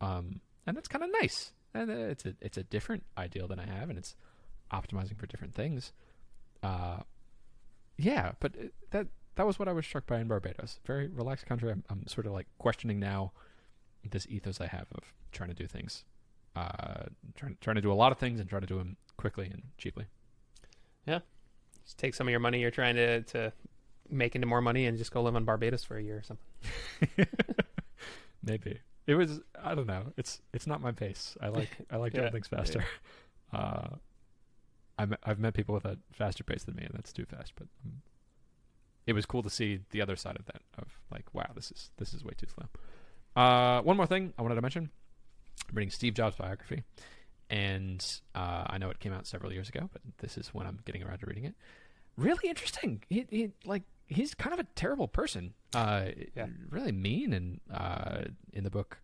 Um, 0.00 0.40
and 0.66 0.76
that's 0.76 0.88
kind 0.88 1.04
of 1.04 1.10
nice. 1.20 1.52
And 1.74 1.90
uh, 1.90 1.94
it's 1.94 2.24
a 2.26 2.34
it's 2.40 2.58
a 2.58 2.62
different 2.64 3.04
ideal 3.16 3.48
than 3.48 3.58
I 3.58 3.66
have, 3.66 3.88
and 3.88 3.98
it's 3.98 4.14
optimizing 4.72 5.18
for 5.18 5.26
different 5.26 5.54
things. 5.54 5.92
Uh, 6.62 6.98
yeah, 7.96 8.32
but 8.40 8.54
it- 8.56 8.74
that 8.90 9.06
that 9.36 9.46
was 9.46 9.58
what 9.58 9.68
I 9.68 9.72
was 9.72 9.86
struck 9.86 10.06
by 10.06 10.18
in 10.20 10.28
Barbados. 10.28 10.78
Very 10.86 11.08
relaxed 11.08 11.46
country. 11.46 11.70
I'm, 11.72 11.82
I'm 11.88 12.06
sort 12.06 12.26
of 12.26 12.32
like 12.32 12.46
questioning 12.58 13.00
now 13.00 13.32
this 14.08 14.26
ethos 14.28 14.60
I 14.60 14.66
have 14.66 14.86
of 14.94 15.12
trying 15.32 15.48
to 15.48 15.54
do 15.54 15.66
things, 15.66 16.04
uh, 16.54 17.04
trying 17.34 17.56
trying 17.60 17.76
to 17.76 17.82
do 17.82 17.90
a 17.92 17.94
lot 17.94 18.12
of 18.12 18.18
things 18.18 18.38
and 18.40 18.48
trying 18.48 18.62
to 18.62 18.66
do 18.66 18.76
them 18.78 18.96
quickly 19.16 19.46
and 19.46 19.62
cheaply. 19.78 20.06
Just 21.84 21.98
take 21.98 22.14
some 22.14 22.26
of 22.26 22.30
your 22.30 22.40
money 22.40 22.60
you're 22.60 22.70
trying 22.70 22.96
to 22.96 23.22
to 23.22 23.52
make 24.10 24.34
into 24.34 24.46
more 24.46 24.60
money 24.60 24.86
and 24.86 24.98
just 24.98 25.12
go 25.12 25.22
live 25.22 25.36
on 25.36 25.44
Barbados 25.44 25.84
for 25.84 25.96
a 25.96 26.02
year 26.02 26.18
or 26.18 26.22
something. 26.22 27.26
Maybe 28.44 28.80
it 29.06 29.14
was. 29.14 29.40
I 29.62 29.74
don't 29.74 29.86
know. 29.86 30.12
It's 30.16 30.40
it's 30.52 30.66
not 30.66 30.80
my 30.80 30.92
pace. 30.92 31.36
I 31.40 31.48
like 31.48 31.70
I 31.90 31.96
like 31.96 32.12
doing 32.12 32.24
Yeah, 32.26 32.30
things 32.30 32.48
faster. 32.48 32.84
Uh, 33.54 33.96
I'm, 34.96 35.14
I've 35.24 35.38
met 35.38 35.52
people 35.52 35.74
with 35.74 35.84
a 35.84 35.98
faster 36.10 36.42
pace 36.42 36.64
than 36.64 36.74
me, 36.74 36.84
and 36.84 36.94
that's 36.94 37.12
too 37.12 37.26
fast. 37.26 37.52
But 37.54 37.66
um, 37.84 38.00
it 39.06 39.12
was 39.12 39.26
cool 39.26 39.42
to 39.42 39.50
see 39.50 39.80
the 39.90 40.00
other 40.00 40.16
side 40.16 40.36
of 40.36 40.46
that. 40.46 40.62
Of 40.78 40.86
like, 41.10 41.26
wow, 41.34 41.50
this 41.54 41.70
is 41.70 41.90
this 41.98 42.14
is 42.14 42.24
way 42.24 42.32
too 42.34 42.46
slow. 42.46 42.66
Uh, 43.36 43.82
one 43.82 43.98
more 43.98 44.06
thing 44.06 44.32
I 44.38 44.42
wanted 44.42 44.54
to 44.54 44.62
mention. 44.62 44.88
I'm 45.68 45.76
reading 45.76 45.90
Steve 45.90 46.14
Jobs' 46.14 46.36
biography, 46.36 46.82
and 47.52 48.04
uh, 48.34 48.64
I 48.66 48.78
know 48.78 48.88
it 48.90 48.98
came 48.98 49.12
out 49.12 49.26
several 49.26 49.52
years 49.52 49.68
ago, 49.68 49.88
but 49.92 50.00
this 50.18 50.36
is 50.38 50.48
when 50.48 50.66
I'm 50.66 50.80
getting 50.86 51.02
around 51.02 51.18
to 51.18 51.26
reading 51.26 51.44
it. 51.44 51.54
Really 52.16 52.48
interesting. 52.48 53.02
He, 53.08 53.26
he 53.30 53.50
like 53.64 53.82
he's 54.06 54.34
kind 54.34 54.52
of 54.54 54.58
a 54.60 54.64
terrible 54.74 55.06
person. 55.06 55.54
Uh, 55.74 56.06
Yeah. 56.34 56.46
really 56.70 56.92
mean, 56.92 57.32
and 57.32 57.60
uh, 57.72 58.22
in 58.52 58.64
the 58.64 58.70
book, 58.70 58.98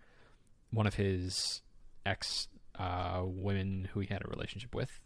one 0.71 0.87
of 0.87 0.95
his 0.95 1.63
ex 2.07 2.49
uh, 2.79 3.23
women 3.25 3.89
who 3.93 4.01
he 4.01 4.07
had 4.07 4.25
a 4.25 4.29
relationship 4.29 4.75
with 4.75 5.01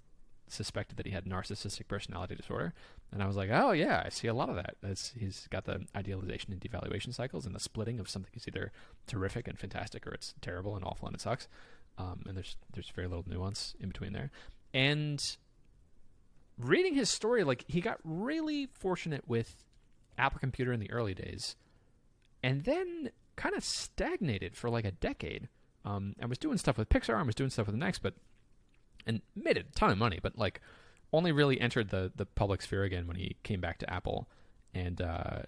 suspected 0.49 0.97
that 0.99 1.07
he 1.07 1.13
had 1.13 1.25
narcissistic 1.25 1.89
personality 1.89 2.35
disorder, 2.35 2.75
and 3.11 3.23
I 3.23 3.27
was 3.27 3.37
like, 3.37 3.51
oh 3.53 3.73
yeah, 3.73 4.03
I 4.05 4.09
see 4.11 4.29
a 4.29 4.35
lot 4.35 4.51
of 4.51 4.57
that. 4.57 4.77
That's, 4.83 5.15
he's 5.19 5.47
got 5.51 5.65
the 5.65 5.81
idealization 5.97 6.53
and 6.53 6.61
devaluation 6.61 7.15
cycles, 7.15 7.47
and 7.47 7.55
the 7.55 7.61
splitting 7.61 7.99
of 7.99 8.09
something 8.09 8.33
is 8.35 8.47
either 8.47 8.71
terrific 9.07 9.49
and 9.49 9.59
fantastic, 9.59 10.07
or 10.07 10.13
it's 10.13 10.35
terrible 10.41 10.77
and 10.77 10.85
awful 10.85 11.07
and 11.09 11.15
it 11.17 11.21
sucks. 11.23 11.49
Um, 11.99 12.23
and 12.27 12.37
there's 12.37 12.57
there's 12.73 12.91
very 12.91 13.07
little 13.07 13.25
nuance 13.27 13.75
in 13.81 13.89
between 13.89 14.13
there. 14.13 14.31
And 14.73 15.21
reading 16.59 16.95
his 16.95 17.11
story, 17.11 17.45
like 17.45 17.65
he 17.69 17.81
got 17.81 17.99
really 18.05 18.69
fortunate 18.73 19.29
with 19.29 19.65
Apple 20.19 20.41
Computer 20.41 20.73
in 20.73 20.81
the 20.81 20.91
early 20.91 21.15
days, 21.15 21.57
and 22.43 22.65
then 22.65 23.11
kind 23.37 23.55
of 23.55 23.65
stagnated 23.65 24.57
for 24.57 24.71
like 24.71 24.85
a 24.85 24.93
decade. 24.93 25.49
Um, 25.85 26.15
and 26.21 26.29
was 26.29 26.39
doing 26.39 26.59
stuff 26.59 26.79
with 26.79 26.89
Pixar 26.89 27.17
and 27.17 27.27
was 27.27 27.35
doing 27.35 27.51
stuff 27.51 27.67
with 27.67 27.77
the 27.77 27.85
NeXT, 27.85 27.99
but 28.03 28.15
and 29.05 29.21
made 29.35 29.57
a 29.57 29.65
ton 29.75 29.91
of 29.91 29.99
money, 29.99 30.21
but 30.23 30.39
like 30.39 30.61
only 31.13 31.33
really 31.33 31.61
entered 31.61 31.91
the 31.91 32.13
the 32.15 32.25
public 32.25 32.63
sphere 32.63 32.85
again 32.85 33.07
when 33.07 33.17
he 33.17 33.37
came 33.43 33.61
back 33.61 33.79
to 33.79 33.93
Apple, 33.93 34.29
and 34.75 35.03
uh, 35.03 35.41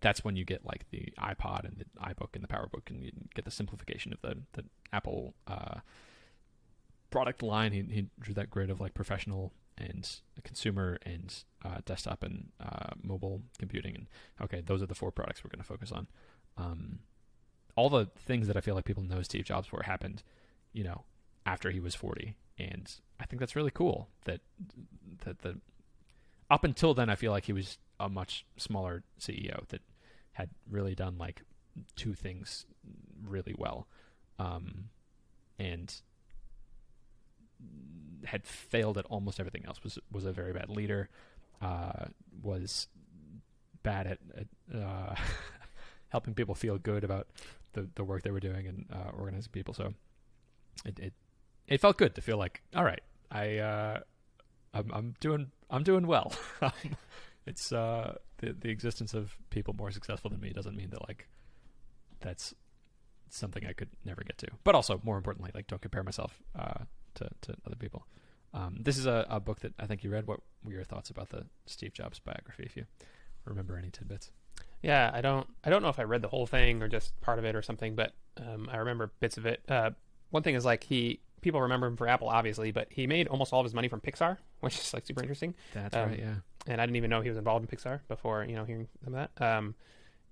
that's 0.00 0.24
when 0.24 0.36
you 0.36 0.44
get 0.44 0.64
like 0.64 0.84
the 0.90 1.12
iPod 1.18 1.64
and 1.64 1.76
the 1.78 2.00
iBook 2.00 2.34
and 2.34 2.42
the 2.42 2.48
PowerBook, 2.48 2.88
and 2.88 3.02
you 3.02 3.12
get 3.34 3.44
the 3.44 3.50
simplification 3.50 4.12
of 4.12 4.20
the 4.22 4.38
the 4.52 4.64
Apple 4.92 5.34
uh, 5.46 5.80
product 7.10 7.42
line. 7.42 7.72
He, 7.72 7.82
he 7.82 8.06
drew 8.18 8.34
that 8.34 8.50
grid 8.50 8.70
of 8.70 8.80
like 8.80 8.94
professional 8.94 9.52
and 9.76 10.08
consumer 10.42 10.98
and 11.04 11.34
uh, 11.64 11.78
desktop 11.84 12.22
and 12.22 12.48
uh, 12.60 12.90
mobile 13.02 13.42
computing. 13.58 13.94
And 13.94 14.06
okay, 14.40 14.62
those 14.64 14.82
are 14.82 14.86
the 14.86 14.94
four 14.94 15.10
products 15.10 15.42
we're 15.42 15.50
going 15.50 15.58
to 15.58 15.64
focus 15.64 15.92
on. 15.92 16.06
Um, 16.56 17.00
all 17.76 17.90
the 17.90 18.06
things 18.16 18.46
that 18.46 18.56
I 18.56 18.60
feel 18.60 18.74
like 18.74 18.84
people 18.84 19.02
know 19.02 19.22
Steve 19.22 19.44
Jobs 19.44 19.66
for 19.66 19.82
happened, 19.82 20.22
you 20.72 20.84
know, 20.84 21.04
after 21.44 21.70
he 21.70 21.80
was 21.80 21.94
40. 21.94 22.36
And 22.58 22.92
I 23.18 23.26
think 23.26 23.40
that's 23.40 23.56
really 23.56 23.70
cool 23.70 24.08
that 24.24 24.40
that 25.24 25.40
the 25.40 25.58
up 26.50 26.64
until 26.64 26.94
then 26.94 27.10
I 27.10 27.16
feel 27.16 27.32
like 27.32 27.46
he 27.46 27.52
was 27.52 27.78
a 28.00 28.08
much 28.08 28.44
smaller 28.56 29.02
CEO 29.20 29.66
that 29.68 29.82
had 30.32 30.50
really 30.68 30.94
done 30.94 31.16
like 31.18 31.42
two 31.96 32.14
things 32.14 32.66
really 33.26 33.54
well. 33.56 33.86
Um, 34.38 34.90
and 35.58 35.94
had 38.24 38.46
failed 38.46 38.98
at 38.98 39.04
almost 39.06 39.38
everything 39.38 39.64
else. 39.66 39.82
Was 39.82 39.98
was 40.10 40.24
a 40.24 40.32
very 40.32 40.52
bad 40.52 40.68
leader. 40.68 41.08
Uh, 41.62 42.06
was 42.42 42.88
bad 43.82 44.06
at, 44.06 44.18
at 44.36 44.76
uh, 44.76 45.14
helping 46.08 46.34
people 46.34 46.54
feel 46.54 46.78
good 46.78 47.04
about 47.04 47.28
the, 47.74 47.88
the 47.94 48.04
work 48.04 48.22
they 48.22 48.30
were 48.30 48.40
doing 48.40 48.66
and 48.66 48.86
uh, 48.92 49.10
organizing 49.16 49.52
people. 49.52 49.74
So 49.74 49.94
it, 50.84 50.98
it 50.98 51.12
it 51.68 51.80
felt 51.80 51.96
good 51.96 52.14
to 52.16 52.20
feel 52.20 52.36
like 52.38 52.62
all 52.74 52.84
right, 52.84 53.02
I 53.30 53.58
uh, 53.58 54.00
I'm, 54.72 54.90
I'm 54.92 55.14
doing 55.20 55.50
I'm 55.70 55.84
doing 55.84 56.06
well. 56.06 56.32
it's 57.46 57.72
uh, 57.72 58.16
the 58.38 58.52
the 58.52 58.70
existence 58.70 59.14
of 59.14 59.36
people 59.50 59.74
more 59.74 59.90
successful 59.90 60.30
than 60.30 60.40
me 60.40 60.50
doesn't 60.50 60.76
mean 60.76 60.90
that 60.90 61.06
like 61.06 61.28
that's 62.20 62.54
something 63.30 63.66
I 63.66 63.72
could 63.72 63.90
never 64.04 64.22
get 64.22 64.38
to. 64.38 64.48
But 64.64 64.74
also, 64.74 65.00
more 65.04 65.16
importantly, 65.16 65.50
like 65.54 65.66
don't 65.66 65.82
compare 65.82 66.02
myself 66.02 66.42
uh, 66.58 66.84
to 67.14 67.28
to 67.42 67.54
other 67.66 67.76
people. 67.76 68.06
Um, 68.52 68.76
this 68.80 68.96
is 68.98 69.06
a, 69.06 69.26
a 69.28 69.40
book 69.40 69.60
that 69.60 69.72
I 69.78 69.86
think 69.86 70.04
you 70.04 70.10
read. 70.10 70.26
What 70.26 70.40
were 70.64 70.72
your 70.72 70.84
thoughts 70.84 71.10
about 71.10 71.30
the 71.30 71.46
Steve 71.66 71.92
Jobs 71.92 72.18
biography? 72.20 72.62
If 72.64 72.76
you 72.76 72.84
remember 73.44 73.76
any 73.76 73.90
tidbits. 73.90 74.30
Yeah, 74.82 75.10
I 75.12 75.20
don't. 75.22 75.46
I 75.64 75.70
don't 75.70 75.82
know 75.82 75.88
if 75.88 75.98
I 75.98 76.02
read 76.04 76.22
the 76.22 76.28
whole 76.28 76.46
thing 76.46 76.82
or 76.82 76.88
just 76.88 77.18
part 77.20 77.38
of 77.38 77.44
it 77.44 77.56
or 77.56 77.62
something, 77.62 77.94
but 77.94 78.12
um, 78.36 78.68
I 78.70 78.76
remember 78.76 79.10
bits 79.18 79.36
of 79.38 79.46
it. 79.46 79.62
Uh, 79.68 79.90
one 80.30 80.42
thing 80.42 80.54
is 80.54 80.64
like 80.64 80.84
he 80.84 81.20
people 81.40 81.60
remember 81.62 81.86
him 81.86 81.96
for 81.96 82.06
Apple, 82.08 82.28
obviously, 82.28 82.70
but 82.70 82.86
he 82.90 83.06
made 83.06 83.26
almost 83.28 83.52
all 83.52 83.60
of 83.60 83.64
his 83.64 83.74
money 83.74 83.88
from 83.88 84.00
Pixar, 84.00 84.38
which 84.60 84.78
is 84.78 84.94
like 84.94 85.04
super 85.06 85.20
interesting. 85.22 85.54
That's 85.72 85.96
Um, 85.96 86.10
right. 86.10 86.18
Yeah. 86.18 86.34
And 86.66 86.80
I 86.80 86.86
didn't 86.86 86.96
even 86.96 87.10
know 87.10 87.20
he 87.20 87.28
was 87.28 87.38
involved 87.38 87.70
in 87.70 87.76
Pixar 87.76 88.00
before 88.08 88.44
you 88.44 88.54
know 88.56 88.64
hearing 88.64 88.88
some 89.04 89.14
of 89.14 89.28
that. 89.36 89.44
Um, 89.44 89.74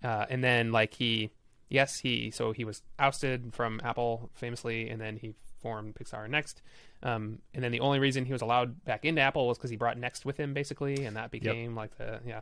uh, 0.03 0.27
and 0.31 0.43
then 0.43 0.73
like 0.73 0.95
he, 0.95 1.31
yes, 1.69 1.99
he 1.99 2.31
so 2.31 2.53
he 2.53 2.65
was 2.65 2.83
ousted 2.99 3.55
from 3.55 3.81
Apple 3.85 4.31
famously, 4.35 4.89
and 4.89 5.01
then 5.01 5.17
he 5.17 5.35
formed 5.61 5.95
Pixar 5.95 6.29
next. 6.29 6.63
Um, 7.03 7.39
and 7.55 7.63
then 7.63 7.73
the 7.73 7.81
only 7.81 7.99
reason 7.99 8.25
he 8.25 8.33
was 8.33 8.43
allowed 8.43 8.85
back 8.85 9.05
into 9.05 9.21
Apple 9.21 9.47
was 9.47 9.59
because 9.59 9.71
he 9.71 9.77
brought 9.77 9.97
NeXT 9.97 10.25
with 10.25 10.37
him, 10.37 10.55
basically, 10.55 11.05
and 11.05 11.17
that 11.17 11.31
became 11.31 11.75
like 11.75 11.97
the 11.99 12.21
yeah. 12.27 12.41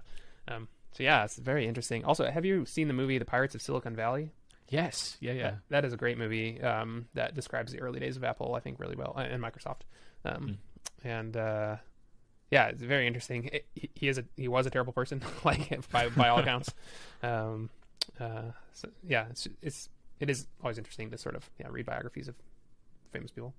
Um, 0.48 0.68
so 0.92 1.02
yeah, 1.02 1.24
it's 1.24 1.36
very 1.36 1.66
interesting. 1.66 2.04
Also, 2.04 2.30
have 2.30 2.44
you 2.44 2.64
seen 2.66 2.88
the 2.88 2.94
movie 2.94 3.18
The 3.18 3.24
Pirates 3.24 3.54
of 3.54 3.62
Silicon 3.62 3.94
Valley? 3.94 4.30
Yes. 4.68 5.16
Yeah. 5.20 5.32
Yeah. 5.32 5.42
That, 5.42 5.58
that 5.68 5.84
is 5.84 5.92
a 5.92 5.96
great 5.96 6.16
movie 6.18 6.60
um, 6.62 7.06
that 7.14 7.34
describes 7.34 7.72
the 7.72 7.80
early 7.80 8.00
days 8.00 8.16
of 8.16 8.24
Apple, 8.24 8.54
I 8.54 8.60
think, 8.60 8.78
really 8.78 8.96
well, 8.96 9.14
uh, 9.16 9.20
and 9.20 9.42
Microsoft. 9.42 9.80
Um, 10.24 10.58
And 11.02 11.36
uh, 11.36 11.76
yeah, 12.50 12.66
it's 12.66 12.82
very 12.82 13.06
interesting. 13.06 13.44
It- 13.52 13.66
he, 13.74 13.90
he 13.94 14.08
is 14.08 14.18
a 14.18 14.24
he 14.36 14.48
was 14.48 14.66
a 14.66 14.70
terrible 14.70 14.92
person, 14.92 15.22
like 15.44 15.88
by 15.90 16.08
by 16.10 16.28
all 16.28 16.38
accounts. 16.40 16.72
Um, 17.22 17.68
uh, 18.18 18.52
so 18.72 18.88
yeah, 19.06 19.26
it's 19.30 19.46
it's 19.60 19.88
it 20.20 20.30
is 20.30 20.46
always 20.62 20.78
interesting 20.78 21.10
to 21.10 21.18
sort 21.18 21.34
of 21.36 21.50
yeah 21.58 21.66
read 21.70 21.84
biographies 21.86 22.28
of 22.28 22.34
famous 23.12 23.30
people. 23.30 23.52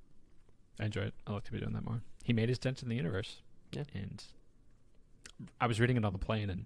I 0.79 0.85
enjoy 0.85 1.01
it. 1.03 1.13
I 1.27 1.33
like 1.33 1.43
to 1.43 1.51
be 1.51 1.59
doing 1.59 1.73
that 1.73 1.85
more. 1.85 2.01
He 2.23 2.33
made 2.33 2.49
his 2.49 2.57
dent 2.57 2.81
in 2.81 2.89
the 2.89 2.95
universe. 2.95 3.41
Yeah. 3.71 3.83
And 3.93 4.23
I 5.59 5.67
was 5.67 5.79
reading 5.79 5.95
it 5.97 6.03
on 6.05 6.11
the 6.13 6.19
plane 6.19 6.49
and 6.49 6.65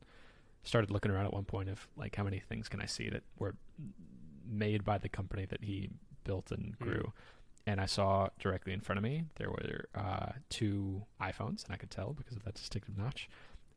started 0.64 0.90
looking 0.90 1.12
around 1.12 1.26
at 1.26 1.34
one 1.34 1.44
point 1.44 1.68
of 1.70 1.88
like 1.98 2.16
how 2.16 2.24
many 2.24 2.40
things 2.40 2.70
can 2.70 2.80
I 2.82 2.86
see 2.86 3.10
that 3.10 3.24
were 3.40 3.56
made 4.50 4.84
by 4.86 4.98
the 4.98 5.10
company 5.10 5.46
that 5.46 5.64
he 5.64 5.90
built 6.24 6.52
and 6.52 6.78
Mm. 6.80 7.12
And 7.68 7.82
I 7.82 7.88
saw 7.88 8.30
directly 8.40 8.74
in 8.74 8.82
front 8.82 8.98
of 8.98 9.04
me 9.04 9.26
there 9.36 9.50
were 9.50 9.86
uh, 9.96 10.34
two 10.50 11.04
iPhones, 11.20 11.64
and 11.66 11.74
I 11.74 11.78
could 11.78 11.90
tell 11.90 12.14
because 12.14 12.36
of 12.36 12.44
that 12.44 12.54
distinctive 12.54 12.98
notch. 12.98 13.28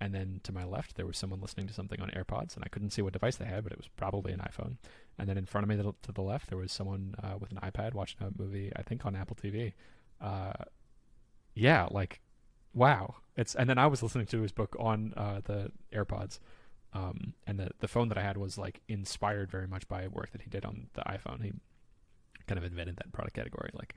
And 0.00 0.14
then 0.14 0.40
to 0.44 0.52
my 0.52 0.64
left, 0.64 0.94
there 0.94 1.06
was 1.06 1.16
someone 1.18 1.40
listening 1.40 1.66
to 1.66 1.74
something 1.74 2.00
on 2.00 2.10
AirPods, 2.10 2.54
and 2.54 2.62
I 2.64 2.68
couldn't 2.68 2.90
see 2.90 3.02
what 3.02 3.12
device 3.12 3.36
they 3.36 3.46
had, 3.46 3.64
but 3.64 3.72
it 3.72 3.78
was 3.78 3.88
probably 3.96 4.32
an 4.32 4.38
iPhone. 4.40 4.76
And 5.18 5.28
then 5.28 5.36
in 5.36 5.46
front 5.46 5.64
of 5.64 5.68
me 5.68 5.76
to 5.76 5.82
the- 5.82 5.94
to 6.02 6.12
the 6.12 6.22
left, 6.22 6.48
there 6.48 6.58
was 6.58 6.70
someone 6.70 7.14
uh, 7.22 7.36
with 7.38 7.50
an 7.50 7.58
iPad 7.58 7.94
watching 7.94 8.18
a 8.20 8.30
movie, 8.40 8.70
I 8.76 8.82
think 8.82 9.04
on 9.04 9.16
Apple 9.16 9.36
TV. 9.36 9.72
Uh, 10.20 10.52
yeah, 11.54 11.88
like, 11.90 12.20
wow. 12.72 13.16
It's 13.36 13.54
and 13.54 13.68
then 13.68 13.78
I 13.78 13.86
was 13.86 14.02
listening 14.02 14.26
to 14.26 14.42
his 14.42 14.52
book 14.52 14.76
on 14.78 15.14
uh, 15.16 15.40
the 15.44 15.72
AirPods, 15.92 16.38
um, 16.92 17.34
and 17.46 17.58
the 17.58 17.70
the 17.80 17.88
phone 17.88 18.08
that 18.08 18.18
I 18.18 18.22
had 18.22 18.36
was 18.36 18.58
like 18.58 18.80
inspired 18.88 19.50
very 19.50 19.66
much 19.66 19.88
by 19.88 20.06
work 20.08 20.30
that 20.32 20.42
he 20.42 20.50
did 20.50 20.64
on 20.64 20.88
the 20.94 21.02
iPhone. 21.02 21.42
He 21.42 21.52
kind 22.48 22.58
of 22.58 22.64
invented 22.64 22.96
that 22.96 23.12
product 23.12 23.36
category, 23.36 23.70
like 23.74 23.94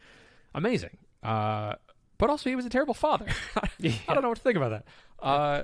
amazing. 0.53 0.97
Uh, 1.23 1.73
but 2.17 2.29
also, 2.29 2.49
he 2.49 2.55
was 2.55 2.65
a 2.65 2.69
terrible 2.69 2.93
father. 2.93 3.25
I 3.57 4.13
don't 4.13 4.21
know 4.21 4.29
what 4.29 4.37
to 4.37 4.43
think 4.43 4.57
about 4.57 4.69
that. 4.69 4.85
Uh, 5.25 5.63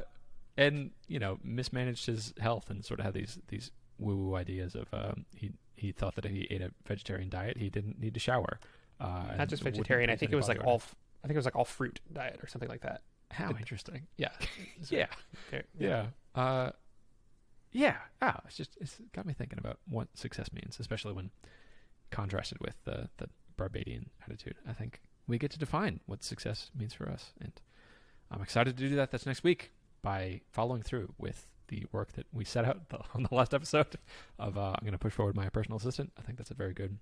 and 0.57 0.91
you 1.07 1.19
know, 1.19 1.37
mismanaged 1.43 2.05
his 2.07 2.33
health 2.39 2.69
and 2.71 2.83
sort 2.83 2.99
of 2.99 3.05
had 3.05 3.13
these 3.13 3.37
these 3.49 3.69
woo 3.99 4.15
woo 4.15 4.35
ideas 4.35 4.73
of 4.75 4.87
um, 4.93 5.25
he 5.35 5.51
he 5.75 5.91
thought 5.91 6.15
that 6.15 6.25
if 6.25 6.31
he 6.31 6.47
ate 6.49 6.61
a 6.61 6.71
vegetarian 6.87 7.29
diet, 7.29 7.57
he 7.57 7.69
didn't 7.69 7.99
need 7.99 8.13
to 8.15 8.19
shower. 8.19 8.59
Uh, 8.99 9.35
Not 9.37 9.49
just 9.49 9.61
vegetarian. 9.61 10.09
I 10.09 10.15
think 10.15 10.31
it 10.31 10.35
was 10.35 10.47
like 10.47 10.57
body 10.57 10.69
all. 10.69 10.75
f- 10.77 10.95
I 11.23 11.27
think 11.27 11.35
it 11.35 11.39
was 11.39 11.45
like 11.45 11.55
all 11.55 11.65
fruit 11.65 11.99
diet 12.11 12.39
or 12.41 12.47
something 12.47 12.69
like 12.69 12.81
that. 12.81 13.01
How 13.31 13.49
it- 13.51 13.57
interesting. 13.59 14.07
Yeah. 14.17 14.29
Yeah. 14.89 15.05
Very- 15.51 15.63
Yeah. 15.77 16.05
Uh, 16.33 16.71
yeah. 17.71 17.97
Ah, 18.21 18.41
it's 18.45 18.57
just 18.57 18.75
it's 18.81 18.97
got 19.13 19.25
me 19.27 19.33
thinking 19.33 19.59
about 19.59 19.77
what 19.87 20.07
success 20.15 20.51
means, 20.51 20.79
especially 20.79 21.13
when 21.13 21.29
contrasted 22.11 22.59
with 22.59 22.75
the 22.85 23.09
the 23.17 23.29
Barbadian 23.57 24.09
attitude. 24.25 24.55
I 24.67 24.73
think 24.73 25.01
we 25.27 25.37
get 25.37 25.51
to 25.51 25.59
define 25.59 25.99
what 26.05 26.23
success 26.23 26.71
means 26.77 26.93
for 26.93 27.09
us, 27.09 27.33
and 27.41 27.51
I'm 28.31 28.41
excited 28.41 28.77
to 28.77 28.89
do 28.89 28.95
that. 28.95 29.11
That's 29.11 29.25
next 29.25 29.43
week 29.43 29.71
by 30.01 30.41
following 30.51 30.83
through 30.83 31.13
with 31.17 31.47
the 31.67 31.85
work 31.91 32.13
that 32.13 32.25
we 32.31 32.45
set 32.45 32.65
out 32.65 32.89
the, 32.89 32.99
on 33.13 33.23
the 33.23 33.35
last 33.35 33.53
episode 33.53 33.87
of 34.39 34.57
uh, 34.57 34.73
I'm 34.75 34.81
going 34.81 34.93
to 34.93 34.97
push 34.97 35.13
forward 35.13 35.35
my 35.35 35.49
personal 35.49 35.77
assistant. 35.77 36.11
I 36.17 36.21
think 36.21 36.37
that's 36.37 36.51
a 36.51 36.55
very 36.55 36.73
good 36.73 36.97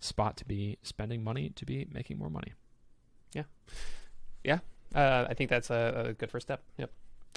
spot 0.00 0.36
to 0.38 0.44
be 0.44 0.78
spending 0.82 1.22
money 1.24 1.50
to 1.50 1.64
be 1.64 1.86
making 1.92 2.18
more 2.18 2.30
money. 2.30 2.52
Yeah. 3.32 3.44
Yeah. 4.44 4.58
Uh, 4.94 5.26
I 5.28 5.34
think 5.34 5.50
that's 5.50 5.70
a, 5.70 6.06
a 6.08 6.12
good 6.12 6.30
first 6.30 6.46
step. 6.46 6.62
Yep. 6.78 6.90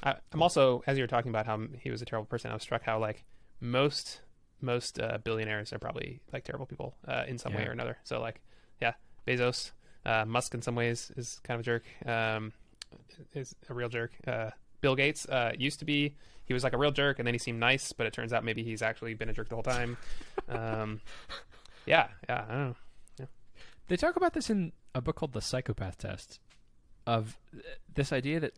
I, 0.03 0.15
I'm 0.31 0.41
also, 0.41 0.83
as 0.87 0.97
you 0.97 1.03
were 1.03 1.07
talking 1.07 1.29
about 1.29 1.45
how 1.45 1.59
he 1.79 1.89
was 1.89 2.01
a 2.01 2.05
terrible 2.05 2.27
person, 2.27 2.51
I 2.51 2.53
was 2.53 2.63
struck 2.63 2.83
how 2.83 2.99
like 2.99 3.23
most 3.59 4.21
most 4.61 4.99
uh, 4.99 5.17
billionaires 5.23 5.73
are 5.73 5.79
probably 5.79 6.21
like 6.33 6.43
terrible 6.43 6.65
people 6.65 6.95
uh, 7.07 7.23
in 7.27 7.37
some 7.37 7.53
way 7.53 7.65
or 7.65 7.71
another. 7.71 7.97
So 8.03 8.19
like, 8.19 8.41
yeah, 8.81 8.93
Bezos, 9.27 9.71
uh, 10.05 10.25
Musk 10.25 10.53
in 10.53 10.61
some 10.61 10.75
ways 10.75 11.11
is 11.15 11.39
kind 11.43 11.55
of 11.55 11.61
a 11.61 11.63
jerk. 11.63 11.83
Um, 12.05 12.53
is 13.33 13.55
a 13.69 13.73
real 13.73 13.89
jerk. 13.89 14.11
Uh, 14.25 14.49
Bill 14.81 14.95
Gates 14.95 15.27
uh, 15.27 15.51
used 15.57 15.79
to 15.79 15.85
be. 15.85 16.15
He 16.45 16.53
was 16.53 16.63
like 16.63 16.73
a 16.73 16.77
real 16.77 16.91
jerk, 16.91 17.19
and 17.19 17.27
then 17.27 17.33
he 17.35 17.37
seemed 17.37 17.59
nice, 17.59 17.91
but 17.93 18.07
it 18.07 18.13
turns 18.13 18.33
out 18.33 18.43
maybe 18.43 18.63
he's 18.63 18.81
actually 18.81 19.13
been 19.13 19.29
a 19.29 19.33
jerk 19.33 19.49
the 19.49 19.55
whole 19.55 19.63
time. 19.63 19.97
Um, 20.47 21.01
yeah, 21.85 22.07
yeah, 22.27 22.45
I 22.49 22.51
don't 22.51 22.67
know. 22.69 22.75
They 23.87 23.97
talk 23.97 24.15
about 24.15 24.33
this 24.33 24.49
in 24.51 24.71
a 24.93 25.01
book 25.01 25.15
called 25.15 25.33
The 25.33 25.41
Psychopath 25.41 25.97
Test 25.97 26.39
of 27.07 27.39
this 27.93 28.13
idea 28.13 28.39
that 28.39 28.53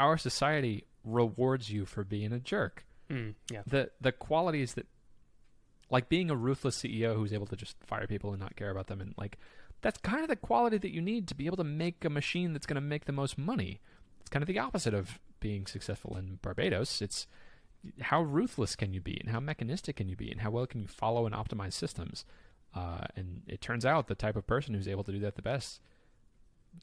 our 0.00 0.16
society 0.16 0.84
rewards 1.04 1.70
you 1.70 1.84
for 1.84 2.04
being 2.04 2.32
a 2.32 2.38
jerk. 2.38 2.84
Mm, 3.10 3.34
yeah, 3.50 3.62
The 3.66 3.90
the 4.00 4.12
qualities 4.12 4.74
that 4.74 4.86
like 5.90 6.08
being 6.08 6.30
a 6.30 6.36
ruthless 6.36 6.78
CEO 6.78 7.14
who's 7.14 7.32
able 7.32 7.46
to 7.46 7.56
just 7.56 7.76
fire 7.84 8.06
people 8.06 8.30
and 8.30 8.40
not 8.40 8.56
care 8.56 8.70
about 8.70 8.88
them 8.88 9.00
and 9.00 9.14
like 9.16 9.38
that's 9.82 9.98
kind 9.98 10.22
of 10.22 10.28
the 10.28 10.36
quality 10.36 10.78
that 10.78 10.92
you 10.92 11.00
need 11.00 11.28
to 11.28 11.34
be 11.34 11.46
able 11.46 11.56
to 11.58 11.64
make 11.64 12.04
a 12.04 12.10
machine 12.10 12.52
that's 12.52 12.66
going 12.66 12.76
to 12.76 12.80
make 12.80 13.04
the 13.04 13.12
most 13.12 13.36
money. 13.38 13.80
It's 14.20 14.30
kind 14.30 14.42
of 14.42 14.48
the 14.48 14.58
opposite 14.58 14.94
of 14.94 15.20
being 15.38 15.66
successful 15.66 16.16
in 16.16 16.38
Barbados. 16.42 17.02
It's 17.02 17.26
how 18.00 18.22
ruthless 18.22 18.74
can 18.74 18.92
you 18.92 19.00
be 19.00 19.18
and 19.20 19.30
how 19.30 19.38
mechanistic 19.38 19.96
can 19.96 20.08
you 20.08 20.16
be 20.16 20.30
and 20.30 20.40
how 20.40 20.50
well 20.50 20.66
can 20.66 20.80
you 20.80 20.88
follow 20.88 21.26
and 21.26 21.34
optimize 21.34 21.74
systems. 21.74 22.24
Uh, 22.74 23.04
and 23.14 23.42
it 23.46 23.60
turns 23.60 23.86
out 23.86 24.08
the 24.08 24.14
type 24.14 24.36
of 24.36 24.46
person 24.46 24.74
who's 24.74 24.88
able 24.88 25.04
to 25.04 25.12
do 25.12 25.20
that 25.20 25.36
the 25.36 25.42
best 25.42 25.80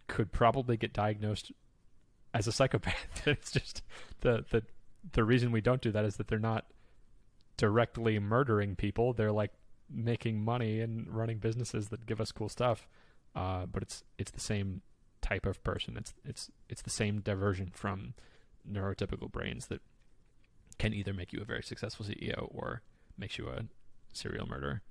could 0.07 0.31
probably 0.31 0.77
get 0.77 0.93
diagnosed 0.93 1.51
as 2.33 2.47
a 2.47 2.51
psychopath. 2.51 2.95
it's 3.27 3.51
just 3.51 3.81
the 4.21 4.45
the 4.51 4.63
the 5.11 5.23
reason 5.23 5.51
we 5.51 5.61
don't 5.61 5.81
do 5.81 5.91
that 5.91 6.05
is 6.05 6.15
that 6.15 6.27
they're 6.27 6.39
not 6.39 6.65
directly 7.57 8.19
murdering 8.19 8.75
people. 8.75 9.13
They're 9.13 9.31
like 9.31 9.51
making 9.89 10.43
money 10.43 10.81
and 10.81 11.07
running 11.07 11.37
businesses 11.37 11.89
that 11.89 12.05
give 12.05 12.19
us 12.21 12.31
cool 12.31 12.49
stuff. 12.49 12.87
Uh, 13.35 13.65
but 13.65 13.81
it's 13.83 14.03
it's 14.17 14.31
the 14.31 14.39
same 14.39 14.81
type 15.21 15.45
of 15.45 15.63
person. 15.63 15.97
It's 15.97 16.13
it's 16.23 16.51
it's 16.69 16.81
the 16.81 16.89
same 16.89 17.21
diversion 17.21 17.71
from 17.73 18.13
neurotypical 18.69 19.31
brains 19.31 19.67
that 19.67 19.81
can 20.77 20.93
either 20.93 21.13
make 21.13 21.33
you 21.33 21.41
a 21.41 21.45
very 21.45 21.63
successful 21.63 22.05
CEO 22.05 22.47
or 22.53 22.81
makes 23.17 23.37
you 23.37 23.47
a 23.47 23.65
serial 24.13 24.47
murderer. 24.47 24.81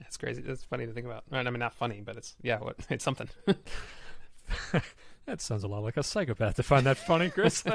That's 0.00 0.16
crazy. 0.16 0.42
That's 0.42 0.62
funny 0.64 0.86
to 0.86 0.92
think 0.92 1.06
about. 1.06 1.24
I 1.32 1.42
mean, 1.42 1.58
not 1.58 1.74
funny, 1.74 2.00
but 2.04 2.16
it's 2.16 2.36
yeah, 2.42 2.58
what 2.58 2.76
it's 2.90 3.04
something. 3.04 3.28
that 5.26 5.40
sounds 5.40 5.64
a 5.64 5.68
lot 5.68 5.82
like 5.82 5.96
a 5.96 6.02
psychopath 6.02 6.56
to 6.56 6.62
find 6.62 6.86
that 6.86 6.98
funny, 6.98 7.30
Chris. 7.30 7.64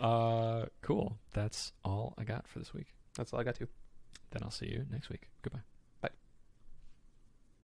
uh, 0.00 0.66
cool. 0.82 1.18
That's 1.32 1.72
all 1.84 2.14
I 2.18 2.24
got 2.24 2.46
for 2.48 2.58
this 2.58 2.72
week. 2.74 2.94
That's 3.16 3.32
all 3.32 3.40
I 3.40 3.44
got 3.44 3.56
to. 3.56 3.68
Then 4.30 4.42
I'll 4.42 4.50
see 4.50 4.66
you 4.66 4.84
next 4.90 5.08
week. 5.08 5.28
Goodbye. 5.42 5.60